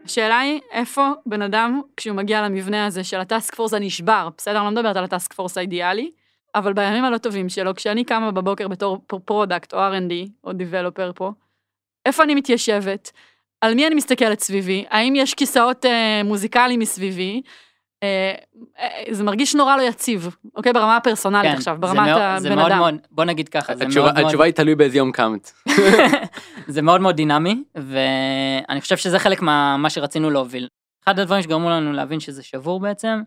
השאלה 0.06 0.40
היא, 0.40 0.60
איפה 0.72 1.10
בן 1.26 1.42
אדם, 1.42 1.82
כשהוא 1.98 2.16
מגיע 2.16 2.42
למבנה 2.42 2.86
הזה 2.86 3.04
של 3.04 3.20
הטאסק 3.20 3.56
פורס 3.56 3.74
הנשבר, 3.74 4.30
בסדר? 4.38 4.58
אני 4.58 4.66
לא 4.66 4.72
מדברת 4.72 4.96
על 4.96 5.04
הטאסק 5.04 5.34
פורס 5.34 5.58
האידיאלי, 5.58 6.12
אבל 6.56 6.74
בימים 6.74 7.04
הלא 7.06 7.18
טובים 7.18 7.50
שלו, 7.50 7.76
כשאני 7.76 8.04
קמה 8.04 8.32
בבוקר 8.32 8.68
בתור 8.68 8.98
product 9.26 9.74
או 9.74 9.80
R&D 9.80 10.14
או 10.44 10.54
developer 10.54 11.12
פה, 11.16 11.32
איפה 12.06 12.24
אני 12.24 12.36
מתיישבת? 12.36 13.12
על 13.62 13.74
מי 13.74 13.88
אני 13.88 13.96
מסתכלת 13.96 14.40
סביבי? 14.40 14.86
האם 14.90 15.14
יש 15.16 15.34
כיסאות 15.34 15.86
אה, 15.86 16.22
מוזיקליים 16.24 16.80
מסביבי? 16.80 17.42
אה, 18.04 18.34
אה, 18.80 19.04
זה 19.14 19.24
מרגיש 19.24 19.56
נורא 19.56 19.78
לא 19.78 19.82
יציב, 19.82 20.36
אוקיי? 20.56 20.74
ברמה 20.74 20.98
הפרסונלית 20.98 21.52
עכשיו, 21.54 21.76
זה 21.76 21.82
ברמת 21.82 21.96
מאוד- 22.00 22.22
הבן 22.22 22.56
מאוד 22.56 22.72
אדם. 22.72 22.80
מאוד, 22.80 22.96
בוא 23.12 23.24
נגיד 23.26 23.50
ככה, 23.50 23.76
זה 23.76 23.84
התשובה 23.84 24.06
מאוד 24.06 24.16
מאוד, 24.16 24.26
התשובה 24.26 24.46
היא 24.46 24.54
תלוי 24.54 24.76
באיזה 24.76 24.98
יום 24.98 25.12
קמת. 25.12 25.52
זה 26.68 26.82
מאוד 26.82 27.02
מאוד 27.02 27.16
דינמי, 27.16 27.64
ואני 27.76 28.82
חושב 28.82 28.98
שזה 28.98 29.20
חלק 29.20 29.42
מה 29.42 29.78
מה 29.78 29.90
שרצינו 29.90 30.30
להוביל. 30.30 30.68
אחד 31.04 31.20
הדברים 31.20 31.44
שגרמו 31.44 31.70
לנו 31.70 31.94
להבין 31.94 32.20
שזה 32.20 32.44
שבור 32.44 32.80
בעצם, 32.80 33.22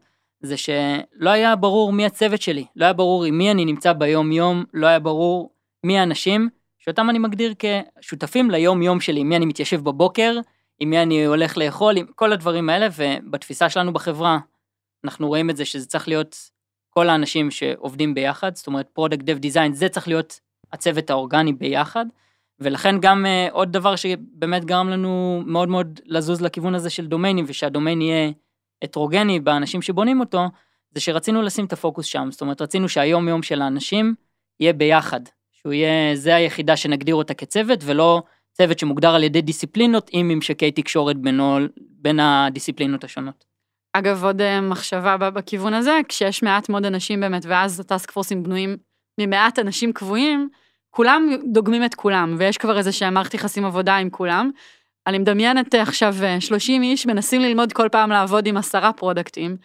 זה 0.45 0.57
שלא 0.57 1.31
היה 1.31 1.57
ברור 1.57 1.93
מי 1.93 2.07
הצוות 2.07 2.43
שלי, 2.43 2.65
לא 2.77 2.85
היה 2.85 2.93
ברור 2.93 3.25
עם 3.25 3.39
מי 3.39 3.51
אני 3.51 3.65
נמצא 3.65 3.93
ביום 3.93 4.33
יום, 4.33 4.65
לא 4.75 4.87
היה 4.87 4.99
ברור 4.99 5.51
מי 5.85 5.99
האנשים, 5.99 6.49
שאותם 6.79 7.11
אני 7.11 7.19
מגדיר 7.19 7.55
כשותפים 7.59 8.51
ליום 8.51 8.83
יום 8.83 9.01
שלי, 9.01 9.21
עם 9.21 9.29
מי 9.29 9.37
אני 9.37 9.47
מתיישב 9.47 9.81
בבוקר, 9.81 10.39
עם 10.81 10.91
מי 10.91 11.03
אני 11.03 11.27
הולך 11.27 11.57
לאכול, 11.57 11.97
עם 11.97 12.07
כל 12.15 12.33
הדברים 12.33 12.71
האלה, 12.71 12.89
ובתפיסה 12.97 13.71
שלנו 13.71 13.93
בחברה, 13.93 14.39
אנחנו 15.05 15.29
רואים 15.29 15.51
את 15.51 15.57
זה 15.57 15.65
שזה 15.65 15.87
צריך 15.87 16.09
להיות 16.09 16.37
כל 16.91 17.09
האנשים 17.09 17.51
שעובדים 17.51 18.15
ביחד, 18.15 18.57
זאת 18.57 18.67
אומרת 18.67 18.89
product 18.93 19.23
dev 19.23 19.39
design, 19.39 19.73
זה 19.73 19.89
צריך 19.89 20.09
להיות 20.09 20.41
הצוות 20.73 21.11
האורגני 21.11 21.53
ביחד, 21.53 22.07
ולכן 22.61 23.01
גם 23.01 23.25
אה, 23.25 23.53
עוד 23.53 23.73
דבר 23.73 23.97
שבאמת 23.97 24.65
גרם 24.65 24.89
לנו 24.89 25.43
מאוד 25.47 25.69
מאוד 25.69 26.01
לזוז 26.07 26.41
לכיוון 26.41 26.75
הזה 26.75 26.91
של 26.91 27.07
דומיינים, 27.07 27.45
ושהדומיין 27.49 28.01
יהיה 28.01 28.31
הטרוגני 28.83 29.41
באנשים 29.41 29.83
שבונים 29.83 30.21
אותו, 30.21 30.49
זה 30.95 31.01
שרצינו 31.01 31.43
לשים 31.43 31.65
את 31.65 31.73
הפוקוס 31.73 32.07
שם, 32.07 32.29
זאת 32.31 32.41
אומרת 32.41 32.63
רצינו 32.63 32.89
שהיום 32.89 33.29
יום 33.29 33.43
של 33.43 33.63
האנשים 33.63 34.15
יהיה 34.61 34.73
ביחד, 34.73 35.21
שהוא 35.53 35.73
יהיה, 35.73 36.17
זה 36.17 36.35
היחידה 36.35 36.77
שנגדיר 36.77 37.15
אותה 37.15 37.35
כצוות, 37.35 37.81
ולא 37.85 38.23
צוות 38.53 38.79
שמוגדר 38.79 39.15
על 39.15 39.23
ידי 39.23 39.43
דיסציפלינות 39.43 40.11
עם 40.13 40.29
ממשקי 40.29 40.71
תקשורת 40.71 41.17
בינו, 41.17 41.59
בין 41.77 42.21
הדיסציפלינות 42.21 43.05
השונות. 43.05 43.45
אגב, 43.93 44.25
עוד 44.25 44.41
אה, 44.41 44.61
מחשבה 44.61 45.17
בכיוון 45.17 45.75
הזה, 45.75 46.01
כשיש 46.09 46.43
מעט 46.43 46.69
מאוד 46.69 46.85
אנשים 46.85 47.21
באמת, 47.21 47.47
ואז 47.47 47.81
הטאסק 47.81 48.11
פורסים 48.11 48.43
בנויים 48.43 48.77
ממעט 49.21 49.59
אנשים 49.59 49.93
קבועים, 49.93 50.49
כולם 50.91 51.29
דוגמים 51.53 51.85
את 51.85 51.95
כולם, 51.95 52.37
ויש 52.39 52.59
כבר 52.59 52.79
איזה 52.79 52.93
שהם 52.93 53.15
מערכת 53.15 53.35
יחסים 53.35 53.65
עבודה 53.65 53.97
עם 53.97 54.11
כולם. 54.11 54.51
אני 55.07 55.19
מדמיינת 55.19 55.75
אה, 55.75 55.83
עכשיו 55.83 56.15
אה, 56.23 56.41
30 56.41 56.83
איש 56.83 57.07
מנסים 57.07 57.41
ללמוד 57.41 57.73
כל 57.73 57.89
פעם 57.93 58.11
לעבוד 58.11 58.47
עם 58.47 58.57
עשרה 58.57 58.93
פרודקטים. 58.93 59.57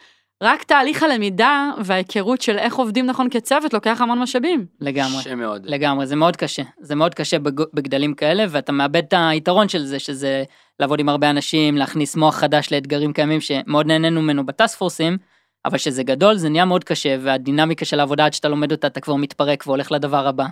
רק 0.44 0.64
תהליך 0.64 1.04
הלמידה 1.04 1.72
וההיכרות 1.84 2.42
של 2.42 2.58
איך 2.58 2.76
עובדים 2.76 3.06
נכון 3.06 3.30
כצוות 3.30 3.74
לוקח 3.74 4.02
המון 4.02 4.20
משאבים. 4.20 4.66
לגמרי. 4.82 5.20
קשה 5.20 5.36
מאוד. 5.36 5.66
לגמרי, 5.66 6.08
זה 6.08 6.16
מאוד 6.16 6.36
קשה. 6.36 6.64
זה 6.80 6.96
מאוד 6.96 7.16
קשה 7.16 7.40
בג- 7.40 7.70
בגדלים 7.74 8.14
כאלה, 8.14 8.46
ואתה 8.50 8.72
מאבד 8.72 9.04
את 9.08 9.14
היתרון 9.18 9.70
של 9.70 9.84
זה, 9.86 10.00
שזה 10.00 10.44
לעבוד 10.80 11.00
עם 11.00 11.10
הרבה 11.10 11.30
אנשים, 11.30 11.78
להכניס 11.78 12.16
מוח 12.16 12.36
חדש 12.36 12.74
לאתגרים 12.74 13.14
קיימים 13.14 13.42
שמאוד 13.42 13.86
נהנינו 13.88 14.22
ממנו 14.22 14.46
בטאסק 14.46 14.78
פורסים, 14.78 15.18
אבל 15.66 15.78
שזה 15.78 16.04
גדול 16.04 16.36
זה 16.36 16.50
נהיה 16.50 16.66
מאוד 16.66 16.84
קשה, 16.84 17.16
והדינמיקה 17.20 17.86
של 17.86 18.00
העבודה 18.00 18.26
עד 18.26 18.34
שאתה 18.34 18.48
לומד 18.48 18.72
אותה 18.72 18.88
אתה 18.88 19.00
כבר 19.00 19.16
מתפרק 19.16 19.64
והולך 19.68 19.92
לדבר 19.92 20.28
הבא. 20.28 20.46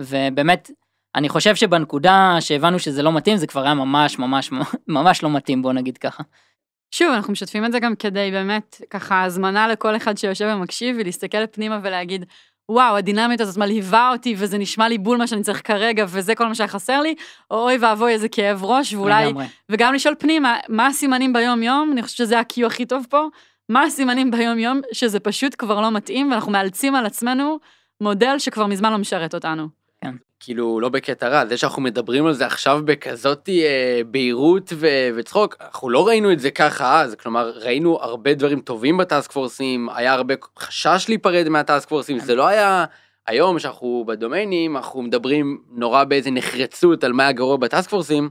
ובאמת, 0.00 0.70
אני 1.16 1.28
חושב 1.28 1.54
שבנקודה 1.54 2.36
שהבנו 2.40 2.78
שזה 2.78 3.02
לא 3.02 3.12
מתאים, 3.12 3.36
זה 3.36 3.46
כבר 3.46 3.64
היה 3.64 3.74
ממש 3.74 4.18
ממש 4.18 4.50
ממש 4.88 5.22
לא 5.22 5.30
מתאים, 5.30 5.62
בוא 5.62 5.72
נגיד 5.72 5.98
ככה. 5.98 6.22
שוב, 6.94 7.12
אנחנו 7.12 7.32
משתפים 7.32 7.64
את 7.64 7.72
זה 7.72 7.78
גם 7.78 7.94
כדי 7.96 8.30
באמת, 8.32 8.80
ככה, 8.90 9.22
הזמנה 9.22 9.68
לכל 9.68 9.96
אחד 9.96 10.16
שיושב 10.16 10.54
ומקשיב 10.56 10.96
ולהסתכל 10.98 11.46
פנימה 11.46 11.78
ולהגיד, 11.82 12.24
וואו, 12.68 12.96
הדינמית 12.96 13.40
הזאת 13.40 13.56
מלהיבה 13.56 14.10
אותי 14.12 14.34
וזה 14.38 14.58
נשמע 14.58 14.88
לי 14.88 14.98
בול 14.98 15.18
מה 15.18 15.26
שאני 15.26 15.42
צריך 15.42 15.60
כרגע 15.64 16.04
וזה 16.08 16.34
כל 16.34 16.46
מה 16.46 16.54
שהיה 16.54 16.68
חסר 16.68 17.00
לי, 17.00 17.14
או 17.50 17.56
אוי 17.56 17.78
ואבוי 17.80 18.12
איזה 18.12 18.28
כאב 18.28 18.64
ראש, 18.64 18.94
ואולי, 18.94 19.26
לגמרי. 19.26 19.46
וגם 19.68 19.94
לשאול 19.94 20.14
פנימה, 20.18 20.56
מה 20.68 20.86
הסימנים 20.86 21.32
ביום 21.32 21.62
יום, 21.62 21.92
אני 21.92 22.02
חושבת 22.02 22.16
שזה 22.16 22.38
ה-Q 22.38 22.66
הכי 22.66 22.86
טוב 22.86 23.06
פה, 23.10 23.26
מה 23.68 23.82
הסימנים 23.82 24.30
ביום 24.30 24.58
יום 24.58 24.80
שזה 24.92 25.20
פשוט 25.20 25.54
כבר 25.58 25.80
לא 25.80 25.90
מתאים 25.90 26.30
ואנחנו 26.30 26.52
מאלצים 26.52 26.94
על 26.94 27.06
עצמנו 27.06 27.58
מודל 28.00 28.38
שכבר 28.38 28.66
מזמן 28.66 28.92
לא 28.92 28.98
משרת 28.98 29.34
אותנו. 29.34 29.81
כאילו 30.44 30.80
לא 30.80 30.88
בקטע 30.88 31.28
רע, 31.28 31.46
זה 31.46 31.56
שאנחנו 31.56 31.82
מדברים 31.82 32.26
על 32.26 32.32
זה 32.32 32.46
עכשיו 32.46 32.80
בכזאת 32.84 33.48
אה, 33.48 34.00
בהירות 34.06 34.72
ו- 34.76 35.08
וצחוק, 35.16 35.56
אנחנו 35.60 35.90
לא 35.90 36.08
ראינו 36.08 36.32
את 36.32 36.40
זה 36.40 36.50
ככה 36.50 37.00
אז, 37.00 37.14
כלומר 37.14 37.50
ראינו 37.50 37.98
הרבה 38.00 38.34
דברים 38.34 38.60
טובים 38.60 38.96
בטאסק 38.96 39.32
פורסים, 39.32 39.88
היה 39.88 40.12
הרבה 40.12 40.34
חשש 40.58 41.04
להיפרד 41.08 41.48
מהטאסק 41.48 41.88
פורסים, 41.88 42.18
זה 42.18 42.34
לא 42.34 42.46
היה 42.46 42.84
היום 43.26 43.58
שאנחנו 43.58 44.04
בדומיינים, 44.06 44.76
אנחנו 44.76 45.02
מדברים 45.02 45.62
נורא 45.70 46.04
באיזה 46.04 46.30
נחרצות 46.30 47.04
על 47.04 47.12
מה 47.12 47.22
היה 47.22 47.32
גרוע 47.32 47.56
בטאסק 47.56 47.90
פורסים, 47.90 48.30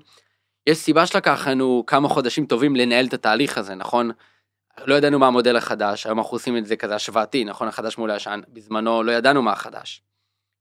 יש 0.67 0.77
סיבה 0.77 1.05
שלקח 1.05 1.47
לנו 1.47 1.83
כמה 1.87 2.09
חודשים 2.09 2.45
טובים 2.45 2.75
לנהל 2.75 3.05
את 3.05 3.13
התהליך 3.13 3.57
הזה, 3.57 3.75
נכון? 3.75 4.11
לא 4.85 4.95
ידענו 4.95 5.19
מה 5.19 5.27
המודל 5.27 5.55
החדש, 5.55 6.05
היום 6.05 6.19
אנחנו 6.19 6.35
עושים 6.35 6.57
את 6.57 6.65
זה 6.65 6.75
כזה 6.75 6.95
השוואתי, 6.95 7.43
נכון? 7.43 7.67
החדש 7.67 7.97
מול 7.97 8.11
הישן, 8.11 8.41
בזמנו 8.53 9.03
לא 9.03 9.11
ידענו 9.11 9.41
מה 9.41 9.51
החדש. 9.51 10.01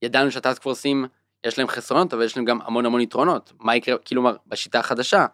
ידענו 0.03 0.31
שהטאסק 0.31 0.63
פורסים 0.63 1.07
יש 1.47 1.59
להם 1.59 1.69
חסרונות, 1.69 2.15
אבל 2.15 2.25
יש 2.25 2.37
להם 2.37 2.45
גם 2.45 2.59
המון 2.65 2.87
המון 2.87 3.01
יתרונות. 3.01 3.53
מה 3.61 3.77
יקרה, 3.77 3.99
כאילו, 3.99 4.23
מה, 4.23 4.33
בשיטה 4.47 4.79
החדשה. 4.79 5.27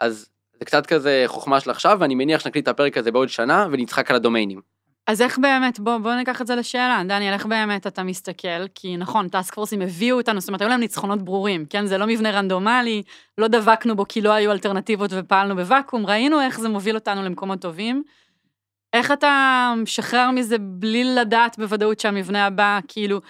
אז 0.00 0.28
זה 0.58 0.64
קצת 0.64 0.86
כזה 0.86 1.24
חוכמה 1.26 1.60
של 1.60 1.70
עכשיו, 1.70 1.96
ואני 2.00 2.14
מניח 2.14 2.40
שנקליט 2.40 2.62
את 2.62 2.68
הפרק 2.68 2.96
הזה 2.96 3.12
בעוד 3.12 3.28
שנה, 3.28 3.66
ונצחק 3.70 4.10
על 4.10 4.16
הדומיינים. 4.16 4.60
אז 5.06 5.22
איך 5.22 5.38
באמת, 5.38 5.80
בוא, 5.80 5.98
בוא 5.98 6.14
ניקח 6.14 6.40
את 6.40 6.46
זה 6.46 6.56
לשאלה, 6.56 7.02
דניאל, 7.08 7.32
איך 7.32 7.46
באמת 7.46 7.86
אתה 7.86 8.02
מסתכל? 8.02 8.68
כי 8.74 8.96
נכון, 8.96 9.28
טאסק 9.28 9.54
פורסים 9.54 9.82
הביאו 9.82 10.16
אותנו, 10.16 10.40
זאת 10.40 10.48
אומרת, 10.48 10.60
היו 10.60 10.70
להם 10.70 10.80
ניצחונות 10.80 11.22
ברורים, 11.22 11.66
כן? 11.66 11.86
זה 11.86 11.98
לא 11.98 12.06
מבנה 12.06 12.30
רנדומלי, 12.30 13.02
לא 13.38 13.48
דבקנו 13.48 13.96
בו 13.96 14.04
כי 14.08 14.20
לא 14.20 14.32
היו 14.32 14.52
אלטרנטיבות 14.52 15.10
ופעלנו 15.12 15.56
בוואקום, 15.56 16.06
ראינו 16.06 16.40
איך 16.40 16.60
זה 16.60 16.68
מוביל 16.68 16.94
אותנו 16.94 17.22
למקומות 17.22 17.60
טובים. 17.60 18.02
איך 18.92 19.12
אתה 19.12 19.74
משחרר 19.76 20.30
מזה 20.30 20.56
בלי 20.58 21.04
לדעת 21.04 21.58
בוודאות 21.58 22.00
שהמבנה 22.00 22.46
הבא, 22.46 22.78
כאילו, 22.88 23.20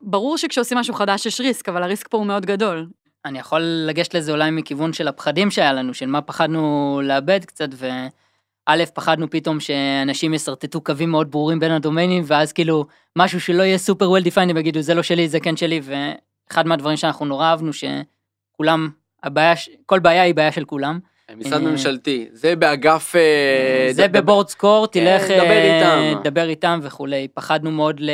ברור 0.00 0.38
שכשעושים 0.38 0.78
משהו 0.78 0.94
חדש 0.94 1.26
יש 1.26 1.40
ריסק, 1.40 1.68
אבל 1.68 1.82
הריסק 1.82 2.08
פה 2.08 2.18
הוא 2.18 2.26
מאוד 2.26 2.46
גדול. 2.46 2.86
אני 3.24 3.38
יכול 3.38 3.60
לגשת 3.60 4.14
לזה 4.14 4.32
אולי 4.32 4.50
מכיוון 4.50 4.92
של 4.92 5.08
הפחדים 5.08 5.50
שהיה 5.50 5.72
לנו, 5.72 5.94
של 5.94 6.06
מה 6.06 6.20
פחדנו 6.20 7.00
לאבד 7.04 7.44
קצת, 7.44 7.68
וא', 7.76 8.86
פחדנו 8.94 9.30
פתאום 9.30 9.60
שאנשים 9.60 10.34
ישרטטו 10.34 10.80
קווים 10.80 11.10
מאוד 11.10 11.30
ברורים 11.30 11.60
בין 11.60 11.72
הדומיינים, 11.72 12.22
ואז 12.26 12.52
כאילו 12.52 12.86
משהו 13.18 13.40
שלא 13.40 13.62
יהיה 13.62 13.78
סופר 13.78 14.10
well 14.10 14.24
defined, 14.24 14.50
הם 14.50 14.56
יגידו 14.56 14.80
זה 14.80 14.94
לא 14.94 15.02
שלי, 15.02 15.28
זה 15.28 15.40
כן 15.40 15.56
שלי, 15.56 15.80
ואחד 15.82 16.66
מהדברים 16.66 16.96
שאנחנו 16.96 17.26
נורא 17.26 17.46
אהבנו, 17.46 17.70
שכולם, 17.72 18.90
הבעיה, 19.22 19.54
כל 19.86 19.98
בעיה 19.98 20.22
היא 20.22 20.34
בעיה 20.34 20.52
של 20.52 20.64
כולם. 20.64 20.98
משרד 21.36 21.62
ממשלתי, 21.62 22.28
זה 22.32 22.56
באגף... 22.56 23.16
אה, 23.16 23.88
זה 23.92 24.08
בבורד 24.08 24.48
סקור, 24.48 24.86
תלך, 24.86 25.22
דבר 25.22 25.50
אה, 25.50 26.10
איתם. 26.10 26.20
דבר 26.24 26.48
איתם 26.48 26.78
וכולי. 26.82 27.28
פחדנו 27.28 27.70
מאוד 27.70 28.00
ל- 28.00 28.10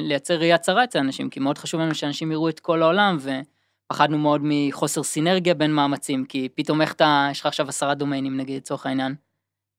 לייצר 0.00 0.34
ראייה 0.34 0.58
צרה 0.58 0.84
אצל 0.84 0.98
אנשים, 0.98 1.30
כי 1.30 1.40
מאוד 1.40 1.58
חשוב 1.58 1.80
לנו 1.80 1.94
שאנשים 1.94 2.32
יראו 2.32 2.48
את 2.48 2.60
כל 2.60 2.82
העולם, 2.82 3.18
ופחדנו 3.20 4.18
מאוד 4.18 4.40
מחוסר 4.44 5.02
סינרגיה 5.02 5.54
בין 5.54 5.72
מאמצים, 5.72 6.24
כי 6.24 6.48
פתאום 6.54 6.82
איך 6.82 6.92
אתה, 6.92 7.28
יש 7.30 7.40
לך 7.40 7.46
עכשיו 7.46 7.68
עשרה 7.68 7.94
דומיינים 7.94 8.36
נגיד, 8.36 8.56
לצורך 8.56 8.86
העניין, 8.86 9.14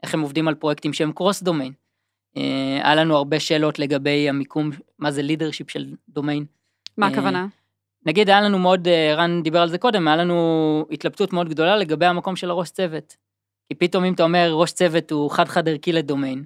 איך 0.03 0.13
הם 0.13 0.21
עובדים 0.21 0.47
על 0.47 0.55
פרויקטים 0.55 0.93
שהם 0.93 1.11
קרוס 1.11 1.43
דומיין. 1.43 1.73
אה, 2.37 2.79
היה 2.83 2.95
לנו 2.95 3.15
הרבה 3.15 3.39
שאלות 3.39 3.79
לגבי 3.79 4.29
המיקום, 4.29 4.69
מה 4.99 5.11
זה 5.11 5.21
לידרשיפ 5.21 5.69
של 5.69 5.85
דומיין. 6.09 6.45
מה 6.97 7.07
הכוונה? 7.07 7.47
נגיד 8.05 8.29
היה 8.29 8.41
לנו 8.41 8.59
מאוד, 8.59 8.87
אה, 8.87 9.15
רן 9.15 9.43
דיבר 9.43 9.59
על 9.59 9.69
זה 9.69 9.77
קודם, 9.77 10.07
היה 10.07 10.17
לנו 10.17 10.85
התלבטות 10.91 11.33
מאוד 11.33 11.49
גדולה 11.49 11.77
לגבי 11.77 12.05
המקום 12.05 12.35
של 12.35 12.49
הראש 12.49 12.69
צוות. 12.69 13.15
כי 13.69 13.75
פתאום 13.75 14.03
אם 14.03 14.13
אתה 14.13 14.23
אומר 14.23 14.51
ראש 14.53 14.71
צוות 14.71 15.11
הוא 15.11 15.31
חד 15.31 15.47
חד 15.47 15.69
ערכי 15.69 15.91
לדומיין, 15.91 16.43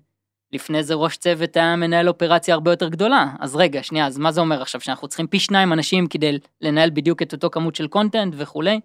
לפני 0.54 0.84
זה 0.84 0.94
ראש 0.94 1.18
צוות 1.18 1.58
היה 1.58 1.76
מנהל 1.76 2.10
אופרציה 2.10 2.54
הרבה 2.54 2.72
יותר 2.72 2.89
גדולה. 2.89 3.28
אז 3.39 3.56
רגע, 3.56 3.84
שנייה, 3.84 4.08
אז 4.08 4.18
מה 4.18 4.32
זה 4.32 4.41
אומר 4.41 4.62
עכשיו? 4.62 4.82
שאנחנו 4.82 5.08
צריכים 5.08 5.28
פי 5.28 5.39
שניים 5.39 5.74
אנשים 5.74 6.08
כדי 6.08 6.38
לנהל 6.62 6.89
בדיוק 6.89 7.22
את 7.22 7.34
אותו 7.34 7.50
כמות 7.50 7.76
של 7.76 7.88
קונטנט 7.88 8.34
וכולי? 8.38 8.80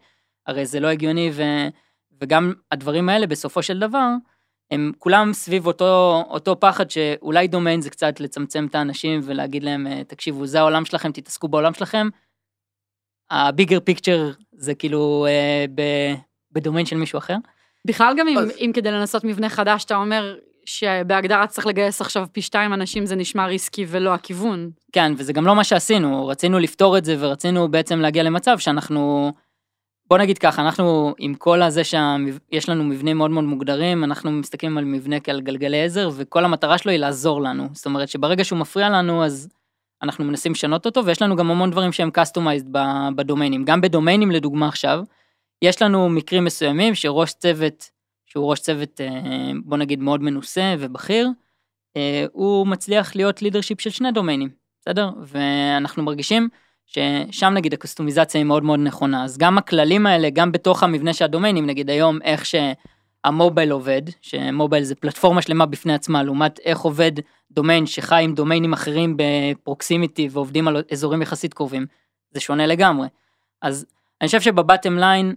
הרי 0.46 0.66
זה 0.66 0.80
לא 0.80 0.88
הגיוני, 0.88 1.30
ו... 1.32 1.42
וגם 2.20 2.52
הדברים 2.72 3.08
האלה 3.08 3.26
בסופו 3.26 3.62
של 3.62 3.78
דבר, 3.78 4.08
הם 4.70 4.92
כולם 4.98 5.32
סביב 5.32 5.66
אותו, 5.66 6.22
אותו 6.30 6.60
פחד 6.60 6.90
שאולי 6.90 7.48
דומיין 7.48 7.80
זה 7.80 7.90
קצת 7.90 8.20
לצמצם 8.20 8.66
את 8.66 8.74
האנשים 8.74 9.20
ולהגיד 9.24 9.62
להם, 9.62 9.86
אה, 9.86 10.04
תקשיבו, 10.04 10.46
זה 10.46 10.60
העולם 10.60 10.84
שלכם, 10.84 11.12
תתעסקו 11.12 11.48
בעולם 11.48 11.74
שלכם. 11.74 12.08
הביגר 13.30 13.80
פיקצ'ר 13.80 14.30
זה 14.52 14.74
כאילו 14.74 15.26
אה, 15.28 15.64
ב, 15.74 15.82
בדומיין 16.52 16.86
של 16.86 16.96
מישהו 16.96 17.18
אחר. 17.18 17.36
בכלל 17.86 18.14
גם 18.18 18.28
אם, 18.28 18.38
אם 18.58 18.70
כדי 18.74 18.90
לנסות 18.90 19.24
מבנה 19.24 19.48
חדש, 19.48 19.84
אתה 19.84 19.96
אומר 19.96 20.36
שבהגדרה 20.64 21.46
צריך 21.46 21.66
לגייס 21.66 22.00
עכשיו 22.00 22.26
פי 22.32 22.42
שתיים 22.42 22.72
אנשים, 22.72 23.06
זה 23.06 23.16
נשמע 23.16 23.46
ריסקי 23.46 23.86
ולא 23.88 24.14
הכיוון. 24.14 24.70
כן, 24.92 25.12
וזה 25.16 25.32
גם 25.32 25.46
לא 25.46 25.54
מה 25.54 25.64
שעשינו, 25.64 26.26
רצינו 26.26 26.58
לפתור 26.58 26.98
את 26.98 27.04
זה 27.04 27.16
ורצינו 27.18 27.68
בעצם 27.68 28.00
להגיע 28.00 28.22
למצב 28.22 28.58
שאנחנו, 28.58 29.32
בוא 30.08 30.18
נגיד 30.18 30.38
ככה, 30.38 30.62
אנחנו 30.62 31.14
עם 31.18 31.34
כל 31.34 31.62
הזה 31.62 31.84
שיש 31.84 32.68
לנו 32.68 32.84
מבנים 32.84 33.18
מאוד 33.18 33.30
מאוד 33.30 33.44
מוגדרים, 33.44 34.04
אנחנו 34.04 34.30
מסתכלים 34.30 34.78
על 34.78 34.84
מבנה 34.84 35.20
כעל 35.20 35.40
גלגלי 35.40 35.84
עזר, 35.84 36.10
וכל 36.16 36.44
המטרה 36.44 36.78
שלו 36.78 36.90
היא 36.92 37.00
לעזור 37.00 37.42
לנו. 37.42 37.68
זאת 37.72 37.86
אומרת 37.86 38.08
שברגע 38.08 38.44
שהוא 38.44 38.58
מפריע 38.58 38.88
לנו, 38.88 39.24
אז 39.24 39.48
אנחנו 40.02 40.24
מנסים 40.24 40.52
לשנות 40.52 40.86
אותו, 40.86 41.04
ויש 41.04 41.22
לנו 41.22 41.36
גם 41.36 41.50
המון 41.50 41.70
דברים 41.70 41.92
שהם 41.92 42.10
ב- 42.72 43.08
בדומיינים. 43.16 43.64
גם 43.64 43.80
בדומיינים 43.80 44.30
לדוגמה 44.30 44.68
עכשיו, 44.68 45.00
יש 45.62 45.82
לנו 45.82 46.08
מקרים 46.08 46.44
מסוימים 46.44 46.94
שראש 46.94 47.32
צוות, 47.32 47.90
שהוא 48.26 48.50
ראש 48.50 48.60
צוות, 48.60 49.00
אה, 49.00 49.50
בוא 49.64 49.76
נגיד 49.76 50.00
מאוד 50.00 50.22
מנוסה 50.22 50.74
ובכיר, 50.78 51.28
אה, 51.96 52.24
הוא 52.32 52.66
מצליח 52.66 53.16
להיות 53.16 53.42
לידרשיפ 53.42 53.80
של 53.80 53.90
שני 53.90 54.12
דומיינים, 54.12 54.48
בסדר? 54.80 55.10
ואנחנו 55.22 56.02
מרגישים 56.02 56.48
ששם 56.86 57.52
נגיד 57.54 57.74
הקוסטומיזציה 57.74 58.38
היא 58.38 58.46
מאוד 58.46 58.62
מאוד 58.62 58.80
נכונה. 58.80 59.24
אז 59.24 59.38
גם 59.38 59.58
הכללים 59.58 60.06
האלה, 60.06 60.30
גם 60.30 60.52
בתוך 60.52 60.82
המבנה 60.82 61.12
של 61.12 61.24
הדומיינים, 61.24 61.66
נגיד 61.66 61.90
היום 61.90 62.18
איך 62.22 62.44
שהמובייל 63.26 63.70
עובד, 63.70 64.02
שמובייל 64.20 64.84
זה 64.84 64.94
פלטפורמה 64.94 65.42
שלמה 65.42 65.66
בפני 65.66 65.94
עצמה, 65.94 66.22
לעומת 66.22 66.58
איך 66.64 66.78
עובד 66.78 67.12
דומיין 67.50 67.86
שחי 67.86 68.24
עם 68.24 68.34
דומיינים 68.34 68.72
אחרים 68.72 69.16
בפרוקסימיטי 69.16 70.28
ועובדים 70.30 70.68
על 70.68 70.82
אזורים 70.92 71.22
יחסית 71.22 71.54
קרובים, 71.54 71.86
זה 72.30 72.40
שונה 72.40 72.66
לגמרי. 72.66 73.08
אז 73.62 73.86
אני 74.20 74.26
חושב 74.26 74.40
שב 74.40 74.60
bottom 74.60 74.98
line 74.98 75.34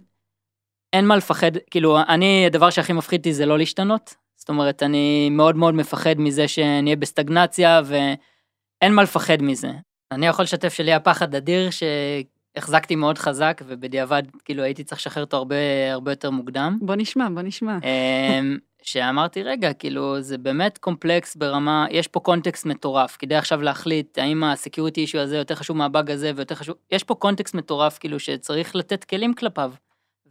אין 0.92 1.06
מה 1.06 1.16
לפחד, 1.16 1.50
כאילו 1.70 1.98
אני, 2.08 2.46
הדבר 2.46 2.70
שהכי 2.70 2.92
מפחיד 2.92 3.26
זה 3.30 3.46
לא 3.46 3.58
להשתנות. 3.58 4.14
זאת 4.36 4.48
אומרת, 4.48 4.82
אני 4.82 5.30
מאוד 5.30 5.56
מאוד 5.56 5.74
מפחד 5.74 6.14
מזה 6.18 6.48
שנהיה 6.48 6.96
בסטגנציה 6.96 7.80
ואין 7.84 8.94
מה 8.94 9.02
לפחד 9.02 9.42
מזה. 9.42 9.70
אני 10.10 10.26
יכול 10.26 10.42
לשתף 10.42 10.74
שלי 10.74 10.90
היה 10.90 11.00
פחד 11.00 11.34
אדיר 11.34 11.68
שהחזקתי 12.54 12.96
מאוד 12.96 13.18
חזק 13.18 13.62
ובדיעבד 13.66 14.22
כאילו 14.44 14.62
הייתי 14.62 14.84
צריך 14.84 15.00
לשחרר 15.00 15.24
אותו 15.24 15.36
הרבה 15.36 15.56
הרבה 15.92 16.12
יותר 16.12 16.30
מוקדם. 16.30 16.78
בוא 16.82 16.94
נשמע, 16.94 17.28
בוא 17.34 17.42
נשמע. 17.42 17.78
אמ, 17.82 18.58
שאמרתי, 18.82 19.42
רגע, 19.42 19.72
כאילו, 19.72 20.20
זה 20.20 20.38
באמת 20.38 20.78
קומפלקס 20.78 21.36
ברמה, 21.36 21.86
יש 21.90 22.08
פה 22.08 22.20
קונטקסט 22.20 22.66
מטורף, 22.66 23.16
כדי 23.18 23.34
עכשיו 23.34 23.62
להחליט 23.62 24.18
האם 24.18 24.44
ה 24.44 24.50
security 24.50 25.00
issue 25.00 25.18
הזה 25.18 25.36
יותר 25.36 25.54
חשוב 25.54 25.76
מהבאג 25.76 26.10
הזה 26.10 26.32
ויותר 26.36 26.54
חשוב, 26.54 26.74
יש 26.92 27.04
פה 27.04 27.14
קונטקסט 27.14 27.54
מטורף, 27.54 27.98
כאילו, 27.98 28.18
שצריך 28.18 28.76
לתת 28.76 29.04
כלים 29.04 29.34
כלפיו. 29.34 29.72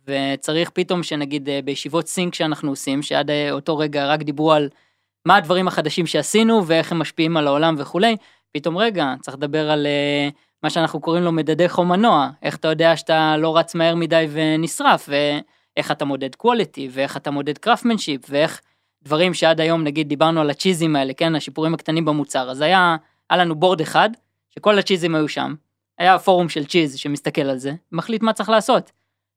וצריך 0.08 0.70
פתאום 0.70 1.04
שנגיד 1.04 1.50
אה, 1.50 1.60
בישיבות 1.64 2.08
sync 2.08 2.36
שאנחנו 2.36 2.70
עושים, 2.70 3.02
שעד 3.02 3.30
אה, 3.30 3.52
אותו 3.52 3.78
רגע 3.78 4.08
רק 4.08 4.24
דיברו 4.24 4.54
על 4.54 4.70
מה 5.26 5.36
הדברים 5.36 5.68
החדשים 5.68 6.06
שעשינו 6.06 6.68
ואיך 6.68 6.92
הם 6.92 7.00
משפיעים 7.00 7.38
על 7.38 7.48
העולם 7.48 7.76
וכולי, 7.78 8.18
פתאום 8.52 8.78
רגע, 8.78 9.14
צריך 9.22 9.38
לדבר 9.38 9.72
על 9.72 9.86
אה, 9.86 10.30
מה 10.64 10.70
שאנחנו 10.70 11.00
קוראים 11.00 11.24
לו 11.24 11.32
מדדי 11.32 11.70
חום 11.70 11.90
מנוע, 11.90 12.30
איך 12.42 12.56
אתה 12.56 12.68
יודע 12.68 12.98
שאתה 12.98 13.38
לא 13.38 13.58
רץ 13.58 13.76
מהר 13.76 13.96
מדי 13.96 14.28
ונשרף, 14.32 15.10
ואיך 15.10 15.92
אתה 15.92 16.06
מודד 16.06 16.30
quality, 16.44 16.82
ואיך 16.92 17.18
אתה 17.18 17.32
מודד 17.32 17.58
craftsmanship, 17.58 18.22
ואיך 18.30 18.62
דברים 19.04 19.34
שעד 19.34 19.62
היום, 19.62 19.84
נגיד 19.84 20.10
דיברנו 20.10 20.42
על 20.42 20.50
הצ'יזים 20.50 20.96
האלה, 20.96 21.14
כן, 21.14 21.36
השיפורים 21.36 21.74
הקטנים 21.74 22.06
במוצר, 22.06 22.52
אז 22.52 22.62
היה, 22.62 22.96
היה 23.30 23.40
לנו 23.40 23.56
board 23.56 23.82
אחד, 23.82 24.10
שכל 24.50 24.80
הצ'יזים 24.80 25.16
היו 25.16 25.28
שם, 25.28 25.56
היה 25.98 26.20
פורום 26.20 26.50
של 26.50 26.66
צ'יז 26.66 26.98
שמסתכל 26.98 27.42
על 27.42 27.58
זה, 27.58 27.74
מחליט 27.92 28.24
מה 28.24 28.34
צריך 28.34 28.50
לעשות. 28.50 28.92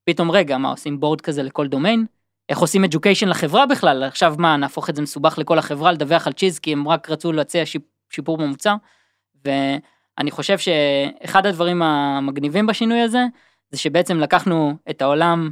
פתאום 0.05 0.31
רגע, 0.31 0.59
מה 0.59 0.71
עושים 0.71 1.01
בורד 1.01 1.21
כזה 1.21 1.43
לכל 1.43 1.67
דומיין? 1.67 2.07
איך 2.49 2.59
עושים 2.59 2.85
education 2.85 3.27
לחברה 3.27 3.67
בכלל? 3.67 4.03
עכשיו 4.03 4.35
מה, 4.39 4.57
נהפוך 4.57 4.91
את 4.91 4.97
זה 4.97 5.03
מסובך 5.03 5.39
לכל 5.39 5.59
החברה, 5.59 5.93
לדווח 5.93 6.27
על 6.27 6.33
צ'יז, 6.33 6.59
כי 6.59 6.73
הם 6.73 6.89
רק 6.89 7.11
רצו 7.11 7.33
להציע 7.33 7.63
שיפור 8.11 8.37
במוצר? 8.37 8.75
ואני 10.19 10.31
חושב 10.31 10.59
שאחד 10.59 11.47
הדברים 11.47 11.83
המגניבים 11.83 12.67
בשינוי 12.67 13.01
הזה, 13.01 13.25
זה 13.71 13.79
שבעצם 13.79 14.19
לקחנו 14.19 14.73
את 14.91 15.03
העולם, 15.03 15.51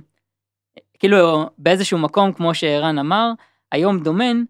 כאילו 0.98 1.50
באיזשהו 1.58 1.98
מקום, 1.98 2.32
כמו 2.32 2.54
שערן 2.54 2.98
אמר, 2.98 3.30
היום 3.72 4.00
דומיין 4.00 4.44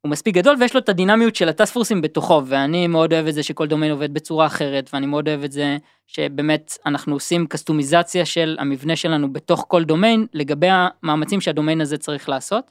הוא 0.00 0.10
מספיק 0.10 0.34
גדול 0.34 0.56
ויש 0.60 0.74
לו 0.74 0.80
את 0.80 0.88
הדינמיות 0.88 1.36
של 1.36 1.48
הטאסק 1.48 1.72
פורסים 1.72 2.00
בתוכו 2.00 2.42
ואני 2.46 2.86
מאוד 2.86 3.12
אוהב 3.12 3.26
את 3.26 3.34
זה 3.34 3.42
שכל 3.42 3.66
דומיין 3.66 3.92
עובד 3.92 4.14
בצורה 4.14 4.46
אחרת 4.46 4.90
ואני 4.92 5.06
מאוד 5.06 5.28
אוהב 5.28 5.44
את 5.44 5.52
זה 5.52 5.76
שבאמת 6.06 6.78
אנחנו 6.86 7.14
עושים 7.14 7.46
קסטומיזציה 7.46 8.24
של 8.24 8.56
המבנה 8.60 8.96
שלנו 8.96 9.32
בתוך 9.32 9.64
כל 9.68 9.84
דומיין 9.84 10.26
לגבי 10.34 10.68
המאמצים 10.70 11.40
שהדומיין 11.40 11.80
הזה 11.80 11.98
צריך 11.98 12.28
לעשות. 12.28 12.70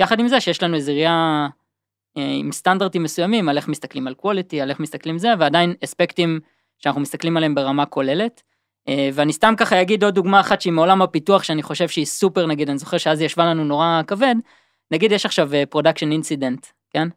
יחד 0.00 0.20
עם 0.20 0.28
זה 0.28 0.40
שיש 0.40 0.62
לנו 0.62 0.76
איזה 0.76 0.92
ראייה 0.92 1.48
עם 2.16 2.52
סטנדרטים 2.52 3.02
מסוימים 3.02 3.48
על 3.48 3.56
איך 3.56 3.68
מסתכלים 3.68 4.06
על 4.06 4.14
quality 4.22 4.56
על 4.62 4.70
איך 4.70 4.80
מסתכלים 4.80 5.18
זה 5.18 5.28
ועדיין 5.38 5.74
אספקטים 5.84 6.40
שאנחנו 6.78 7.00
מסתכלים 7.00 7.36
עליהם 7.36 7.54
ברמה 7.54 7.86
כוללת. 7.86 8.42
אה, 8.88 9.08
ואני 9.14 9.32
סתם 9.32 9.54
ככה 9.56 9.82
אגיד 9.82 10.04
עוד 10.04 10.14
דוגמה 10.14 10.40
אחת 10.40 10.60
שהיא 10.60 10.72
מעולם 10.72 11.02
הפיתוח 11.02 11.42
שאני 11.42 11.62
חושב 11.62 11.88
שהיא 11.88 12.06
סופר 12.06 12.46
נגיד 12.46 12.68
אני 12.68 12.78
זוכר 12.78 12.98
שאז 12.98 13.18
היא 13.20 13.26
ישבה 13.26 13.46
לנו 13.46 13.64
נורא 13.64 14.02
כבד 14.06 14.34
נגיד 14.90 15.12
יש 15.12 15.26
עכשיו 15.26 15.50
production 15.70 16.08
אה, 16.08 16.12
incident, 16.12 16.66
כן? 16.90 17.08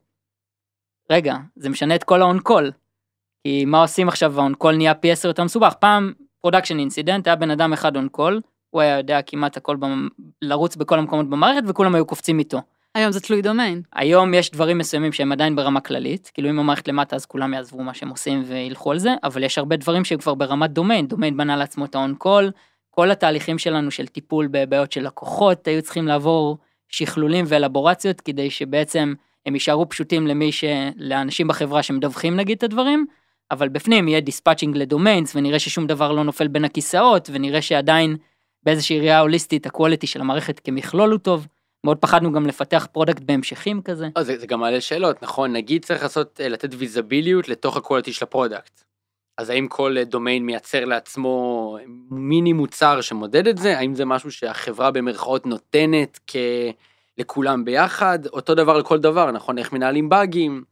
רגע, 1.10 1.36
זה 1.56 1.70
משנה 1.70 1.96
את 1.96 2.04
כל 2.04 2.22
קול. 2.44 2.72
כי 3.44 3.66
מה 3.66 3.82
עושים 3.82 4.08
עכשיו 4.08 4.34
call 4.58 4.76
נהיה 4.76 4.94
פי 4.94 5.12
10 5.12 5.28
יותר 5.28 5.44
מסובך. 5.44 5.74
פעם 5.80 6.14
production 6.42 6.80
incident 6.80 7.28
היה 7.28 7.36
בן 7.36 7.52
אדם 7.52 7.74
אחד 7.74 7.92
call, 8.12 8.42
הוא 8.70 8.82
היה 8.82 8.98
יודע 8.98 9.22
כמעט 9.22 9.58
הכל 9.58 9.76
במ... 9.76 10.08
לרוץ 10.42 10.76
בכל 10.76 11.00
המקומות 11.00 11.30
במערכת 11.30 11.64
וכולם 11.68 11.96
היו 11.96 12.06
קופצים 12.06 12.40
איתו. 12.40 12.62
היום 13.00 13.12
זה 13.12 13.20
תלוי 13.20 13.42
דומיין. 13.42 13.82
היום 13.94 14.34
יש 14.34 14.52
דברים 14.52 14.78
מסוימים 14.78 15.12
שהם 15.12 15.32
עדיין 15.32 15.56
ברמה 15.56 15.80
כללית, 15.80 16.32
כאילו 16.34 16.50
אם 16.50 16.60
המערכת 16.60 16.88
למטה 16.88 17.16
אז 17.16 17.26
כולם 17.26 17.54
יעזבו 17.54 17.84
מה 17.84 17.94
שהם 17.94 18.10
עושים 18.10 18.44
וילכו 18.48 18.92
על 18.92 19.00
זה, 19.00 19.14
אבל 19.24 19.44
יש 19.44 19.58
הרבה 19.58 19.76
דברים 19.76 20.06
שהם 20.06 20.20
כבר 20.20 20.36
ברמת 20.36 20.72
דומיין, 20.72 21.08
דומיין 21.08 21.38
בנה 21.38 21.58
לעצמו 21.58 21.86
את 21.86 21.96
call, 22.18 22.52
כל 22.90 23.12
התהליכים 23.12 23.58
שלנו 23.58 23.92
של 23.92 24.08
טיפול 24.08 24.48
בבעיות 24.52 24.92
של 24.92 25.06
לקוחות 25.06 25.68
היו 25.68 25.82
צריכים 25.82 26.08
לעבור 26.08 26.58
שכלולים 26.90 27.46
ואלבורציות 27.48 28.22
כדי 28.22 28.50
שבעצם 28.50 29.14
הם 29.46 29.54
יישארו 29.54 29.90
פשוטים 29.90 30.28
למי 30.28 30.52
ש... 30.52 30.64
לאנשים 30.96 31.48
בחברה 31.48 31.84
שמדווחים 31.84 32.36
נגיד 32.36 32.58
את 32.58 32.64
הדברים, 32.64 33.06
אבל 33.52 33.70
בפנים 33.70 34.08
יהיה 34.08 34.20
dispatching 34.20 34.78
ל 34.78 34.85
domains 34.85 35.36
ונראה 35.36 35.60
ששום 35.60 35.88
דבר 35.88 36.12
לא 36.12 36.24
נופל 36.24 36.48
בין 36.48 36.66
הכיסאות 36.66 37.30
ונראה 37.34 37.62
שעדיין 37.62 38.18
באיזושהי 38.64 39.00
ראייה 39.00 39.20
הוליסטית 39.20 39.66
ה 39.66 39.71
quality 39.71 40.08
של 40.08 40.22
המערכת 40.22 40.60
כמכלול 40.60 41.12
הוא 41.12 41.20
טוב. 41.20 41.48
מאוד 41.84 41.98
פחדנו 41.98 42.32
גם 42.32 42.48
לפתח 42.48 42.88
product 42.92 43.22
בהמשכים 43.22 43.82
כזה. 43.82 44.10
Oh, 44.20 44.22
זה, 44.22 44.38
זה 44.38 44.48
גם 44.48 44.60
מעלה 44.60 44.82
שאלות, 44.82 45.24
נכון? 45.24 45.54
נגיד 45.54 45.86
צריך 45.86 46.04
לעשות, 46.04 46.42
אה, 46.44 46.50
לתת 46.50 46.70
visibility 46.78 47.50
לתוך 47.50 47.78
ה 47.78 47.82
quality 47.82 48.14
של 48.14 48.26
ה 48.26 48.32
product. 48.32 48.84
אז 49.38 49.50
האם 49.50 49.68
כל 49.68 49.96
דומיין 50.04 50.46
מייצר 50.46 50.86
לעצמו 50.86 51.78
מיני 52.12 52.54
מוצר 52.54 53.02
שמודד 53.02 53.48
את 53.48 53.58
זה? 53.58 53.78
האם 53.78 53.96
זה 53.96 54.06
משהו 54.06 54.32
שהחברה 54.32 54.92
במרכאות 54.92 55.46
נותנת 55.46 56.20
כ... 56.28 56.36
לכולם 57.18 57.66
ביחד? 57.66 58.20
אותו 58.26 58.56
דבר 58.56 58.78
לכל 58.78 59.00
דבר, 59.00 59.32
נכון? 59.32 59.58
איך 59.58 59.74
מנהלים 59.74 60.10
באגים? 60.10 60.64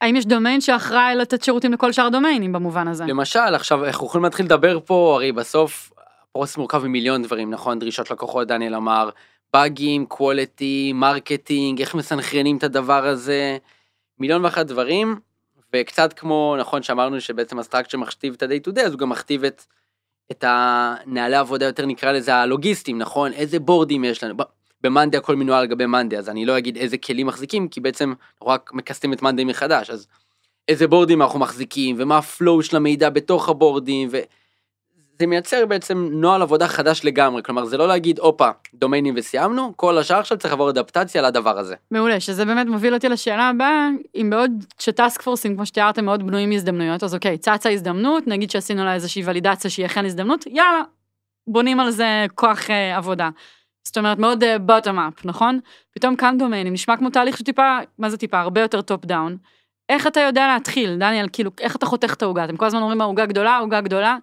האם 0.00 0.16
יש 0.16 0.26
דומיין 0.26 0.60
שאחראי 0.60 1.14
לתת 1.16 1.42
שירותים 1.42 1.72
לכל 1.72 1.92
שאר 1.92 2.06
הדומיינים 2.06 2.52
במובן 2.52 2.88
הזה? 2.88 3.04
למשל, 3.04 3.54
עכשיו 3.54 3.84
אנחנו 3.84 4.06
יכולים 4.06 4.24
להתחיל 4.24 4.46
לדבר 4.46 4.78
פה, 4.84 5.12
הרי 5.16 5.32
בסוף 5.32 5.92
ה 6.30 6.33
process 6.33 6.56
מורכב 6.56 6.84
ממיליון 6.84 7.22
דברים, 7.22 7.50
נכון? 7.50 7.78
דרישות 7.78 8.10
לקוחות, 8.10 8.48
דניאל 8.48 8.74
אמר, 8.74 9.10
באגים, 9.52 10.06
quality, 10.06 10.92
marketing, 10.94 11.80
איך 11.80 11.94
מסנכרנים 11.94 12.56
את 12.56 12.62
הדבר 12.62 13.06
הזה, 13.06 13.58
מיליון 14.18 14.44
ואחת 14.44 14.66
דברים. 14.66 15.20
וקצת 15.74 16.12
כמו, 16.12 16.56
נכון, 16.58 16.82
שאמרנו 16.82 17.20
שבעצם 17.20 17.58
ה 17.58 17.62
structure 17.62 17.98
מכתיב 17.98 18.34
את 18.34 18.42
ה-day 18.42 18.68
to 18.68 18.74
day, 18.74 18.80
אז 18.80 18.92
הוא 18.92 18.98
גם 18.98 19.08
מכתיב 19.08 19.44
את, 19.44 19.62
את 20.30 20.44
הנהלי 20.46 21.36
העבודה 21.36 21.66
יותר 21.66 21.86
נקרא 21.86 22.12
לזה 22.12 22.34
הלוגיסטים, 22.34 22.98
נכון? 22.98 23.32
איזה 23.32 23.58
בורדים 23.58 24.04
יש 24.04 24.24
לנו. 24.24 24.34
ב 24.80 24.85
monday 24.85 25.16
הכל 25.16 25.36
מנוהל 25.36 25.60
על 25.60 25.66
גבי 25.66 25.86
monday, 25.86 26.18
אז 26.18 26.28
אני 26.28 26.46
לא 26.46 26.58
אגיד 26.58 26.76
איזה 26.76 26.98
כלים 26.98 27.26
מחזיקים, 27.26 27.68
כי 27.68 27.80
בעצם 27.80 28.12
רק 28.46 28.70
מקסטים 28.72 29.12
את 29.12 29.22
monday 29.22 29.44
מחדש, 29.44 29.90
אז 29.90 30.06
איזה 30.68 30.86
בורדים 30.86 31.22
אנחנו 31.22 31.38
מחזיקים, 31.38 31.96
ומה 31.98 32.18
ה 32.18 32.27
flow 32.27 32.62
של 32.62 32.76
המידע 32.76 33.10
בתוך 33.10 33.48
הבורדים, 33.48 34.08
ו... 34.12 34.18
זה 35.18 35.26
מייצר 35.26 35.66
בעצם 35.66 36.08
נוהל 36.12 36.42
עבודה 36.42 36.68
חדש 36.68 37.04
לגמרי, 37.04 37.42
כלומר 37.42 37.64
זה 37.64 37.76
לא 37.76 37.88
להגיד 37.88 38.18
הופה, 38.18 38.50
דומיינים 38.74 39.14
וסיימנו, 39.16 39.72
כל 39.76 39.98
השאר 39.98 40.18
עכשיו 40.18 40.38
צריך 40.38 40.52
לעבור 40.52 40.70
אדפטציה 40.70 41.22
לדבר 41.22 41.58
הזה. 41.58 41.74
מעולה, 41.90 42.20
שזה 42.20 42.44
באמת 42.44 42.66
מוביל 42.66 42.94
אותי 42.94 43.08
לשאלה 43.08 43.48
הבאה, 43.48 43.88
אם 44.14 44.30
בעוד 44.30 44.50
שטאסק 44.78 45.22
פורסים, 45.22 45.54
כמו 45.54 45.66
שתיארתם, 45.66 46.04
מאוד 46.04 46.26
בנויים 46.26 46.50
מהזדמנויות, 46.50 47.02
אז 47.02 47.14
אוקיי, 47.14 47.38
צצה 47.38 47.70
הזדמנות, 47.70 48.26
נגיד 48.26 48.50
שעשינו 48.50 48.84
לה 48.84 48.94
איזושהי 48.94 49.22
ולידציה 49.26 49.70
שהיא 49.70 49.86
אכן 49.86 50.04
הזדמנות, 50.04 50.46
יאללה, 50.46 50.82
בונים 51.46 51.80
על 51.80 51.90
זה 51.90 52.26
כוח 52.34 52.70
אה, 52.70 52.96
עבודה. 52.96 53.30
זאת 53.84 53.98
אומרת, 53.98 54.18
מאוד 54.18 54.44
bottom 54.60 54.98
אה, 54.98 55.02
up, 55.08 55.26
נכון? 55.26 55.60
פתאום 55.90 56.16
כאן 56.16 56.38
דומיינים, 56.38 56.72
נשמע 56.72 56.96
כמו 56.96 57.10
תהליך 57.10 57.38
שטיפה, 57.38 57.78
מה 57.98 58.10
זה 58.10 58.16
טיפה? 58.16 58.40
הרבה 58.40 58.60
יותר 58.60 58.82
top 58.82 59.04
down. 59.04 59.36
איך 59.88 60.06
אתה 60.06 60.20
יודע 60.20 60.46
להתחיל, 60.46 60.96
דניאל, 60.96 61.26
כאילו, 61.32 61.50
איך 61.60 61.76
אתה 61.76 61.86
חותך 61.86 62.14
את 62.14 62.22
העוגה? 62.22 62.44
אתם 62.44 62.56
כל 62.56 62.66
הזמן 62.66 62.80
אומרים, 62.80 63.00
העוגה 63.00 63.26
גדולה, 63.26 63.50
העוגה 63.50 63.80
גדולה. 63.80 64.16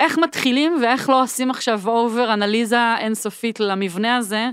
איך 0.00 0.18
מתחילים 0.18 0.76
ואיך 0.82 1.08
לא 1.08 1.22
עושים 1.22 1.50
עכשיו 1.50 1.80
over 1.86 2.32
אנליזה 2.32 2.96
אינסופית 2.98 3.60
למבנה 3.60 4.16
הזה, 4.16 4.50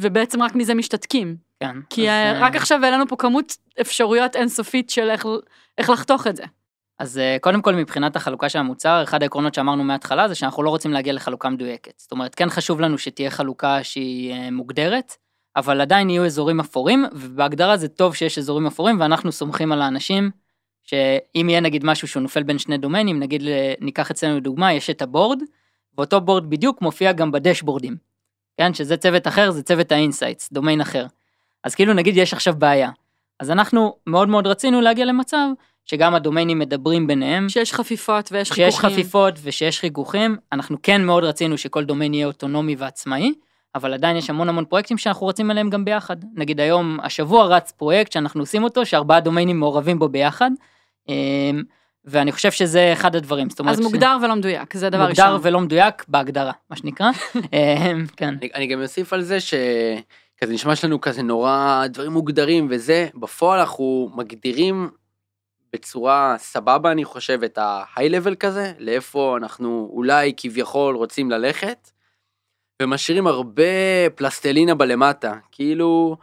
ובעצם 0.00 0.42
רק 0.42 0.54
מזה 0.54 0.74
משתתקים. 0.74 1.36
כן. 1.60 1.76
כי 1.90 2.10
אז, 2.10 2.36
רק 2.40 2.54
אה... 2.54 2.56
עכשיו 2.56 2.84
העלינו 2.84 3.08
פה 3.08 3.16
כמות 3.16 3.56
אפשרויות 3.80 4.36
אינסופית 4.36 4.90
של 4.90 5.10
איך, 5.10 5.26
איך 5.78 5.90
לחתוך 5.90 6.26
את 6.26 6.36
זה. 6.36 6.44
אז 6.98 7.16
אה, 7.16 7.40
קודם 7.40 7.62
כל 7.62 7.74
מבחינת 7.74 8.16
החלוקה 8.16 8.48
של 8.48 8.58
המוצר, 8.58 9.02
אחד 9.02 9.22
העקרונות 9.22 9.54
שאמרנו 9.54 9.84
מההתחלה 9.84 10.28
זה 10.28 10.34
שאנחנו 10.34 10.62
לא 10.62 10.70
רוצים 10.70 10.92
להגיע 10.92 11.12
לחלוקה 11.12 11.48
מדויקת. 11.48 11.92
זאת 11.96 12.12
אומרת, 12.12 12.34
כן 12.34 12.50
חשוב 12.50 12.80
לנו 12.80 12.98
שתהיה 12.98 13.30
חלוקה 13.30 13.82
שהיא 13.84 14.50
מוגדרת, 14.50 15.16
אבל 15.56 15.80
עדיין 15.80 16.10
יהיו 16.10 16.24
אזורים 16.24 16.60
אפורים, 16.60 17.04
ובהגדרה 17.12 17.76
זה 17.76 17.88
טוב 17.88 18.14
שיש 18.14 18.38
אזורים 18.38 18.66
אפורים, 18.66 19.00
ואנחנו 19.00 19.32
סומכים 19.32 19.72
על 19.72 19.82
האנשים 19.82 20.30
שאם 20.84 21.48
יהיה 21.48 21.60
נגיד 21.60 21.84
משהו 21.84 22.08
שהוא 22.08 22.22
נופל 22.22 22.42
בין 22.42 22.58
שני 22.58 22.78
דומיינים, 22.78 23.20
נגיד 23.20 23.42
ניקח 23.80 24.10
אצלנו 24.10 24.40
דוגמה, 24.40 24.72
יש 24.72 24.90
את 24.90 25.02
ה 25.02 25.08
board, 25.08 25.42
ואותו 25.98 26.20
board 26.20 26.50
בדיוק 26.50 26.82
מופיע 26.82 27.12
גם 27.12 27.32
בדשבורדים. 27.32 27.96
כן, 28.56 28.74
שזה 28.74 28.96
צוות 28.96 29.26
אחר, 29.26 29.50
זה 29.50 29.62
צוות 29.62 29.92
ה 29.92 29.98
insights, 29.98 30.52
domain 30.52 30.80
אחר. 30.80 31.06
אז 31.64 31.74
כאילו 31.74 31.92
נגיד 31.92 32.16
יש 32.16 32.32
עכשיו 32.32 32.54
בעיה. 32.58 32.90
אז 33.40 33.50
אנחנו 33.50 33.96
מאוד 34.06 34.28
מאוד 34.28 34.46
רצינו 34.46 34.80
להגיע 34.80 35.04
למצב 35.04 35.46
שגם 35.84 36.14
הדומיינים 36.14 36.58
מדברים 36.58 37.06
ביניהם. 37.06 37.48
שיש 37.48 37.72
חפיפות 37.72 38.32
ויש 38.32 38.52
חיכוכים. 38.52 38.70
שיש 38.70 38.80
חפיפות 38.80 39.34
ושיש 39.42 39.80
חיכוכים. 39.80 40.36
אנחנו 40.52 40.76
כן 40.82 41.04
מאוד 41.04 41.24
רצינו 41.24 41.58
שכל 41.58 41.84
דומיין 41.84 42.14
יהיה 42.14 42.26
אוטונומי 42.26 42.76
ועצמאי, 42.78 43.32
אבל 43.74 43.94
עדיין 43.94 44.16
יש 44.16 44.30
המון 44.30 44.48
המון 44.48 44.64
פרויקטים 44.64 44.98
שאנחנו 44.98 45.26
רצים 45.26 45.50
עליהם 45.50 45.70
גם 45.70 45.84
ביחד. 45.84 46.16
נגיד 46.34 46.60
היום, 46.60 46.98
השבוע 47.02 47.46
רץ 47.46 47.72
פרויקט 47.72 48.12
שאנחנו 48.12 48.40
עושים 48.42 48.64
אותו, 48.64 48.86
שארבעה 48.86 49.20
דומיינים 49.20 49.60
מעורבים 49.60 49.98
בו 49.98 50.08
ביחד. 50.08 50.50
אמ, 51.08 51.62
ואני 52.04 52.32
חושב 52.32 52.50
שזה 52.50 52.92
אחד 52.92 53.16
הדברים. 53.16 53.50
זאת 53.50 53.60
אומרת, 53.60 53.74
אז 53.74 53.80
מוגדר 53.80 54.16
ש... 54.20 54.24
ולא 54.24 54.36
מדויק, 54.36 54.76
זה 54.76 54.90
דבר 54.90 55.04
ראשון. 55.04 55.24
מוגדר 55.26 55.48
ולא 55.48 55.60
מדויק 55.60 56.04
בהגדרה, 56.08 56.52
מה 56.70 56.76
שנקרא. 56.76 57.10
אמ, 57.34 58.04
כן. 58.16 58.28
אני, 58.28 58.48
אני 58.54 58.66
גם 58.66 58.82
אוסיף 58.82 59.12
על 59.12 59.22
זה 59.22 59.40
שכזה 59.40 60.52
נשמע 60.52 60.72
לנו 60.84 61.00
כזה 61.00 61.22
נורא 61.22 61.84
דברים 61.86 62.12
מוגדרים 62.12 62.66
וזה, 62.70 63.08
בפועל 63.14 63.60
אנחנו 63.60 64.10
מגדירים 64.14 64.90
בצורה 65.72 66.34
סבבה 66.38 66.92
אני 66.92 67.04
חושב 67.04 67.42
את 67.42 67.58
ה-high 67.58 68.10
level 68.10 68.34
כזה, 68.34 68.72
לאיפה 68.78 69.36
אנחנו 69.36 69.90
אולי 69.92 70.32
כביכול 70.36 70.96
רוצים 70.96 71.30
ללכת, 71.30 71.90
ומשאירים 72.82 73.26
הרבה 73.26 73.62
פלסטלינה 74.14 74.74
בלמטה, 74.74 75.34
כאילו 75.52 76.16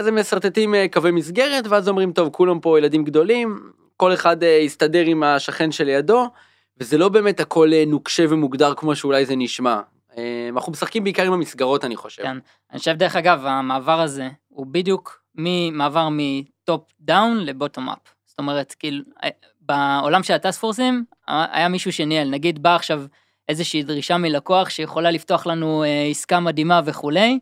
כזה 0.00 0.10
משרטטים 0.10 0.74
אה, 0.74 0.86
קווי 0.92 1.10
מסגרת, 1.10 1.66
ואז 1.66 1.88
אומרים, 1.88 2.12
טוב, 2.12 2.28
כולם 2.28 2.60
פה 2.60 2.78
ילדים 2.78 3.04
גדולים, 3.04 3.70
כל 3.96 4.14
אחד 4.14 4.42
אה, 4.42 4.48
יסתדר 4.48 5.04
עם 5.06 5.22
השכן 5.22 5.72
שלידו, 5.72 6.28
וזה 6.78 6.98
לא 6.98 7.08
באמת 7.08 7.40
הכל 7.40 7.70
אה, 7.72 7.84
נוקשה 7.86 8.24
ומוגדר 8.28 8.74
כמו 8.74 8.96
שאולי 8.96 9.26
זה 9.26 9.36
נשמע. 9.36 9.80
אה, 10.18 10.48
אנחנו 10.54 10.72
משחקים 10.72 11.04
בעיקר 11.04 11.22
עם 11.22 11.32
המסגרות, 11.32 11.84
אני 11.84 11.96
חושב. 11.96 12.22
כן. 12.22 12.38
אני 12.70 12.78
חושב, 12.78 12.92
דרך 12.92 13.16
אגב, 13.16 13.46
המעבר 13.46 14.00
הזה 14.00 14.28
הוא 14.48 14.66
בדיוק 14.66 15.22
ממעבר 15.34 16.08
מ 16.10 16.28
top 16.28 16.82
down 17.00 17.38
ל 17.44 17.51
bottom 17.51 17.90
up. 17.90 18.14
זאת 18.26 18.38
אומרת, 18.38 18.74
כאילו, 18.78 19.04
בעולם 19.60 20.22
של 20.22 20.34
הטאסק 20.34 20.60
פורסים, 20.60 21.04
אה, 21.28 21.46
היה 21.52 21.68
מישהו 21.68 21.92
שניהל, 21.92 22.30
נגיד 22.30 22.62
בא 22.62 22.74
עכשיו 22.74 23.04
איזושהי 23.48 23.82
דרישה 23.82 24.18
מלקוח 24.18 24.70
שיכולה 24.70 25.10
לפתוח 25.10 25.46
לנו 25.46 25.84
עסקה 26.10 26.40
מדהימה 26.40 26.80
וכולי, 26.84 27.38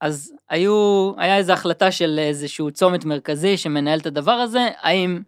אז 0.00 0.32
היו, 0.50 1.12
היה 1.16 1.36
איזו 1.36 1.52
החלטה 1.52 1.90
של 1.90 2.18
איזשהו 2.18 2.70
צומת 2.70 3.04
מרכזי 3.04 3.56
שמנהל 3.56 3.98
את 3.98 4.06
הדבר 4.06 4.32
הזה, 4.32 4.68
האם 4.80 5.20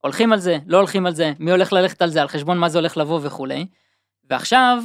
הולכים 0.00 0.32
על 0.32 0.38
זה, 0.38 0.58
לא 0.66 0.76
הולכים 0.76 1.06
על 1.06 1.14
זה, 1.14 1.32
מי 1.38 1.50
הולך 1.50 1.72
ללכת 1.72 2.02
על 2.02 2.10
זה, 2.10 2.22
על 2.22 2.28
חשבון 2.28 2.58
מה 2.58 2.68
זה 2.68 2.78
הולך 2.78 2.96
לבוא 2.96 3.20
וכולי. 3.22 3.66
ועכשיו, 4.30 4.82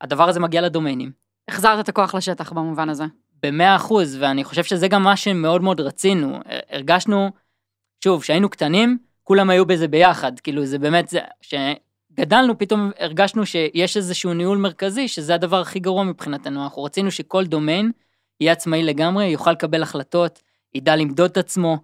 הדבר 0.00 0.28
הזה 0.28 0.40
מגיע 0.40 0.60
לדומיינים. 0.60 1.12
החזרת 1.48 1.84
את 1.84 1.88
הכוח 1.88 2.14
לשטח 2.14 2.52
במובן 2.52 2.88
הזה. 2.88 3.04
במאה 3.42 3.76
אחוז, 3.76 4.16
ואני 4.20 4.44
חושב 4.44 4.64
שזה 4.64 4.88
גם 4.88 5.02
מה 5.02 5.16
שמאוד 5.16 5.62
מאוד 5.62 5.80
רצינו. 5.80 6.40
הרגשנו, 6.70 7.30
שוב, 8.04 8.22
כשהיינו 8.22 8.48
קטנים, 8.48 8.98
כולם 9.22 9.50
היו 9.50 9.66
בזה 9.66 9.88
ביחד, 9.88 10.40
כאילו 10.40 10.66
זה 10.66 10.78
באמת, 10.78 11.08
זה, 11.08 11.20
כשגדלנו 11.40 12.58
פתאום 12.58 12.90
הרגשנו 12.98 13.46
שיש 13.46 13.96
איזשהו 13.96 14.34
ניהול 14.34 14.58
מרכזי, 14.58 15.08
שזה 15.08 15.34
הדבר 15.34 15.60
הכי 15.60 15.78
גרוע 15.78 16.04
מבחינתנו, 16.04 16.64
אנחנו 16.64 16.84
רצינו 16.84 17.10
שכל 17.10 17.44
דומיין 17.44 17.92
יהיה 18.40 18.52
עצמאי 18.52 18.82
לגמרי, 18.82 19.24
יוכל 19.24 19.52
לקבל 19.52 19.82
החלטות, 19.82 20.42
ידע 20.74 20.96
למדוד 20.96 21.30
את 21.30 21.36
עצמו 21.36 21.78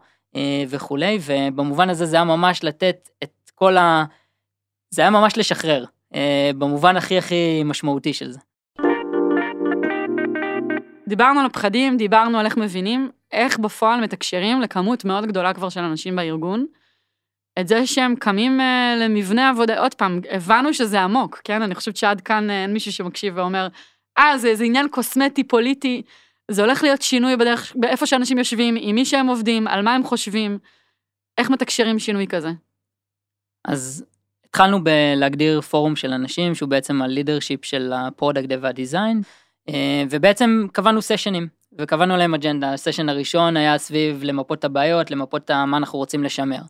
וכולי, 0.69 1.19
ובמובן 1.27 1.91
הזה 1.91 2.07
זה 2.07 2.17
היה 2.17 2.25
ממש 2.25 2.65
לתת 2.65 3.09
את 3.23 3.51
כל 3.55 3.77
ה... 3.77 4.05
זה 4.91 5.03
היה 5.03 5.11
ממש 5.11 5.39
לשחרר, 5.39 5.85
אה, 6.15 6.51
במובן 6.59 6.97
הכי 6.97 7.19
הכי 7.19 7.63
משמעותי 7.65 8.13
של 8.13 8.31
זה. 8.31 8.39
דיברנו 11.09 11.41
על 11.41 11.47
הפחדים, 11.47 11.97
דיברנו 11.97 12.39
על 12.39 12.47
איך 12.47 12.57
מבינים, 12.57 13.11
איך 13.33 13.59
בפועל 13.59 14.01
מתקשרים 14.01 14.61
לכמות 14.61 15.05
מאוד 15.05 15.27
גדולה 15.27 15.55
כבר 15.55 15.69
של 15.69 15.81
אנשים 15.81 16.17
בארגון. 16.17 16.67
את 17.61 17.69
זה 17.69 17.87
שהם 17.87 18.15
קמים 18.17 18.61
אה, 18.61 18.63
למבנה 19.01 19.49
עבודה, 19.51 19.81
עוד 19.81 19.95
פעם, 19.95 20.21
הבנו 20.31 20.75
שזה 20.75 21.01
עמוק, 21.01 21.41
כן? 21.45 21.63
אני 21.63 21.75
חושבת 21.75 21.97
שעד 21.97 22.21
כאן 22.21 22.51
uh, 22.51 22.53
אין 22.53 22.73
מישהו 22.73 22.93
שמקשיב 22.93 23.37
ואומר, 23.37 23.69
אה, 24.19 24.39
זה, 24.39 24.55
זה 24.55 24.65
עניין 24.65 24.89
קוסמטי, 24.89 25.45
פוליטי, 25.45 26.03
זה 26.53 26.63
הולך 26.63 26.83
להיות 26.83 27.03
שינוי 27.03 27.37
בדרך, 27.37 27.73
באיפה 27.77 28.07
שאנשים 28.07 28.39
יושבים, 28.39 28.77
עם 28.81 28.95
מי 28.95 29.05
שהם 29.05 29.27
עובדים, 29.27 29.69
על 29.69 29.83
מה 29.83 29.95
הם 29.95 30.05
חושבים, 30.05 30.59
איך 31.39 31.51
מתקשרים 31.51 31.99
שינוי 31.99 32.27
כזה. 32.27 32.51
אז 33.65 34.05
התחלנו 34.47 34.85
בלהגדיר 34.85 35.61
פורום 35.61 35.97
של 35.97 36.13
אנשים, 36.13 36.55
שהוא 36.55 36.69
בעצם 36.69 37.03
ה 37.03 37.08
leadership 37.08 37.65
של 37.65 37.93
ה 37.95 38.01
product 38.01 38.49
וה 38.61 38.74
design, 38.74 39.23
אה, 39.69 40.05
ובעצם 40.11 40.67
קבענו 40.73 41.03
סשנים, 41.03 41.49
וקבענו 41.79 42.17
להם 42.17 42.35
אג'נדה. 42.35 42.73
הסשן 42.73 43.09
הראשון 43.09 43.57
היה 43.57 43.79
סביב 43.79 44.21
למפות 44.25 44.59
את 44.59 44.65
הבעיות, 44.65 45.11
למפות 45.11 45.45
את 45.45 45.51
מה 45.51 45.77
אנחנו 45.77 45.99
רוצים 45.99 46.25
לשמר. 46.25 46.61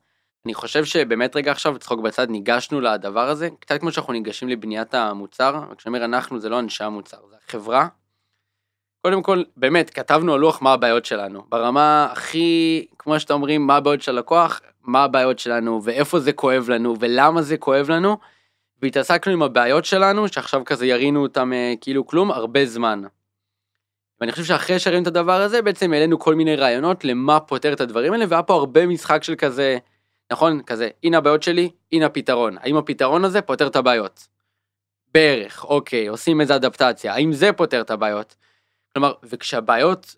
אני 0.45 0.55
חושב 0.55 0.85
שבאמת 0.85 1.37
רגע 1.37 1.51
עכשיו, 1.51 1.79
צחוק 1.79 2.01
בצד, 2.01 2.31
ניגשנו 2.31 2.81
לדבר 2.81 3.29
הזה, 3.29 3.49
קצת 3.61 3.81
כמו 3.81 3.93
שאנחנו 3.93 4.13
ניגשים 4.13 4.49
לבניית 4.49 4.95
המוצר, 4.95 5.61
וכשאני 5.73 5.97
אומר 5.97 6.05
אנחנו, 6.05 6.41
זה 6.41 6.49
לא 6.49 6.59
אנשי 6.59 6.85
המוצר, 6.85 7.17
זה 7.31 7.37
החברה. 7.49 7.89
קודם 9.03 9.23
כל, 9.23 9.43
באמת, 9.57 9.91
כתבנו 9.91 10.35
על 10.35 10.41
לוח 10.41 10.63
מה 10.63 10.73
הבעיות 10.73 11.05
שלנו, 11.05 11.45
ברמה 11.49 12.09
הכי, 12.13 12.87
כמו 12.99 13.21
שאתם 13.21 13.35
אומרים, 13.35 13.67
מה 13.67 13.77
הבעיות 13.77 14.03
של 14.03 14.13
הלקוח, 14.17 14.61
מה 14.83 15.05
הבעיות 15.05 15.39
שלנו, 15.39 15.81
ואיפה 15.85 16.21
זה 16.21 16.33
כואב 16.33 16.71
לנו, 16.71 16.97
ולמה 17.01 17.43
זה 17.43 17.57
כואב 17.57 17.91
לנו, 17.91 18.17
והתעסקנו 18.83 19.33
עם 19.33 19.43
הבעיות 19.43 19.85
שלנו, 19.85 20.29
שעכשיו 20.29 20.65
כזה 20.65 20.87
ירינו 20.87 21.23
אותם 21.23 21.53
אה, 21.53 21.75
כאילו 21.81 22.07
כלום, 22.07 22.31
הרבה 22.31 22.67
זמן. 22.67 23.03
ואני 24.21 24.33
חושב 24.33 24.45
שאחרי 24.45 24.79
שראינו 24.79 25.03
את 25.03 25.07
הדבר 25.07 25.41
הזה, 25.41 25.63
בעצם 25.63 25.93
העלינו 25.93 26.19
כל 26.19 26.35
מיני 26.35 26.57
רעיונות 26.57 27.05
למה 27.05 27.41
פותר 27.41 27.73
את 27.73 27.81
הדברים 27.81 28.13
האלה, 28.13 28.25
והיה 28.29 28.43
פה 28.43 28.55
הרבה 28.55 28.87
משחק 28.87 29.25
של 29.25 29.35
כזה, 29.35 29.79
נכון? 30.33 30.63
כזה, 30.63 30.89
הנה 31.05 31.19
הבעיות 31.19 31.43
שלי, 31.43 31.71
הנה 31.93 32.07
הפתרון. 32.07 32.57
האם 32.61 32.77
הפתרון 32.77 33.25
הזה 33.25 33.43
פותר 33.43 33.67
את 33.67 33.77
הבעיות? 33.77 34.29
בערך, 35.15 35.65
אוקיי, 35.65 36.07
עושים 36.07 36.41
איזה 36.41 36.57
אדפטציה. 36.57 37.15
האם 37.15 37.33
זה 37.33 37.53
פותר 37.53 37.81
את 37.81 37.91
הבעיות? 37.91 38.37
כלומר, 38.95 39.13
וכשהבעיות 39.23 40.17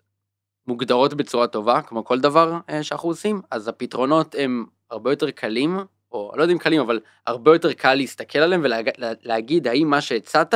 מוגדרות 0.67 1.13
בצורה 1.13 1.47
טובה, 1.47 1.81
כמו 1.81 2.05
כל 2.05 2.19
דבר 2.19 2.59
אה, 2.69 2.83
שאנחנו 2.83 3.09
עושים, 3.09 3.41
אז 3.51 3.67
הפתרונות 3.67 4.35
הם 4.39 4.65
הרבה 4.91 5.11
יותר 5.11 5.31
קלים, 5.31 5.79
או 6.11 6.31
לא 6.35 6.41
יודע 6.41 6.53
אם 6.53 6.57
קלים, 6.57 6.81
אבל 6.81 6.99
הרבה 7.27 7.55
יותר 7.55 7.73
קל 7.73 7.95
להסתכל 7.95 8.39
עליהם 8.39 8.63
ולהגיד 8.63 9.67
האם 9.67 9.89
מה 9.89 10.01
שהצעת 10.01 10.53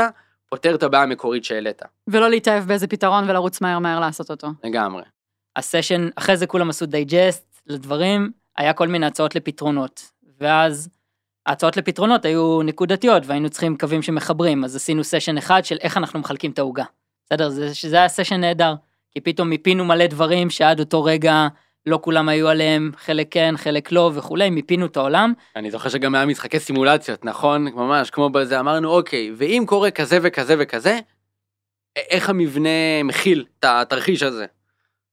פותר 0.50 0.76
את 0.76 0.84
הבעיה 0.84 1.04
המקורית 1.04 1.44
שהעלית. 1.44 1.82
ולא 2.08 2.30
להתאהב 2.30 2.64
באיזה 2.64 2.88
פתרון 2.88 3.30
ולרוץ 3.30 3.62
מהר 3.62 3.80
מהר 3.80 4.00
לעשות 4.00 4.32
אותו. 4.32 4.48
לגמרי. 4.64 5.04
הסשן, 5.56 6.10
אחרי 6.16 6.38
זה 6.38 6.48
כולם 6.48 6.70
עשו 6.70 6.86
digest 6.86 7.62
לדברים, 7.68 8.32
היה 8.58 8.74
כל 8.74 8.88
מיני 8.88 9.06
הצעות 9.06 9.36
לפתרונות. 9.36 10.12
ואז 10.40 10.90
ההצעות 11.46 11.78
לפתרונות 11.78 12.26
היו 12.26 12.62
נקודתיות 12.64 13.24
והיינו 13.26 13.50
צריכים 13.50 13.78
קווים 13.78 14.02
שמחברים, 14.02 14.64
אז 14.64 14.76
עשינו 14.76 15.04
סשן 15.04 15.38
אחד 15.38 15.66
של 15.66 15.78
איך 15.82 15.98
אנחנו 15.98 16.20
מחלקים 16.20 16.52
את 16.52 16.60
העוגה. 16.60 16.84
בסדר? 17.34 17.50
זה, 17.50 17.76
שזה 17.76 17.96
היה 17.96 18.08
סשן 18.08 18.36
נהדר, 18.36 18.74
כי 19.12 19.22
פתאום 19.22 19.50
מיפינו 19.50 19.86
מלא 19.86 20.08
דברים 20.08 20.50
שעד 20.50 20.80
אותו 20.80 21.04
רגע 21.04 21.48
לא 21.86 22.00
כולם 22.02 22.30
היו 22.30 22.48
עליהם, 22.48 22.92
חלק 22.98 23.28
כן, 23.32 23.54
חלק 23.58 23.92
לא 23.92 24.12
וכולי, 24.16 24.50
מיפינו 24.50 24.86
את 24.86 24.98
העולם. 24.98 25.34
אני 25.56 25.72
זוכר 25.72 25.90
שגם 25.90 26.16
היה 26.16 26.26
משחקי 26.26 26.60
סימולציות, 26.60 27.26
נכון? 27.26 27.64
ממש, 27.64 28.10
כמו 28.10 28.30
בזה, 28.30 28.60
אמרנו, 28.60 28.90
אוקיי, 28.90 29.32
ואם 29.38 29.64
קורה 29.68 29.92
כזה 29.92 30.20
וכזה 30.22 30.56
וכזה, 30.60 31.00
איך 31.96 32.30
המבנה 32.30 33.04
מכיל 33.04 33.46
את 33.60 33.66
התרחיש 33.66 34.24
הזה? 34.24 34.46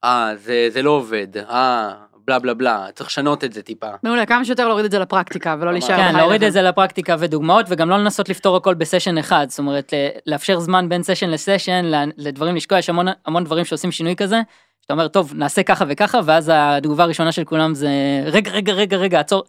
אה, 0.05 0.33
זה, 0.37 0.69
זה 0.71 0.83
לא 0.83 0.91
עובד, 0.91 1.37
אה, 1.37 1.95
בלה 2.27 2.39
בלה 2.39 2.55
בלה, 2.55 2.87
צריך 2.95 3.11
לשנות 3.11 3.45
את 3.45 3.53
זה 3.53 3.62
טיפה. 3.62 3.87
מעולה, 4.03 4.27
כמה 4.27 4.45
שיותר 4.45 4.68
להוריד 4.68 4.85
את 4.85 4.91
זה 4.91 4.99
לפרקטיקה 4.99 5.57
ולא 5.61 5.72
להישאר 5.72 5.97
כן, 5.97 6.16
להוריד 6.16 6.45
את 6.45 6.53
זה 6.53 6.62
לפרקטיקה 6.62 7.16
ודוגמאות, 7.18 7.66
וגם 7.68 7.91
לא 7.91 7.97
לנסות 7.97 8.29
לפתור 8.29 8.57
הכל 8.57 8.74
בסשן 8.74 9.18
אחד, 9.18 9.47
זאת 9.51 9.59
אומרת, 9.59 9.93
לאפשר 10.27 10.61
זמן 10.61 10.89
בין 10.89 11.03
סשן 11.03 11.31
לסשן, 11.31 11.85
לדברים 12.16 12.57
לשקוע, 12.57 12.79
יש 12.79 12.89
המון, 12.89 13.07
המון 13.27 13.45
דברים 13.45 13.64
שעושים 13.64 13.93
שינוי 13.93 14.16
כזה, 14.16 14.41
שאתה 14.83 14.95
אומר, 14.95 15.09
טוב, 15.09 15.33
נעשה 15.35 15.62
ככה 15.62 15.85
וככה, 15.89 16.20
ואז 16.24 16.53
התגובה 16.55 17.05
הראשונה 17.05 17.33
של 17.33 17.45
כולם 17.45 17.74
זה, 17.74 17.91
רגע, 18.27 18.51
רגע, 18.51 18.72
רגע, 18.72 18.97
רגע, 18.97 19.20
עצור. 19.20 19.45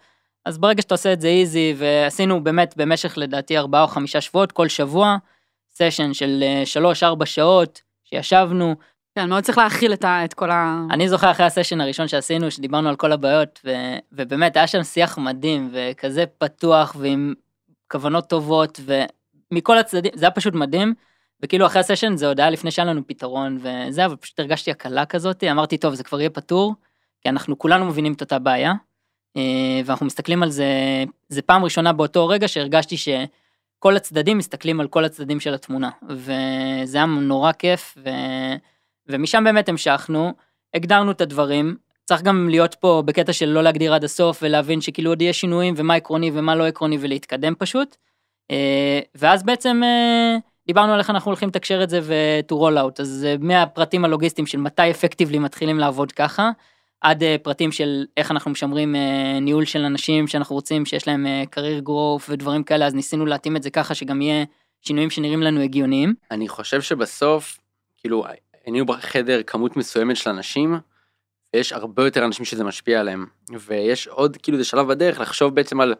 אז 0.45 0.57
ברגע 0.57 0.81
שאתה 0.81 0.93
עושה 0.93 1.13
את 1.13 1.21
זה 1.21 1.27
איזי, 1.27 1.75
ועשינו 1.77 2.43
באמת 2.43 2.73
במשך 2.77 3.13
לדעתי 3.17 3.57
ארבעה 3.57 3.81
או 3.81 3.87
חמישה 3.87 4.21
שבועות, 4.21 4.51
כל 4.51 4.67
שבוע, 4.67 5.17
סשן 5.73 6.13
של 6.13 6.43
אה, 6.43 6.65
שלוש-ארבע 6.65 7.25
שעות, 7.25 7.81
שישבנו, 8.03 8.75
כן, 9.17 9.29
מאוד 9.29 9.43
צריך 9.43 9.57
להכיל 9.57 9.93
את, 9.93 10.03
ה, 10.03 10.25
את 10.25 10.33
כל 10.33 10.51
ה... 10.51 10.85
אני 10.91 11.09
זוכר 11.09 11.31
אחרי 11.31 11.45
הסשן 11.45 11.81
הראשון 11.81 12.07
שעשינו, 12.07 12.51
שדיברנו 12.51 12.89
על 12.89 12.95
כל 12.95 13.11
הבעיות, 13.11 13.59
ו, 13.65 13.71
ובאמת 14.11 14.57
היה 14.57 14.67
שם 14.67 14.83
שיח 14.83 15.17
מדהים, 15.17 15.69
וכזה 15.71 16.23
פתוח, 16.37 16.95
ועם 16.99 17.33
כוונות 17.91 18.29
טובות, 18.29 18.79
ומכל 19.51 19.77
הצדדים, 19.77 20.11
זה 20.15 20.25
היה 20.25 20.31
פשוט 20.31 20.53
מדהים, 20.53 20.93
וכאילו 21.43 21.65
אחרי 21.65 21.79
הסשן 21.79 22.15
זה 22.15 22.27
עוד 22.27 22.39
היה 22.39 22.49
לפני 22.49 22.71
שהיה 22.71 22.85
לנו 22.85 23.07
פתרון, 23.07 23.57
וזה, 23.61 24.05
אבל 24.05 24.15
פשוט 24.15 24.39
הרגשתי 24.39 24.71
הקלה 24.71 25.05
כזאת, 25.05 25.43
אמרתי, 25.43 25.77
טוב, 25.77 25.93
זה 25.93 26.03
כבר 26.03 26.19
יהיה 26.19 26.29
פתור, 26.29 26.75
כי 27.21 27.29
אנחנו 27.29 27.57
כולנו 27.57 27.85
מבינים 27.85 28.13
את 28.13 28.21
אותה 28.21 28.39
בעיה, 28.39 28.73
אה, 29.37 29.81
ואנחנו 29.85 30.05
מסתכלים 30.05 30.43
על 30.43 30.49
זה, 30.49 30.65
זה 31.29 31.41
פעם 31.41 31.63
ראשונה 31.63 31.93
באותו 31.93 32.27
רגע 32.27 32.47
שהרגשתי 32.47 32.97
ש... 32.97 33.09
כל 33.79 33.95
הצדדים 33.95 34.37
מסתכלים 34.37 34.79
על 34.79 34.87
כל 34.87 35.05
הצדדים 35.05 35.39
של 35.39 35.53
התמונה, 35.53 35.89
וזה 36.09 36.97
היה 36.97 37.05
נורא 37.05 37.51
כיף, 37.51 37.97
ו... 38.03 38.09
ומשם 39.09 39.43
באמת 39.43 39.69
המשכנו, 39.69 40.33
הגדרנו 40.73 41.11
את 41.11 41.21
הדברים, 41.21 41.77
צריך 42.05 42.21
גם 42.21 42.49
להיות 42.49 42.75
פה 42.75 43.03
בקטע 43.05 43.33
של 43.33 43.45
לא 43.45 43.63
להגדיר 43.63 43.93
עד 43.93 44.03
הסוף 44.03 44.39
ולהבין 44.41 44.81
שכאילו 44.81 45.11
עוד 45.11 45.21
יש 45.21 45.41
שינויים 45.41 45.73
ומה 45.77 45.93
עקרוני 45.93 46.31
ומה 46.33 46.55
לא 46.55 46.67
עקרוני 46.67 46.97
ולהתקדם 47.01 47.53
פשוט. 47.57 47.95
אה, 48.51 48.99
ואז 49.15 49.43
בעצם 49.43 49.81
אה, 49.83 50.37
דיברנו 50.67 50.93
על 50.93 50.99
איך 50.99 51.09
אנחנו 51.09 51.29
הולכים 51.29 51.49
לתקשר 51.49 51.83
את 51.83 51.89
זה 51.89 51.99
ו-to 52.03 52.53
roll 52.53 52.77
out, 52.77 53.01
אז 53.01 53.25
אה, 53.29 53.35
מהפרטים 53.39 54.05
הלוגיסטיים 54.05 54.47
של 54.47 54.57
מתי 54.57 54.91
אפקטיבלי 54.91 55.39
מתחילים 55.39 55.79
לעבוד 55.79 56.11
ככה, 56.11 56.49
עד 57.01 57.23
פרטים 57.43 57.71
של 57.71 58.05
איך 58.17 58.31
אנחנו 58.31 58.51
משמרים 58.51 58.95
ניהול 59.41 59.65
של 59.65 59.85
אנשים 59.85 60.27
שאנחנו 60.27 60.55
רוצים 60.55 60.85
שיש 60.85 61.07
להם 61.07 61.25
career 61.55 61.87
growth 61.87 62.23
ודברים 62.29 62.63
כאלה, 62.63 62.85
אז 62.85 62.93
ניסינו 62.95 63.25
להתאים 63.25 63.55
את 63.55 63.63
זה 63.63 63.69
ככה 63.69 63.95
שגם 63.95 64.21
יהיה 64.21 64.45
שינויים 64.81 65.09
שנראים 65.09 65.41
לנו 65.41 65.61
הגיוניים. 65.61 66.13
אני 66.31 66.47
חושב 66.47 66.81
שבסוף, 66.81 67.59
כאילו, 67.97 68.25
היינו 68.67 68.85
בחדר 68.85 69.43
כמות 69.43 69.77
מסוימת 69.77 70.17
של 70.17 70.29
אנשים, 70.29 70.79
ויש 71.55 71.73
הרבה 71.73 72.05
יותר 72.05 72.25
אנשים 72.25 72.45
שזה 72.45 72.63
משפיע 72.63 72.99
עליהם, 72.99 73.25
ויש 73.59 74.07
עוד 74.07 74.37
כאילו 74.37 74.57
זה 74.57 74.63
שלב 74.63 74.87
בדרך 74.87 75.19
לחשוב 75.19 75.55
בעצם 75.55 75.81
על 75.81 75.95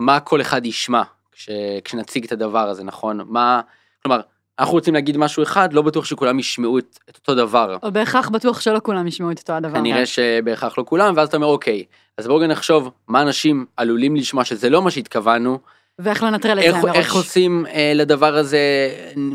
מה 0.00 0.20
כל 0.20 0.40
אחד 0.40 0.66
ישמע 0.66 1.02
כש, 1.32 1.48
כשנציג 1.84 2.24
את 2.24 2.32
הדבר 2.32 2.68
הזה, 2.68 2.84
נכון? 2.84 3.20
מה, 3.24 3.60
כלומר, 4.02 4.20
אנחנו 4.58 4.74
רוצים 4.74 4.94
להגיד 4.94 5.16
משהו 5.16 5.42
אחד, 5.42 5.72
לא 5.72 5.82
בטוח 5.82 6.04
שכולם 6.04 6.38
ישמעו 6.38 6.78
את, 6.78 6.98
את 7.10 7.16
אותו 7.16 7.34
דבר. 7.34 7.76
או 7.82 7.92
בהכרח 7.92 8.28
בטוח 8.28 8.60
שלא 8.60 8.80
כולם 8.82 9.06
ישמעו 9.06 9.30
את 9.30 9.38
אותו 9.38 9.52
הדבר. 9.52 9.74
כנראה 9.74 10.06
שבהכרח 10.06 10.78
לא 10.78 10.84
כולם, 10.86 11.14
ואז 11.16 11.28
אתה 11.28 11.36
אומר, 11.36 11.46
אוקיי, 11.46 11.84
אז 12.18 12.26
בואו 12.26 12.46
נחשוב 12.46 12.90
מה 13.08 13.22
אנשים 13.22 13.66
עלולים 13.76 14.16
לשמוע 14.16 14.44
שזה 14.44 14.70
לא 14.70 14.82
מה 14.82 14.90
שהתכוונו, 14.90 15.58
ואיך 16.02 16.22
לנטרל 16.22 16.58
את 16.58 16.64
איך, 16.64 16.80
זה 16.80 16.86
מראש. 16.86 16.96
איך 16.96 17.14
עושים 17.14 17.66
אה, 17.66 17.92
לדבר 17.94 18.36
הזה 18.36 18.90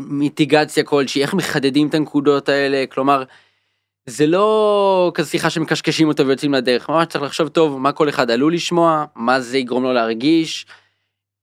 מיטיגציה 0.08 0.84
כלשהי, 0.84 1.22
איך 1.22 1.34
מחדדים 1.34 1.88
את 1.88 1.94
הנקודות 1.94 2.48
האלה, 2.48 2.84
כלומר, 2.88 3.24
זה 4.06 4.26
לא 4.26 5.10
כזה 5.14 5.30
שיחה 5.30 5.50
שמקשקשים 5.50 6.08
אותו 6.08 6.26
ויוצאים 6.26 6.54
לדרך, 6.54 6.88
ממש 6.88 7.06
צריך 7.06 7.24
לחשוב 7.24 7.48
טוב 7.48 7.80
מה 7.80 7.92
כל 7.92 8.08
אחד 8.08 8.30
עלול 8.30 8.54
לשמוע, 8.54 9.04
מה 9.14 9.40
זה 9.40 9.58
יגרום 9.58 9.82
לו 9.82 9.92
להרגיש. 9.92 10.66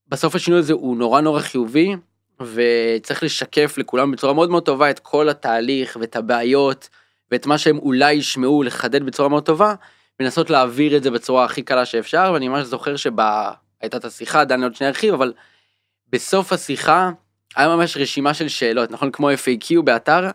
בסוף 0.07 0.35
השינוי 0.35 0.59
הזה 0.59 0.73
הוא 0.73 0.97
נורא 0.97 1.21
נורא 1.21 1.41
חיובי, 1.41 1.95
וצריך 2.41 3.23
לשקף 3.23 3.77
לכולם 3.77 4.11
בצורה 4.11 4.33
מאוד 4.33 4.49
מאוד 4.49 4.63
טובה 4.63 4.89
את 4.89 4.99
כל 4.99 5.29
התהליך 5.29 5.97
ואת 6.01 6.15
הבעיות 6.15 6.89
ואת 7.31 7.45
מה 7.45 7.57
שהם 7.57 7.77
אולי 7.77 8.13
ישמעו 8.13 8.63
לחדד 8.63 9.03
בצורה 9.03 9.29
מאוד 9.29 9.45
טובה, 9.45 9.75
ולנסות 10.19 10.49
להעביר 10.49 10.97
את 10.97 11.03
זה 11.03 11.11
בצורה 11.11 11.45
הכי 11.45 11.61
קלה 11.61 11.85
שאפשר, 11.85 12.31
ואני 12.33 12.47
ממש 12.47 12.63
זוכר 12.63 12.95
שהייתה 13.83 13.97
את 13.97 14.05
השיחה, 14.05 14.45
דני 14.45 14.63
עוד 14.63 14.75
שנייה 14.75 14.89
הרחיב, 14.89 15.13
אבל 15.13 15.33
בסוף 16.09 16.53
השיחה 16.53 17.11
היה 17.55 17.67
ממש 17.67 17.97
רשימה 17.97 18.33
של 18.33 18.47
שאלות, 18.47 18.91
נכון? 18.91 19.11
כמו 19.11 19.31
FAQ 19.31 19.81
באתר, 19.83 20.29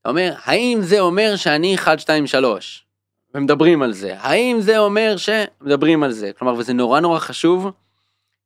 אתה 0.00 0.08
אומר, 0.08 0.34
האם 0.44 0.78
זה 0.82 1.00
אומר 1.00 1.36
שאני 1.36 1.74
1, 1.74 2.00
2, 2.00 2.26
3? 2.26 2.86
ומדברים 3.34 3.82
על 3.82 3.92
זה. 3.92 4.14
האם 4.18 4.60
זה 4.60 4.78
אומר 4.78 5.16
ש... 5.16 5.28
מדברים 5.60 6.02
על 6.02 6.12
זה. 6.12 6.30
כלומר, 6.38 6.54
וזה 6.54 6.72
נורא 6.72 7.00
נורא 7.00 7.18
חשוב, 7.18 7.70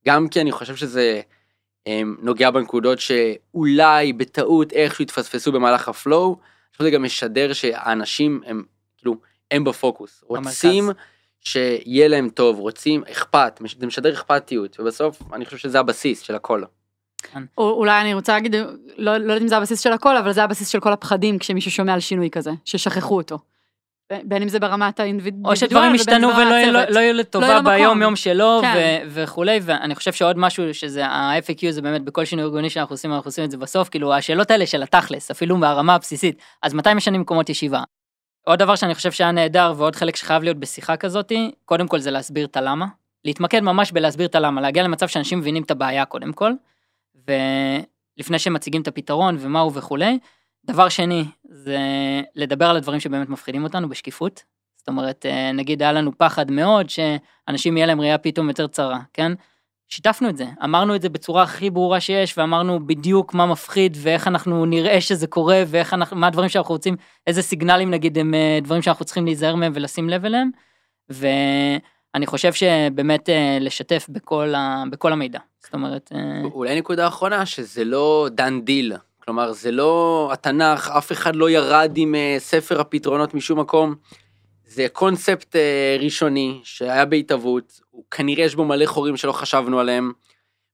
גם 0.07 0.29
כי 0.29 0.41
אני 0.41 0.53
חושב 0.53 0.77
שזה 0.77 1.21
הם, 1.87 2.17
נוגע 2.23 2.51
בנקודות 2.51 2.99
שאולי 2.99 4.13
בטעות 4.13 4.73
איכשהו 4.73 5.03
התפספסו 5.03 5.53
במהלך 5.53 5.89
הפלואו, 5.89 6.33
אני 6.33 6.73
חושב 6.73 6.85
שזה 6.85 6.91
גם 6.91 7.03
משדר 7.03 7.53
שהאנשים 7.53 8.41
הם, 8.47 8.65
כאילו, 8.99 9.17
הם 9.51 9.65
בפוקוס. 9.65 10.25
רוצים 10.27 10.91
שיהיה 11.45 12.09
להם 12.09 12.29
טוב, 12.29 12.59
רוצים 12.59 13.03
אכפת, 13.11 13.61
זה 13.79 13.87
משדר 13.87 14.13
אכפתיות, 14.13 14.81
ובסוף 14.81 15.23
אני 15.33 15.45
חושב 15.45 15.57
שזה 15.57 15.81
הבסיס 15.81 16.21
של 16.21 16.35
הכל. 16.35 16.63
או, 17.59 17.71
אולי 17.71 18.01
אני 18.01 18.15
רוצה 18.15 18.33
להגיד, 18.33 18.55
לא, 18.97 19.17
לא 19.17 19.33
יודעת 19.33 19.43
אם 19.43 19.49
זה 19.49 19.57
הבסיס 19.57 19.81
של 19.81 19.93
הכל, 19.93 20.17
אבל 20.17 20.33
זה 20.33 20.45
הבסיס 20.45 20.69
של 20.69 20.81
כל 20.81 20.93
הפחדים 20.93 21.39
כשמישהו 21.39 21.71
שומע 21.71 21.95
על 21.95 22.01
שינוי 22.01 22.31
כזה, 22.31 22.51
ששכחו 22.65 23.17
אותו. 23.17 23.39
בין 24.25 24.43
אם 24.43 24.49
זה 24.49 24.59
ברמת 24.59 25.01
האינדיבידואל, 25.01 25.53
או 25.53 25.57
שדברים 25.57 25.95
ישתנו 25.95 26.29
ולא 26.29 26.55
יהיו 26.55 26.73
לא, 26.73 26.81
לא 26.89 27.01
יהיו 27.01 27.15
לטובה 27.15 27.55
לא 27.55 27.61
ביום 27.61 28.03
יום 28.03 28.17
שלו 28.17 28.59
כן. 28.63 29.07
וכולי, 29.09 29.61
ואני 29.63 29.95
חושב 29.95 30.13
שעוד 30.13 30.39
משהו 30.39 30.75
שזה 30.75 31.07
ה-FAQ 31.07 31.71
זה 31.71 31.83
באמת 31.83 32.03
בכל 32.03 32.25
שינוי 32.25 32.45
ארגוני 32.45 32.71
שאנחנו 32.71 32.93
עושים, 32.95 33.13
אנחנו 33.13 33.29
עושים 33.29 33.45
את 33.45 33.51
זה 33.51 33.57
בסוף, 33.57 33.89
כאילו 33.89 34.15
השאלות 34.15 34.51
האלה 34.51 34.67
של 34.67 34.83
התכלס, 34.83 35.31
אפילו 35.31 35.57
מהרמה 35.57 35.95
הבסיסית, 35.95 36.39
אז 36.63 36.75
מתי 36.75 36.95
משנים 36.95 37.21
מקומות 37.21 37.49
ישיבה? 37.49 37.83
עוד 38.45 38.59
דבר 38.59 38.77
שאני 38.77 38.95
חושב 38.95 39.13
שהיה 39.13 39.33
נהדר 39.33 39.73
ועוד 39.77 39.97
חלק 39.97 40.17
שחייב 40.17 40.43
להיות 40.43 40.57
בשיחה 40.57 40.97
כזאתי, 40.97 41.51
קודם 41.65 41.89
כל 41.89 41.99
זה 41.99 42.11
להסביר 42.11 42.47
את 42.47 42.57
הלמה, 42.57 42.87
להתמקד 43.25 43.61
ממש 43.61 43.93
בלהסביר 43.93 44.27
את 44.27 44.35
הלמה, 44.35 44.61
להגיע 44.61 44.83
למצב 44.83 45.09
שאנשים 45.09 45.39
מבינים 45.39 45.63
את 45.63 45.71
הבעיה 45.71 46.05
קודם 46.05 46.33
כל, 46.33 46.53
ולפני 47.15 48.39
שהם 48.39 48.53
מציגים 48.53 48.83
את 48.83 48.89
הפתרון 48.89 49.37
ומה 49.41 49.61
הוא 49.61 49.73
וכולי. 49.75 50.19
דבר 50.67 50.89
שני, 50.89 51.25
זה 51.45 51.79
לדבר 52.35 52.65
על 52.65 52.77
הדברים 52.77 53.01
שבאמת 53.01 53.29
מפחידים 53.29 53.65
אותנו 53.65 53.89
בשקיפות. 53.89 54.43
זאת 54.77 54.89
אומרת, 54.89 55.27
אה, 55.27 55.53
נגיד 55.53 55.83
היה 55.83 55.93
לנו 55.93 56.19
פחד 56.19 56.51
מאוד 56.51 56.87
שאנשים 56.91 57.77
יהיה 57.77 57.87
להם 57.87 58.01
ראייה 58.01 58.19
פתאום 58.19 58.49
יותר 58.49 58.67
צרה, 58.67 59.01
כן? 59.13 59.33
שיתפנו 59.89 60.29
את 60.29 60.37
זה, 60.37 60.45
אמרנו 60.65 60.95
את 60.95 61.03
זה 61.03 61.09
בצורה 61.09 61.43
הכי 61.43 61.71
ברורה 61.71 62.01
שיש, 62.01 62.39
ואמרנו 62.39 62.87
בדיוק 62.87 63.35
מה 63.35 63.47
מפחיד 63.47 63.97
ואיך 64.01 64.29
אנחנו 64.29 64.65
נראה 64.65 65.01
שזה 65.01 65.27
קורה 65.27 65.63
ואיך 65.67 65.95
אנחנו, 65.95 66.17
מה 66.17 66.27
הדברים 66.27 66.49
שאנחנו 66.49 66.75
רוצים, 66.75 66.97
איזה 67.27 67.43
סיגנלים 67.43 67.91
נגיד 67.91 68.19
הם 68.19 68.35
אה, 68.35 68.59
דברים 68.63 68.83
שאנחנו 68.83 69.05
צריכים 69.05 69.25
להיזהר 69.25 69.55
מהם 69.55 69.73
ולשים 69.75 70.09
לב 70.09 70.25
אליהם. 70.25 70.51
ואני 71.09 72.27
חושב 72.27 72.53
שבאמת 72.53 73.29
אה, 73.29 73.59
לשתף 73.61 74.07
בכל, 74.09 74.55
ה, 74.55 74.85
בכל 74.91 75.13
המידע. 75.13 75.39
זאת 75.65 75.75
אומרת... 75.75 76.13
אולי 76.45 76.79
נקודה 76.79 77.09
אחרונה, 77.09 77.47
שזה 77.47 77.85
לא 77.85 78.29
דן 78.33 78.61
דיל. 78.61 78.93
כלומר, 79.25 79.53
זה 79.53 79.71
לא 79.71 80.31
התנ"ך, 80.33 80.91
אף 80.99 81.13
אחד 81.13 81.37
לא 81.37 81.51
ירד 81.51 81.93
עם 81.97 82.15
ספר 82.39 82.81
הפתרונות 82.81 83.35
משום 83.35 83.61
מקום. 83.61 83.95
זה 84.67 84.87
קונספט 84.93 85.57
ראשוני 86.01 86.61
שהיה 86.65 87.05
בהתהוות, 87.05 87.81
כנראה 88.11 88.45
יש 88.45 88.55
בו 88.55 88.65
מלא 88.65 88.87
חורים 88.87 89.17
שלא 89.17 89.33
חשבנו 89.33 89.81
עליהם. 89.81 90.13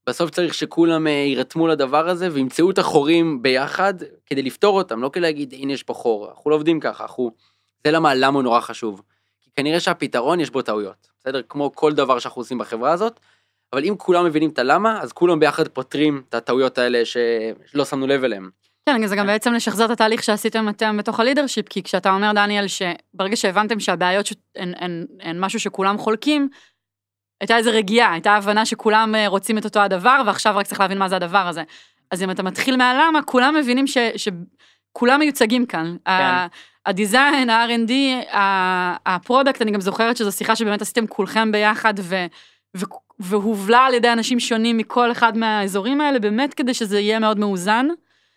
בסוף 0.06 0.30
צריך 0.30 0.54
שכולם 0.54 1.06
יירתמו 1.06 1.68
לדבר 1.68 2.08
הזה 2.08 2.28
וימצאו 2.32 2.70
את 2.70 2.78
החורים 2.78 3.42
ביחד 3.42 3.94
כדי 4.26 4.42
לפתור 4.42 4.78
אותם, 4.78 5.02
לא 5.02 5.10
כדי 5.12 5.20
להגיד 5.20 5.54
הנה 5.58 5.72
יש 5.72 5.82
פה 5.82 5.94
חור, 5.94 6.28
אנחנו 6.28 6.50
לא 6.50 6.56
עובדים 6.56 6.80
ככה, 6.80 7.04
אנחנו... 7.04 7.30
זה 7.84 7.90
למה 7.90 8.14
למה 8.14 8.34
הוא 8.34 8.42
נורא 8.42 8.60
חשוב. 8.60 9.02
כי 9.40 9.50
כנראה 9.56 9.80
שהפתרון 9.80 10.40
יש 10.40 10.50
בו 10.50 10.62
טעויות, 10.62 11.08
בסדר? 11.18 11.42
כמו 11.48 11.72
כל 11.74 11.92
דבר 11.92 12.18
שאנחנו 12.18 12.40
עושים 12.40 12.58
בחברה 12.58 12.92
הזאת, 12.92 13.20
אבל 13.72 13.84
אם 13.84 13.94
כולם 13.98 14.24
מבינים 14.24 14.50
את 14.50 14.58
הלמה, 14.58 15.02
אז 15.02 15.12
כולם 15.12 15.40
ביחד 15.40 15.68
פותרים 15.68 16.22
את 16.28 16.34
הטעויות 16.34 16.78
האלה 16.78 17.02
שלא 17.04 17.84
שמנו 17.84 18.06
לב 18.06 18.24
אליהם. 18.24 18.50
כן, 18.88 19.06
זה 19.06 19.16
גם 19.16 19.26
בעצם 19.26 19.52
לשחזר 19.52 19.84
את 19.84 19.90
התהליך 19.90 20.22
שעשיתם 20.22 20.68
אתם 20.68 20.96
בתוך 20.96 21.20
הלידרשיפ, 21.20 21.68
כי 21.68 21.82
כשאתה 21.82 22.10
אומר, 22.10 22.32
דניאל, 22.32 22.66
שברגע 22.68 23.36
שהבנתם 23.36 23.80
שהבעיות 23.80 24.28
הן, 24.56 25.06
משהו 25.40 25.60
שכולם 25.60 25.98
חולקים, 25.98 26.48
הייתה 27.40 27.56
איזו 27.56 27.70
רגיעה, 27.74 28.12
הייתה 28.12 28.32
הבנה 28.32 28.66
שכולם 28.66 29.14
רוצים 29.26 29.58
את 29.58 29.64
אותו 29.64 29.80
הדבר, 29.80 30.22
ועכשיו 30.26 30.56
רק 30.56 30.66
צריך 30.66 30.80
להבין 30.80 30.98
מה 30.98 31.08
זה 31.08 31.16
הדבר 31.16 31.46
הזה. 31.48 31.62
אז 32.10 32.22
אם 32.22 32.30
אתה 32.30 32.42
מתחיל 32.42 32.76
מהלמה, 32.76 33.22
כולם 33.22 33.54
מבינים 33.56 33.86
ש, 33.86 33.98
שכולם 34.16 35.20
מיוצגים 35.20 35.66
כאן. 35.66 35.96
כן. 36.04 36.46
ה 36.86 36.94
design, 36.94 37.50
ה-R&D, 37.50 37.92
ה 39.06 39.12
product, 39.12 39.62
אני 39.62 39.70
גם 39.70 39.80
זוכרת 39.80 40.16
שזו 40.16 40.32
שיחה 40.32 40.56
שבאמת 40.56 40.82
עשיתם 40.82 41.06
כולכם 41.06 41.52
ביחד, 41.52 41.94
ו, 41.98 42.26
ו, 42.76 42.84
והובלה 43.18 43.78
על 43.78 43.94
ידי 43.94 44.12
אנשים 44.12 44.40
שונים 44.40 44.76
מכל 44.76 45.12
אחד 45.12 45.36
מהאזורים 45.36 46.00
האלה, 46.00 46.18
באמת 46.18 46.54
כדי 46.54 46.74
שזה 46.74 47.00
יהיה 47.00 47.18
מאוד 47.18 47.38
מאוזן. 47.38 47.86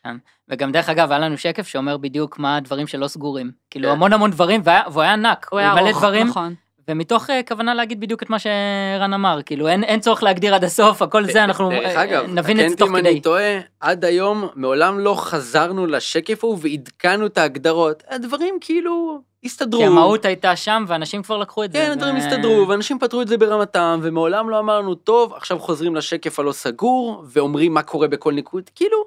כן. 0.03 0.15
וגם 0.49 0.71
דרך 0.71 0.89
אגב 0.89 1.11
היה 1.11 1.19
לנו 1.19 1.37
שקף 1.37 1.67
שאומר 1.67 1.97
בדיוק 1.97 2.39
מה 2.39 2.57
הדברים 2.57 2.87
שלא 2.87 3.07
סגורים. 3.07 3.51
כאילו 3.69 3.87
כן. 3.87 3.91
המון 3.91 4.13
המון 4.13 4.31
דברים, 4.31 4.61
והיה- 4.63 4.83
והוא 4.91 5.01
היה 5.01 5.13
ענק, 5.13 5.47
הוא 5.51 5.59
היה 5.59 5.73
ארוך, 5.79 5.97
דברים, 5.97 6.27
נכון. 6.27 6.53
ומתוך 6.87 7.29
אה, 7.29 7.41
כוונה 7.47 7.73
להגיד 7.73 7.99
בדיוק 7.99 8.23
את 8.23 8.29
מה 8.29 8.37
שרן 8.39 9.13
אמר, 9.13 9.39
כאילו 9.45 9.67
אין 9.67 9.83
אין 9.83 9.99
צורך 9.99 10.23
להגדיר 10.23 10.55
עד 10.55 10.63
הסוף, 10.63 11.01
הכל 11.01 11.25
זה 11.25 11.43
אנחנו 11.43 11.69
דרך 11.69 11.85
אה, 11.95 12.03
אגב, 12.03 12.25
נבין 12.27 12.59
את 12.59 12.69
זה 12.69 12.75
תוך 12.75 12.89
אם 12.89 12.95
אני 12.95 13.09
כדי. 13.11 13.21
טועה, 13.21 13.59
עד 13.79 14.05
היום 14.05 14.47
מעולם 14.55 14.99
לא 14.99 15.15
חזרנו 15.17 15.85
לשקף 15.85 16.43
ההוא 16.43 16.57
ועדכנו 16.61 17.25
את 17.25 17.37
ההגדרות. 17.37 18.03
הדברים 18.09 18.57
כאילו 18.61 19.21
הסתדרו. 19.43 19.79
כי 19.81 19.87
המהות 19.87 20.25
הייתה 20.25 20.55
שם 20.55 20.85
ואנשים 20.87 21.23
כבר 21.23 21.37
לקחו 21.37 21.63
את 21.63 21.71
זה. 21.71 21.77
כן, 21.77 21.89
ו- 21.89 21.93
הדברים 21.93 22.15
הסתדרו, 22.15 22.67
ואנשים 22.67 22.99
פתרו 22.99 23.21
את 23.21 23.27
זה 23.27 23.37
ברמתם, 23.37 23.99
ומעולם 24.03 24.49
לא 24.49 24.59
אמרנו, 24.59 24.95
טוב, 24.95 25.33
עכשיו 25.33 25.59
חוזרים 25.59 25.95
לשקף 25.95 26.39
הלא 26.39 26.51
סגור, 26.51 27.23
ואומרים 27.27 27.73
מה 27.73 27.81
קורה 27.81 28.07
בכל 28.07 28.33
נקודה, 28.33 28.69
כאילו, 28.75 28.97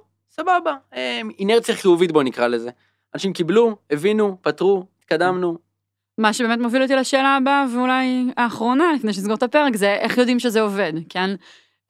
סבבה, 0.40 0.74
אה, 0.94 1.20
אינרציה 1.38 1.76
חיובית 1.76 2.12
בוא 2.12 2.22
נקרא 2.22 2.46
לזה. 2.46 2.70
אנשים 3.14 3.32
קיבלו, 3.32 3.76
הבינו, 3.90 4.36
פתרו, 4.40 4.84
התקדמנו. 5.00 5.58
מה 6.18 6.32
שבאמת 6.32 6.58
מוביל 6.58 6.82
אותי 6.82 6.94
לשאלה 6.94 7.36
הבאה, 7.36 7.64
ואולי 7.74 8.26
האחרונה, 8.36 8.84
לפני 8.94 9.12
שנסגור 9.12 9.34
את 9.34 9.42
הפרק, 9.42 9.76
זה 9.76 9.94
איך 9.94 10.18
יודעים 10.18 10.38
שזה 10.38 10.60
עובד, 10.60 10.92
כן? 11.08 11.30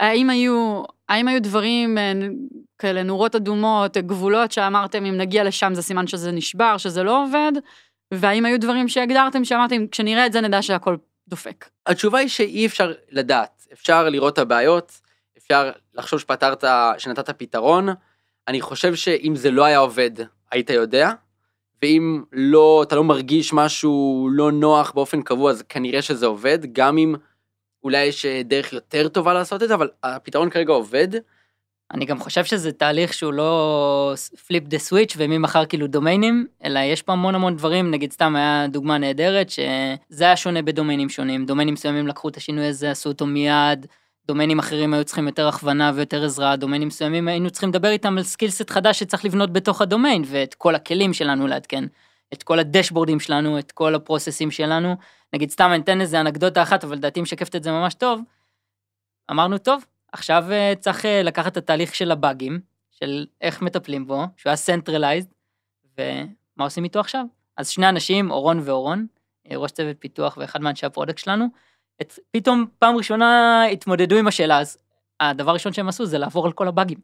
האם 0.00 0.30
היו, 0.30 0.82
האם 1.08 1.28
היו 1.28 1.42
דברים 1.42 1.98
אה, 1.98 2.12
כאלה, 2.78 3.02
נורות 3.02 3.34
אדומות, 3.34 3.96
גבולות 3.96 4.52
שאמרתם, 4.52 5.04
אם 5.04 5.16
נגיע 5.16 5.44
לשם 5.44 5.74
זה 5.74 5.82
סימן 5.82 6.06
שזה 6.06 6.32
נשבר, 6.32 6.76
שזה 6.76 7.02
לא 7.02 7.22
עובד? 7.24 7.52
והאם 8.14 8.44
היו 8.44 8.60
דברים 8.60 8.88
שהגדרתם, 8.88 9.44
שאמרתם, 9.44 9.86
כשנראה 9.86 10.26
את 10.26 10.32
זה 10.32 10.40
נדע 10.40 10.62
שהכל 10.62 10.96
דופק? 11.28 11.68
התשובה 11.86 12.18
היא 12.18 12.28
שאי 12.28 12.66
אפשר 12.66 12.92
לדעת, 13.10 13.66
אפשר 13.72 14.08
לראות 14.08 14.32
את 14.32 14.38
הבעיות, 14.38 15.00
אפשר 15.38 15.70
לחשוב 15.94 16.20
שפתרת, 16.20 16.64
שנתת 16.98 17.30
פתרון. 17.30 17.88
אני 18.48 18.60
חושב 18.60 18.94
שאם 18.94 19.36
זה 19.36 19.50
לא 19.50 19.64
היה 19.64 19.78
עובד, 19.78 20.10
היית 20.52 20.70
יודע, 20.70 21.12
ואם 21.82 22.22
לא, 22.32 22.82
אתה 22.82 22.96
לא 22.96 23.04
מרגיש 23.04 23.52
משהו 23.52 24.28
לא 24.32 24.52
נוח 24.52 24.90
באופן 24.90 25.22
קבוע, 25.22 25.50
אז 25.50 25.62
כנראה 25.62 26.02
שזה 26.02 26.26
עובד, 26.26 26.58
גם 26.72 26.98
אם 26.98 27.14
אולי 27.84 28.04
יש 28.04 28.26
דרך 28.26 28.72
יותר 28.72 29.08
טובה 29.08 29.34
לעשות 29.34 29.62
את 29.62 29.68
זה, 29.68 29.74
אבל 29.74 29.88
הפתרון 30.02 30.50
כרגע 30.50 30.72
עובד. 30.72 31.08
אני 31.90 32.04
גם 32.04 32.18
חושב 32.18 32.44
שזה 32.44 32.72
תהליך 32.72 33.14
שהוא 33.14 33.32
לא 33.32 34.14
פליפ 34.46 34.64
דה 34.64 34.78
סוויץ' 34.78 35.14
וממחר 35.18 35.66
כאילו 35.66 35.86
דומיינים, 35.86 36.46
אלא 36.64 36.78
יש 36.78 37.02
פה 37.02 37.12
המון 37.12 37.34
המון 37.34 37.56
דברים, 37.56 37.90
נגיד 37.90 38.12
סתם 38.12 38.36
היה 38.36 38.66
דוגמה 38.68 38.98
נהדרת, 38.98 39.50
שזה 39.50 40.24
היה 40.24 40.36
שונה 40.36 40.62
בדומיינים 40.62 41.08
שונים, 41.08 41.46
דומיינים 41.46 41.74
מסוימים 41.74 42.06
לקחו 42.06 42.28
את 42.28 42.36
השינוי 42.36 42.66
הזה, 42.66 42.90
עשו 42.90 43.08
אותו 43.08 43.26
מיד, 43.26 43.86
דומיינים 44.26 44.58
אחרים 44.58 44.94
היו 44.94 45.04
צריכים 45.04 45.26
יותר 45.26 45.48
הכוונה 45.48 45.92
ויותר 45.94 46.24
עזרה, 46.24 46.56
דומיינים 46.56 46.88
מסוימים 46.88 47.28
היינו 47.28 47.50
צריכים 47.50 47.68
לדבר 47.68 47.88
איתם 47.88 48.18
על 48.18 48.24
skill 48.24 48.53
set 48.53 48.70
חדש 48.70 48.98
שצריך 48.98 49.24
לבנות 49.24 49.52
בתוך 49.52 49.80
הדומיין, 49.80 50.22
ואת 50.26 50.54
כל 50.54 50.74
הכלים 50.74 51.12
שלנו 51.12 51.46
לעדכן, 51.46 51.84
את 52.32 52.42
כל 52.42 52.58
הדשבורדים 52.58 53.20
שלנו, 53.20 53.58
את 53.58 53.72
כל 53.72 53.94
הפרוססים 53.94 54.50
שלנו, 54.50 54.96
נגיד 55.32 55.50
סתם 55.50 55.70
אני 55.72 55.82
אתן 55.82 56.00
איזה 56.00 56.20
אנקדוטה 56.20 56.62
אחת, 56.62 56.84
אבל 56.84 56.96
לדעתי 56.96 57.20
משקפת 57.20 57.56
את 57.56 57.62
זה 57.62 57.70
ממש 57.70 57.94
טוב, 57.94 58.20
אמרנו 59.30 59.58
טוב, 59.58 59.84
עכשיו 60.12 60.44
אה, 60.50 60.72
צריך 60.80 61.06
אה, 61.06 61.22
לקחת 61.22 61.52
את 61.52 61.56
התהליך 61.56 61.94
של 61.94 62.10
הבאגים, 62.10 62.60
של 62.90 63.26
איך 63.40 63.62
מטפלים 63.62 64.06
בו, 64.06 64.24
שהוא 64.36 64.50
היה 64.50 64.78
centralized, 64.78 65.34
ומה 65.98 66.64
עושים 66.64 66.84
איתו 66.84 67.00
עכשיו? 67.00 67.24
אז 67.56 67.68
שני 67.68 67.88
אנשים, 67.88 68.30
אורון 68.30 68.60
ואורון, 68.64 69.06
אה, 69.50 69.56
ראש 69.56 69.70
צוות 69.70 69.96
פיתוח 69.98 70.36
ואחד 70.40 70.60
מאנשי 70.60 70.86
ה 70.86 70.90
product 70.90 71.18
שלנו, 71.18 71.46
את, 72.02 72.18
פתאום 72.30 72.66
פעם 72.78 72.96
ראשונה 72.96 73.64
התמודדו 73.64 74.16
עם 74.16 74.26
השאלה, 74.26 74.58
אז 74.58 74.78
הדבר 75.20 75.50
הראשון 75.50 75.72
שהם 75.72 75.88
עשו 75.88 76.06
זה 76.06 76.18
לעבור 76.18 76.46
על 76.46 76.52
כל 76.52 76.68
הבאגים. 76.68 76.98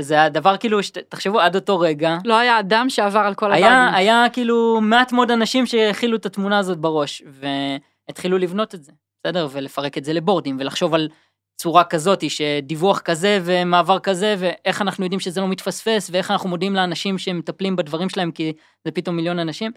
שזה 0.00 0.22
הדבר 0.22 0.56
כאילו, 0.56 0.82
שת, 0.82 0.98
תחשבו 0.98 1.40
עד 1.40 1.54
אותו 1.54 1.80
רגע, 1.80 2.18
לא 2.24 2.38
היה 2.38 2.60
אדם 2.60 2.90
שעבר 2.90 3.18
על 3.18 3.34
כל 3.34 3.52
היה, 3.52 3.82
הבאגים. 3.82 3.94
היה 3.94 4.26
כאילו 4.32 4.80
מעט 4.80 5.12
מאוד 5.12 5.30
אנשים 5.30 5.66
שהכילו 5.66 6.16
את 6.16 6.26
התמונה 6.26 6.58
הזאת 6.58 6.78
בראש, 6.78 7.22
והתחילו 7.26 8.38
לבנות 8.38 8.74
את 8.74 8.84
זה, 8.84 8.92
בסדר? 9.20 9.48
ולפרק 9.50 9.98
את 9.98 10.04
זה 10.04 10.12
לבורדים, 10.12 10.56
ולחשוב 10.60 10.94
על 10.94 11.08
צורה 11.56 11.84
כזאת, 11.84 12.30
שדיווח 12.30 13.00
כזה 13.00 13.38
ומעבר 13.44 13.98
כזה, 13.98 14.34
ואיך 14.38 14.82
אנחנו 14.82 15.04
יודעים 15.04 15.20
שזה 15.20 15.40
לא 15.40 15.48
מתפספס, 15.48 16.10
ואיך 16.12 16.30
אנחנו 16.30 16.48
מודיעים 16.48 16.74
לאנשים 16.74 17.18
שמטפלים 17.18 17.76
בדברים 17.76 18.08
שלהם, 18.08 18.32
כי 18.32 18.52
זה 18.84 18.90
פתאום 18.90 19.16
מיליון 19.16 19.38
אנשים. 19.38 19.72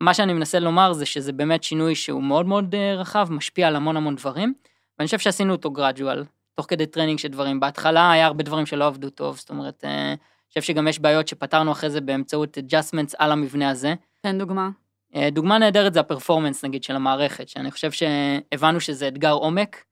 מה 0.00 0.14
שאני 0.14 0.32
מנסה 0.32 0.58
לומר 0.58 0.92
זה 0.92 1.06
שזה 1.06 1.32
באמת 1.32 1.62
שינוי 1.62 1.94
שהוא 1.94 2.22
מאוד 2.22 2.46
מאוד 2.46 2.74
אה, 2.74 2.94
רחב, 2.94 3.28
משפיע 3.30 3.68
על 3.68 3.76
המון 3.76 3.96
המון 3.96 4.16
דברים, 4.16 4.54
ואני 4.98 5.06
חושב 5.06 5.18
שעשינו 5.18 5.52
אותו 5.52 5.70
gradual, 5.70 6.24
תוך 6.54 6.66
כדי 6.68 6.86
training 6.86 7.18
של 7.18 7.28
דברים. 7.28 7.60
בהתחלה 7.60 8.12
היה 8.12 8.26
הרבה 8.26 8.44
דברים 8.44 8.66
שלא 8.66 8.86
עבדו 8.86 9.10
טוב, 9.10 9.36
זאת 9.36 9.50
אומרת, 9.50 9.84
אה, 9.84 10.08
אני 10.10 10.48
חושב 10.48 10.62
שגם 10.62 10.88
יש 10.88 10.98
בעיות 10.98 11.28
שפתרנו 11.28 11.72
אחרי 11.72 11.90
זה 11.90 12.00
באמצעות 12.00 12.58
adjustments 12.58 13.14
על 13.18 13.32
המבנה 13.32 13.70
הזה. 13.70 13.94
תן 14.20 14.38
דוגמה. 14.38 14.68
אה, 15.14 15.30
דוגמה 15.30 15.58
נהדרת 15.58 15.94
זה 15.94 16.00
ה 16.00 16.05
performance 16.05 16.64
נגיד 16.64 16.82
של 16.82 16.96
המערכת, 16.96 17.48
שאני 17.48 17.70
חושב 17.70 17.90
שהבנו 17.90 18.80
שזה 18.80 19.08
אתגר 19.08 19.32
עומק, 19.32 19.84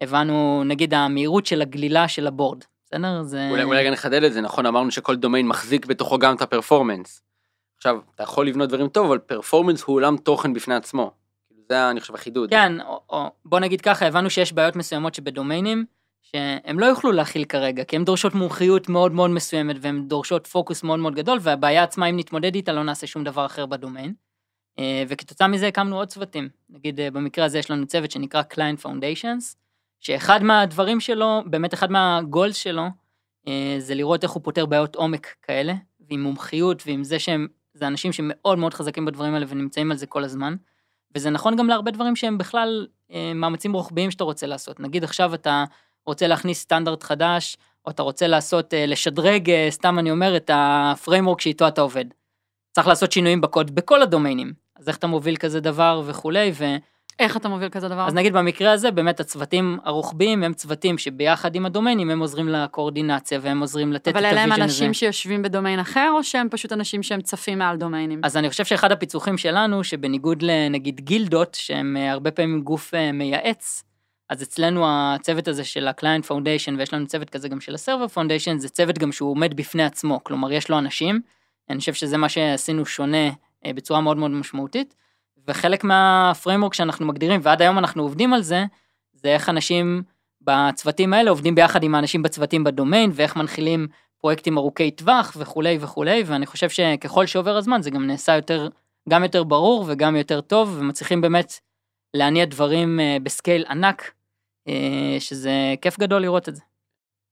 הבנו 0.00 0.62
נגיד 0.64 0.94
המהירות 0.94 1.46
של 1.46 1.62
הגלילה 1.62 2.08
של 2.08 2.26
ה 2.26 2.31
board, 2.31 2.64
בסדר? 2.86 3.22
זה... 3.22 3.48
אולי, 3.50 3.62
אולי 3.62 3.86
גם 3.86 3.92
נחדד 3.92 4.22
את 4.22 4.32
זה, 4.32 4.40
נכון, 4.40 4.66
אמרנו 4.66 4.90
שכל 4.90 5.16
דומיין 5.16 5.48
מחזיק 5.48 5.86
בתוכו 5.86 6.18
גם 6.18 6.34
את 6.34 6.42
הפרפורמנס. 6.42 7.22
עכשיו, 7.76 7.98
אתה 8.14 8.22
יכול 8.22 8.48
לבנות 8.48 8.68
דברים 8.68 8.88
טוב, 8.88 9.06
אבל 9.06 9.18
פרפורמנס 9.18 9.82
הוא 9.82 9.96
עולם 9.96 10.16
תוכן 10.16 10.52
בפני 10.52 10.74
עצמו. 10.74 11.10
כאילו, 11.48 11.62
זה, 11.68 11.90
אני 11.90 12.00
חושב, 12.00 12.14
החידוד. 12.14 12.50
כן, 12.50 12.80
או, 12.80 13.00
או 13.10 13.30
בוא 13.44 13.60
נגיד 13.60 13.80
ככה, 13.80 14.06
הבנו 14.06 14.30
שיש 14.30 14.52
בעיות 14.52 14.76
מסוימות 14.76 15.14
שבדומיינים, 15.14 15.84
שהם 16.22 16.78
לא 16.78 16.86
יוכלו 16.86 17.12
להכיל 17.12 17.44
כרגע, 17.44 17.84
כי 17.84 17.96
הן 17.96 18.04
דורשות 18.04 18.34
מומחיות 18.34 18.88
מאוד 18.88 19.12
מאוד 19.12 19.30
מסוימת, 19.30 19.76
והן 19.80 20.08
דורשות 20.08 20.46
פוקוס 20.46 20.82
מאוד 20.82 20.98
מאוד 20.98 21.14
גדול, 21.14 21.38
והבעיה 21.42 21.82
עצמה, 21.82 22.06
אם 22.06 22.16
נתמודד 22.16 22.54
איתה, 22.54 22.72
לא 22.72 22.82
נעשה 22.82 23.06
שום 23.06 23.24
דבר 23.24 23.46
אחר 23.46 23.66
בדומיין. 23.66 24.14
אה, 24.78 25.04
וכתוצאה 25.08 25.48
מזה 25.48 25.68
הקמנו 25.68 25.96
עוד 25.96 26.08
צוותים. 26.08 26.48
נגיד, 26.70 27.00
אה, 27.00 27.10
במקרה 27.10 27.44
הזה 27.44 27.58
יש 27.58 27.70
לנו 27.70 27.86
צוות 27.86 28.10
שנקרא 28.10 28.42
Client 28.52 28.84
Foundations, 28.84 29.56
שאחד 30.00 30.42
מהדברים 30.42 31.00
שלו, 31.00 31.42
באמת 31.46 31.74
אחד 31.74 31.90
מה 31.90 32.09
goals 32.09 32.56
שלו, 32.56 32.84
אה, 33.48 33.76
זה 33.78 33.94
לראות 33.94 34.22
איך 34.22 34.30
הוא 34.30 34.42
פותר 34.42 34.66
בעיות 34.66 34.96
עומק 34.96 35.34
כאלה, 35.42 35.74
ועם 36.08 36.22
מומחיות 36.22 36.82
ועם 36.86 37.04
זה 37.04 37.18
שהם, 37.18 37.46
זה 37.76 37.86
אנשים 37.86 38.12
שמאוד 38.12 38.58
מאוד 38.58 38.74
חזקים 38.74 39.04
בדברים 39.04 39.34
האלה 39.34 39.46
ונמצאים 39.48 39.90
על 39.90 39.96
זה 39.96 40.06
כל 40.06 40.24
הזמן. 40.24 40.54
וזה 41.14 41.30
נכון 41.30 41.56
גם 41.56 41.68
להרבה 41.68 41.90
דברים 41.90 42.16
שהם 42.16 42.38
בכלל 42.38 42.86
אה, 43.12 43.32
מאמצים 43.34 43.72
רוחביים 43.72 44.10
שאתה 44.10 44.24
רוצה 44.24 44.46
לעשות. 44.46 44.80
נגיד 44.80 45.04
עכשיו 45.04 45.34
אתה 45.34 45.64
רוצה 46.06 46.26
להכניס 46.26 46.60
סטנדרט 46.60 47.02
חדש, 47.02 47.56
או 47.84 47.90
אתה 47.90 48.02
רוצה 48.02 48.26
לעשות, 48.26 48.74
אה, 48.74 48.86
לשדרג, 48.86 49.50
אה, 49.50 49.66
סתם 49.70 49.98
אני 49.98 50.10
אומר, 50.10 50.36
את 50.36 50.50
ה 50.54 50.63
framework 50.63 51.40
שאיתו 51.40 51.68
אתה 51.68 51.80
עובד. 51.80 52.04
צריך 52.72 52.86
לעשות 52.86 53.12
שינויים 53.12 53.40
בקוד 53.40 53.74
בכל 53.74 54.02
הדומיינים. 54.02 54.52
אז 54.76 54.88
איך 54.88 54.96
אתה 54.96 55.06
מוביל 55.06 55.36
כזה 55.36 55.60
דבר 55.60 56.02
וכולי, 56.06 56.52
ו... 56.54 56.64
איך 57.18 57.36
אתה 57.36 57.48
מוביל 57.48 57.68
כזה 57.68 57.88
דבר? 57.88 58.06
אז 58.06 58.14
נגיד 58.14 58.32
במקרה 58.32 58.72
הזה, 58.72 58.90
באמת 58.90 59.20
הצוותים 59.20 59.78
הרוחביים 59.84 60.42
הם 60.42 60.54
צוותים 60.54 60.98
שביחד 60.98 61.54
עם 61.54 61.66
הדומיינים 61.66 62.10
הם 62.10 62.20
עוזרים 62.20 62.48
לקואורדינציה 62.48 63.38
והם 63.42 63.60
עוזרים 63.60 63.92
לתת 63.92 64.08
את 64.08 64.16
אבל 64.16 64.24
ה-vision 64.24 64.38
אלה 64.38 64.44
הזה. 64.44 64.54
הם 64.54 64.62
אנשים 64.62 64.94
שיושבים 64.94 65.42
בדומיין 65.42 65.80
אחר, 65.80 66.12
או 66.14 66.24
שהם 66.24 66.48
פשוט 66.50 66.72
אנשים 66.72 67.02
שהם 67.02 67.20
צפים 67.20 67.58
מעל 67.58 67.76
דומיינים? 67.76 68.20
אז 68.24 68.36
אני 68.36 68.50
חושב 68.50 68.64
שאחד 68.64 68.92
הפיצוחים 68.92 69.38
שלנו, 69.38 69.84
שבניגוד 69.84 70.42
לנגיד 70.42 71.00
גילדות, 71.00 71.54
שהם 71.54 71.96
אה, 71.96 72.12
הרבה 72.12 72.30
פעמים 72.30 72.60
גוף 72.62 72.94
אה, 72.94 73.12
מייעץ, 73.12 73.84
אז 74.30 74.42
אצלנו 74.42 74.84
הצוות 74.88 75.48
הזה 75.48 75.64
של 75.64 75.88
ה-Client 75.88 76.26
Foundation, 76.28 76.78
ויש 76.78 76.94
לנו 76.94 77.06
צוות 77.06 77.30
כזה 77.30 77.48
גם 77.48 77.60
של 77.60 77.74
ה-Server 77.74 78.14
Foundation, 78.14 78.58
זה 78.58 78.68
צוות 78.68 78.98
גם 78.98 79.12
שהוא 79.12 79.30
עומד 79.30 79.56
בפני 79.56 79.84
עצמו, 79.84 80.24
כלומר 80.24 80.52
יש 80.52 80.68
לו 80.68 80.78
אנשים, 80.78 81.20
אני 81.70 81.78
חושב 81.78 81.94
שזה 81.94 82.16
מה 82.16 82.28
שעשינו 82.28 82.86
שונה 82.86 83.30
אה, 83.66 83.72
בצורה 83.72 84.00
מאוד 84.00 84.16
מאוד 84.16 84.30
משמעותית, 84.30 84.94
וחלק 85.48 85.84
מה-framework 85.84 86.74
שאנחנו 86.74 87.06
מגדירים, 87.06 87.40
ועד 87.42 87.62
היום 87.62 87.78
אנחנו 87.78 88.02
עובדים 88.02 88.32
על 88.32 88.42
זה, 88.42 88.64
זה 89.14 89.28
איך 89.28 89.48
אנשים 89.48 90.02
בצוותים 90.42 91.12
האלה 91.12 91.30
עובדים 91.30 91.54
ביחד 91.54 91.82
עם 91.82 91.94
האנשים 91.94 92.22
בצוותים 92.22 92.64
בדומיין, 92.64 93.10
ואיך 93.14 93.36
מנחילים 93.36 93.86
פרויקטים 94.18 94.58
ארוכי 94.58 94.90
טווח 94.90 95.36
וכולי 95.36 95.78
וכולי, 95.80 96.22
ואני 96.26 96.46
חושב 96.46 96.68
שככל 96.68 97.26
שעובר 97.26 97.56
הזמן 97.56 97.82
זה 97.82 97.90
גם 97.90 98.06
נעשה 98.06 98.36
יותר, 98.36 98.68
גם 99.08 99.22
יותר 99.22 99.44
ברור 99.44 99.84
וגם 99.88 100.16
יותר 100.16 100.40
טוב, 100.40 100.76
ומצליחים 100.80 101.20
באמת 101.20 101.60
להניע 102.14 102.44
דברים 102.44 103.00
אה, 103.00 103.16
ב-scale 103.22 103.64
ענק, 103.68 104.12
אה, 104.68 105.16
שזה 105.18 105.74
כיף 105.80 105.98
גדול 105.98 106.22
לראות 106.22 106.48
את 106.48 106.56
זה. 106.56 106.62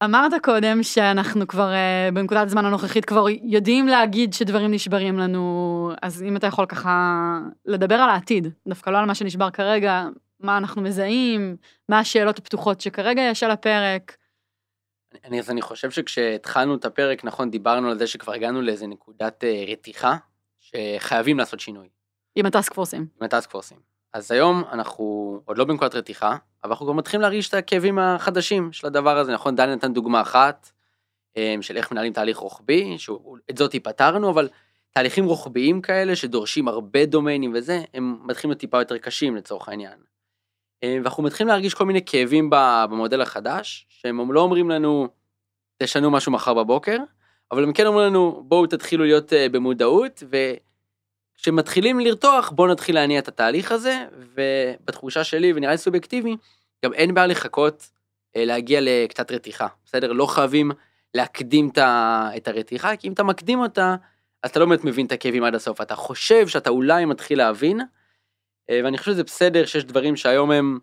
אמרת 0.05 0.32
קודם 0.42 0.82
שאנחנו 0.82 1.46
כבר 1.46 1.72
אה, 1.72 2.09
בנקודת 2.14 2.46
הזמן 2.46 2.64
הנוכחית 2.64 3.05
כבר 3.05 3.26
יודעים 3.42 3.88
להגיד 3.88 4.32
שדברים 4.32 4.70
נשברים 4.70 5.18
לנו, 5.18 5.92
אז 6.02 6.22
אם 6.22 6.36
אתה 6.36 6.46
יכול 6.46 6.66
ככה 6.66 7.38
לדבר 7.64 7.94
על 7.94 8.11
העתיד, 8.11 8.48
דווקא 8.68 8.90
לא 8.90 8.98
על 8.98 9.05
מה 9.05 9.14
שנשבר 9.14 9.50
כרגע, 9.50 10.05
מה 10.40 10.57
אנחנו 10.57 10.82
מזהים, 10.82 11.57
מה 11.88 11.98
השאלות 11.98 12.38
הפתוחות 12.38 12.80
שכרגע 12.80 13.22
יש 13.22 13.42
על 13.42 13.50
הפרק. 13.50 14.16
אני, 15.24 15.40
אז 15.40 15.50
אני 15.50 15.62
חושב 15.62 15.90
שכשהתחלנו 15.90 16.74
את 16.74 16.84
הפרק, 16.84 17.24
נכון, 17.24 17.50
דיברנו 17.50 17.90
על 17.90 17.98
זה 17.98 18.07
שכבר 18.07 18.32
הגענו 18.32 18.62
לאיזה 18.62 18.86
נקודת 18.86 19.44
אה, 19.44 19.64
רתיחה, 19.68 20.16
שחייבים 20.61 21.38
לעשות 21.38 21.61
שינוי, 21.61 21.88
עם 22.34 22.46
הטאסק 22.46 22.74
פורסים. 22.74 23.07
עם 23.20 23.24
הטאסק 23.24 23.50
פורסים. 23.50 23.93
אז 24.14 24.30
היום 24.30 24.64
אנחנו 24.72 25.40
עוד 25.44 25.58
לא 25.58 25.64
בנקודת 25.64 25.94
רתיחה, 25.94 26.36
אבל 26.64 26.72
אנחנו 26.72 26.86
כבר 26.86 26.92
מתחילים 26.92 27.22
להרגיש 27.22 27.48
את 27.48 27.54
הכאבים 27.54 27.98
החדשים 27.98 28.72
של 28.72 28.86
הדבר 28.86 29.18
הזה, 29.18 29.32
נכון? 29.32 29.56
דני 29.56 29.76
נתן 29.76 29.92
דוגמה 29.92 30.20
אחת, 30.20 30.70
אה, 31.36 31.54
של 31.60 31.76
איך 31.76 31.92
מנהלים 31.92 32.12
תהליך 32.12 32.36
רוחבי, 32.36 32.98
שאת 32.98 33.58
זאת 33.58 33.76
פתרנו, 33.76 34.30
אבל 34.30 34.48
תהליכים 34.90 35.24
רוחביים 35.24 35.80
כאלה 35.80 36.16
שדורשים 36.16 36.68
הרבה 36.68 37.06
דומיינים 37.06 37.52
וזה, 37.54 37.82
הם 37.94 38.18
מתחילים 38.24 38.50
להיות 38.50 38.60
טיפה 38.60 38.78
יותר 38.80 38.98
קשים 38.98 39.36
לצורך 39.36 39.68
העניין. 39.68 39.98
אה, 40.84 40.96
ואנחנו 41.02 41.22
מתחילים 41.22 41.48
להרגיש 41.48 41.74
כל 41.74 41.84
מיני 41.84 42.04
כאבים 42.06 42.50
במודל 42.90 43.20
החדש, 43.20 43.86
שהם 43.88 44.32
לא 44.32 44.40
אומרים 44.40 44.70
לנו, 44.70 45.08
תשנו 45.82 46.10
משהו 46.10 46.32
מחר 46.32 46.54
בבוקר, 46.54 46.98
אבל 47.52 47.62
הם 47.62 47.72
כן 47.72 47.86
אומרים 47.86 48.06
לנו, 48.06 48.44
בואו 48.48 48.66
תתחילו 48.66 49.04
להיות 49.04 49.32
אה, 49.32 49.48
במודעות, 49.48 50.22
וכשמתחילים 51.45 52.01
לרתוח, 52.01 52.51
בואו 52.51 52.72
נתחיל 52.72 52.95
להניע 52.95 53.18
את 53.18 53.28
התהליך 53.28 53.72
הזה, 53.72 54.05
ובתחושה 54.34 55.24
שלי, 55.24 55.53
ונראה 55.57 55.72
לי 55.72 55.78
סובייקטיבי, 55.78 56.36
גם 56.84 56.92
אין 56.92 57.14
בעיה 57.14 57.26
לחכות 57.26 57.90
אה, 58.36 58.45
להגיע 58.45 58.80
לקצת 58.82 59.32
רתיחה, 59.32 59.66
בסדר? 59.84 60.12
לא 60.12 60.26
חייבים 60.26 60.70
להקדים 61.14 61.70
את 62.36 62.49
הרתיחה, 62.49 62.97
כי 62.97 63.09
אם 63.09 63.12
אתה 63.12 63.22
מקדים 63.22 63.61
אותה, 63.61 63.97
אז 64.42 64.51
אתה 64.51 64.61
לא 64.61 64.66
באמת 64.66 64.84
מבין 64.84 65.07
את 65.07 65.12
הכאבים 65.12 65.45
עד 65.45 65.55
הסוף, 65.55 65.80
אתה 65.80 65.95
חושב 65.95 66.49
שאתה 66.49 66.70
אולי 66.70 67.05
מתחיל 67.05 67.38
להבין, 67.38 67.80
אה, 68.70 68.80
ואני 68.84 68.99
חושב 68.99 69.12
שזה 69.12 69.24
בסדר 69.24 69.66
שיש 69.66 69.84
דברים 69.84 70.16
שהיום 70.16 70.51
הם 70.51 70.78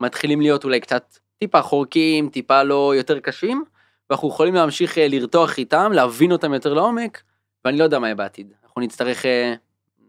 מתחילים 0.00 0.40
להיות 0.40 0.64
אולי 0.64 0.80
קצת 0.80 1.18
טיפה 1.38 1.62
חורקים, 1.62 2.28
טיפה 2.28 2.62
לא 2.62 2.94
יותר 2.96 3.20
קשים, 3.20 3.64
ואנחנו 4.10 4.28
יכולים 4.28 4.54
להמשיך 4.54 4.98
אה, 4.98 5.08
לרתוח 5.08 5.58
איתם, 5.58 5.92
להבין 5.94 6.32
אותם 6.32 6.54
יותר 6.54 6.74
לעומק, 6.74 7.22
ואני 7.64 7.78
לא 7.78 7.84
יודע 7.84 7.98
מה 7.98 8.06
יהיה 8.06 8.14
בעתיד. 8.14 8.52
אנחנו 8.64 8.80
נצטרך 8.80 9.24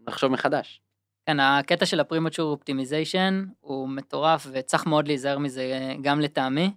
לחשוב 0.08 0.32
מחדש. 0.32 0.82
כן, 1.26 1.40
הקטע 1.40 1.86
של 1.86 2.00
ה-premature 2.00 2.52
optimization 2.52 3.46
הוא 3.60 3.90
מטורף 3.90 4.48
וצריך 4.52 4.86
מאוד 4.86 5.08
להיזהר 5.08 5.38
מזה 5.38 5.62
אה, 5.62 5.96
גם 6.02 6.20
לטעמי. 6.20 6.72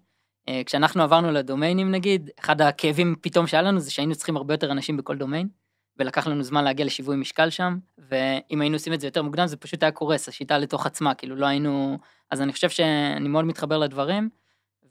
אה, 0.48 0.62
כשאנחנו 0.66 1.02
עברנו 1.02 1.32
לדומיינים 1.32 1.90
נגיד, 1.90 2.30
אחד 2.40 2.60
הכאבים 2.60 3.16
פתאום 3.20 3.46
שהיה 3.46 3.62
לנו 3.62 3.80
זה 3.80 3.90
שהיינו 3.90 4.14
צריכים 4.14 4.36
הרבה 4.36 4.54
יותר 4.54 4.72
אנשים 4.72 4.96
בכל 4.96 5.16
דומיין, 5.16 5.48
ולקח 5.96 6.26
לנו 6.26 6.42
זמן 6.42 6.64
להגיע 6.64 6.86
לשיווי 6.86 7.16
משקל 7.16 7.50
שם, 7.50 7.78
ואם 7.98 8.60
היינו 8.60 8.76
עושים 8.76 8.92
את 8.92 9.00
זה 9.00 9.06
יותר 9.06 9.22
מוקדם 9.22 9.46
זה 9.46 9.56
פשוט 9.56 9.82
היה 9.82 9.92
קורס, 9.92 10.28
השיטה 10.28 10.58
לתוך 10.58 10.86
עצמה, 10.86 11.14
כאילו 11.14 11.36
לא 11.36 11.46
היינו... 11.46 11.98
אז 12.30 12.42
אני 12.42 12.52
חושב 12.52 12.70
שאני 12.70 13.28
מאוד 13.28 13.44
מתחבר 13.44 13.78
לדברים, 13.78 14.28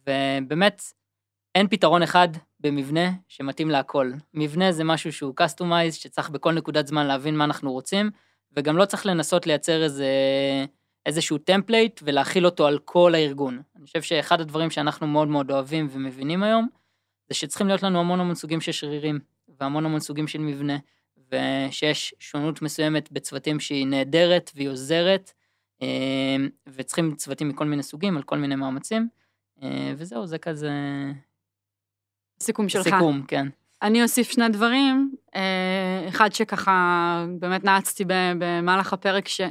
ובאמת, 0.07 0.81
אין 1.55 1.67
פתרון 1.67 2.03
אחד 2.03 2.27
במבנה 2.63 3.11
שמתאים 3.27 3.69
להכל. 3.69 4.11
מבנה 4.33 4.71
זה 4.71 4.83
משהו 4.83 5.13
שהוא 5.13 5.33
customized, 5.41 5.91
שצריך 5.91 6.29
בכל 6.29 6.53
נקודת 6.53 6.87
זמן 6.87 7.07
להבין 7.07 7.37
מה 7.37 7.43
אנחנו 7.43 7.71
רוצים, 7.71 8.11
וגם 8.57 8.77
לא 8.77 8.85
צריך 8.85 9.05
לנסות 9.05 9.47
לייצר 9.47 9.83
איזה, 9.83 10.07
איזשהו 11.05 11.37
template 11.37 11.99
ולהחיל 12.03 12.45
אותו 12.45 12.67
על 12.67 12.79
כל 12.79 13.15
הארגון. 13.15 13.61
אני 13.75 13.85
חושב 13.85 14.01
שאחד 14.01 14.41
הדברים 14.41 14.69
שאנחנו 14.69 15.07
מאוד 15.07 15.27
מאוד 15.27 15.51
אוהבים 15.51 15.87
ומבינים 15.91 16.43
היום, 16.43 16.67
זה 17.29 17.35
שצריכים 17.35 17.67
להיות 17.67 17.83
לנו 17.83 17.99
המון 17.99 18.19
המון 18.19 18.35
סוגים 18.35 18.61
של 18.61 18.71
שרירים, 18.71 19.19
והמון 19.59 19.85
המון 19.85 19.99
סוגים 19.99 20.27
של 20.27 20.39
מבנה, 20.39 20.77
ושיש 21.31 22.15
שונות 22.19 22.61
מסוימת 22.61 23.11
בצוותים 23.11 23.59
שהיא 23.59 23.87
נהדרת 23.87 24.51
והיא 24.55 24.69
עוזרת, 24.69 25.33
אה, 25.81 26.35
וצריכים 26.67 27.15
צוותים 27.15 27.49
מכל 27.49 27.65
מיני 27.65 27.83
סוגים, 27.83 28.17
על 28.17 28.23
כל 28.23 28.37
מיני 28.37 28.55
מאמצים, 28.55 29.07
אה, 29.63 29.93
וזהו, 29.97 30.25
זה 30.25 30.37
כזה 30.37 30.71
סיכום 32.43 32.69
שלך. 32.69 32.83
סיכום, 32.83 33.21
כן. 33.27 33.47
אני 33.81 34.03
אוסיף 34.03 34.31
שני 34.31 34.49
דברים. 34.49 35.15
אה, 35.35 36.05
אחד 36.09 36.33
שככה 36.33 37.25
באמת 37.39 37.63
נעצתי 37.63 38.03
במהלך 38.39 38.93
הפרק, 38.93 39.27
ש... 39.27 39.41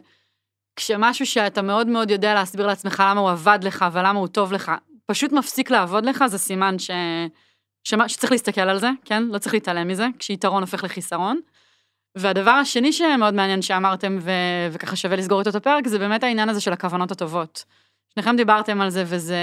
כשמשהו 0.76 1.26
שאתה 1.26 1.62
מאוד 1.62 1.86
מאוד 1.86 2.10
יודע 2.10 2.34
להסביר 2.34 2.66
לעצמך 2.66 3.02
למה 3.06 3.20
הוא 3.20 3.30
עבד 3.30 3.58
לך 3.62 3.84
ולמה 3.92 4.18
הוא 4.18 4.28
טוב 4.28 4.52
לך, 4.52 4.72
פשוט 5.06 5.32
מפסיק 5.32 5.70
לעבוד 5.70 6.04
לך, 6.04 6.26
זה 6.26 6.38
סימן 6.38 6.78
ש... 6.78 6.90
שמה... 7.84 8.08
שצריך 8.08 8.32
להסתכל 8.32 8.60
על 8.60 8.78
זה, 8.78 8.90
כן? 9.04 9.22
לא 9.22 9.38
צריך 9.38 9.54
להתעלם 9.54 9.88
מזה, 9.88 10.06
כשיתרון 10.18 10.62
הופך 10.62 10.84
לחיסרון. 10.84 11.40
והדבר 12.18 12.50
השני 12.50 12.92
שמאוד 12.92 13.34
מעניין 13.34 13.62
שאמרתם, 13.62 14.18
ו... 14.20 14.30
וככה 14.72 14.96
שווה 14.96 15.16
לסגור 15.16 15.38
איתו 15.38 15.50
את 15.50 15.54
הפרק, 15.54 15.88
זה 15.88 15.98
באמת 15.98 16.22
העניין 16.22 16.48
הזה 16.48 16.60
של 16.60 16.72
הכוונות 16.72 17.10
הטובות. 17.10 17.64
שניכם 18.14 18.36
דיברתם 18.36 18.80
על 18.80 18.90
זה, 18.90 19.04
וזה 19.06 19.36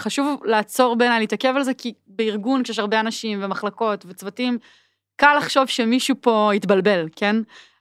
חשוב 0.00 0.40
לעצור 0.44 0.96
בעיניי, 0.96 1.20
להתעכב 1.20 1.52
על 1.56 1.62
זה, 1.62 1.74
כי 1.74 1.92
בארגון, 2.06 2.62
כשיש 2.62 2.78
הרבה 2.78 3.00
אנשים 3.00 3.38
ומחלקות 3.42 4.04
וצוותים, 4.08 4.58
קל 5.16 5.34
לחשוב 5.38 5.66
שמישהו 5.66 6.16
פה 6.20 6.52
התבלבל, 6.52 7.08
כן? 7.16 7.36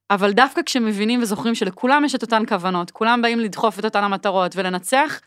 אבל 0.10 0.32
דווקא 0.32 0.62
כשמבינים 0.62 1.22
וזוכרים 1.22 1.56
שלכולם 1.56 2.06
יש 2.06 2.16
את 2.16 2.22
אותן 2.22 2.44
כוונות, 2.46 2.92
כולם 2.92 3.22
באים 3.22 3.40
לדחוף 3.40 3.80
את 3.80 3.86
אותן 3.86 4.04
המטרות 4.04 4.56
ולנצח, 4.56 5.22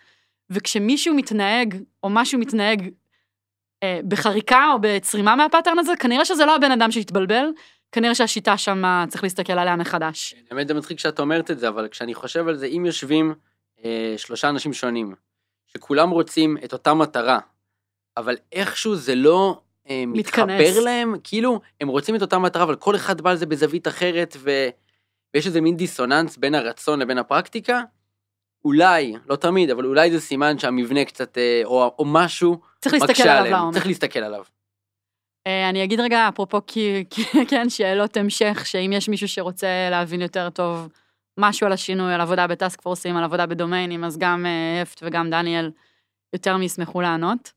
וכשמישהו 0.51 1.15
מתנהג, 1.15 1.83
או 2.03 2.09
משהו 2.11 2.39
מתנהג 2.39 2.91
אה, 3.83 4.01
בחריקה 4.09 4.67
או 4.73 4.79
בצרימה 4.81 5.37
מהפאטרן 5.37 5.79
הזה, 5.79 5.93
כנראה 5.99 6.25
שזה 6.25 6.45
לא 6.45 6.57
הבן 6.57 6.73
אדם 6.73 6.91
שהתבלבל, 6.91 7.47
כנראה 7.93 8.15
שהשיטה 8.15 8.57
שם 8.57 9.05
צריך 9.09 9.23
להסתכל 9.23 9.53
עליה 9.53 9.77
מחדש. 9.77 10.35
האמת 10.51 10.69
זה 10.69 10.75
מצחיק 10.75 10.99
שאת 10.99 11.21
אומרת 11.21 11.51
את 11.51 11.59
זה, 11.59 11.69
אבל 11.69 11.89
כשאני 11.89 12.15
חושב 12.15 12.49
על 12.49 12.57
זה, 12.57 12.67
אם 12.67 12.87
יושבים 12.87 13.35
אה, 13.85 14.15
שלושה 14.17 14.49
אנשים 14.49 14.73
שונים, 14.73 15.15
שכולם 15.77 16.11
רוצים 16.11 16.57
את 16.65 16.73
אותה 16.73 16.95
מטרה, 16.95 17.39
אבל 18.17 18.37
איכשהו 18.53 18.97
זה 18.97 19.15
לא 19.15 19.61
אה, 19.91 20.05
מתכנס. 20.07 20.61
מתחבר 20.61 20.81
להם, 20.81 21.15
כאילו, 21.25 21.61
הם 21.81 21.89
רוצים 21.89 22.17
את 22.17 22.23
אותה 22.23 22.39
מטרה, 22.39 22.63
אבל 22.63 22.77
כל 22.77 22.97
אחד 22.97 23.21
בא 23.21 23.33
לזה 23.33 23.47
בזווית 23.47 23.89
אחרת, 23.89 24.37
ו... 24.39 24.69
ויש 25.35 25.47
איזה 25.47 25.61
מין 25.61 25.77
דיסוננס 25.77 26.37
בין 26.37 26.55
הרצון 26.55 26.99
לבין 26.99 27.19
הפרקטיקה, 27.19 27.83
אולי, 28.65 29.15
לא 29.29 29.37
תמיד, 29.37 29.71
אבל 29.71 29.85
אולי 29.85 30.11
זה 30.11 30.21
סימן 30.21 30.59
שהמבנה 30.59 31.05
קצת, 31.05 31.39
אה, 31.39 31.61
או, 31.65 31.95
או 31.99 32.05
משהו, 32.05 32.61
צריך 32.81 32.95
להסתכל 32.95 33.23
עליו 33.23 33.39
עליהם, 33.39 33.55
לעומק. 33.55 33.75
צריך 33.75 33.87
להסתכל 33.87 34.19
עליו. 34.19 34.45
אה, 35.47 35.69
אני 35.69 35.85
אגיד 35.85 36.01
רגע, 36.01 36.29
אפרופו, 36.29 36.61
כי, 36.67 37.05
כן, 37.51 37.69
שאלות 37.69 38.17
המשך, 38.17 38.63
שאם 38.67 38.91
יש 38.95 39.09
מישהו 39.09 39.29
שרוצה 39.29 39.89
להבין 39.91 40.21
יותר 40.21 40.51
טוב 40.51 40.89
משהו 41.39 41.67
על 41.67 41.73
השינוי, 41.73 42.15
על 42.15 42.21
עבודה 42.21 42.47
בטאסק 42.47 42.81
פורסים, 42.81 43.17
על 43.17 43.25
עבודה 43.25 43.47
בדומיינים, 43.47 44.05
אז 44.05 44.19
גם 44.19 44.47
אה, 44.47 44.83
אפט 44.83 45.03
וגם 45.07 45.31
דניאל 45.31 45.71
יותר 46.33 46.57
מישמחו 46.57 47.01
לענות. 47.01 47.53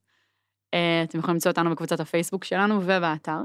אה, 0.73 1.03
אתם 1.03 1.19
יכולים 1.19 1.35
למצוא 1.35 1.51
אותנו 1.51 1.71
בקבוצת 1.71 1.99
הפייסבוק 1.99 2.43
שלנו 2.43 2.81
ובאתר. 2.81 3.39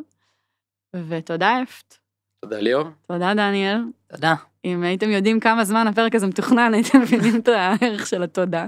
ותודה 1.09 1.63
אפט. 1.63 1.99
תודה 2.41 2.59
ליאור. 2.59 2.85
תודה 3.07 3.35
דניאל. 3.35 3.79
תודה. 4.07 4.35
אם 4.65 4.83
הייתם 4.83 5.11
יודעים 5.11 5.41
כמה 5.41 5.65
זמן 5.65 5.87
הפרק 5.87 6.15
הזה 6.15 6.27
מתוכנן, 6.27 6.75
הייתם 6.75 7.01
מבינים 7.01 7.41
את 7.41 7.49
הערך 7.49 8.07
של 8.07 8.23
התודה. 8.23 8.67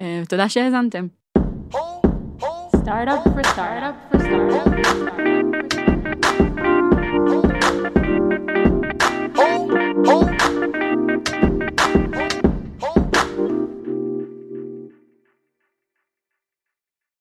אה, 0.00 0.20
ותודה 0.22 0.48
שהאזנתם. 0.48 1.06
Startup 2.84 3.22
for 3.24 3.44
startup 3.52 3.96
for. 4.10 4.18
For 4.18 4.24
startup, 4.24 5.12
for. 10.04 10.31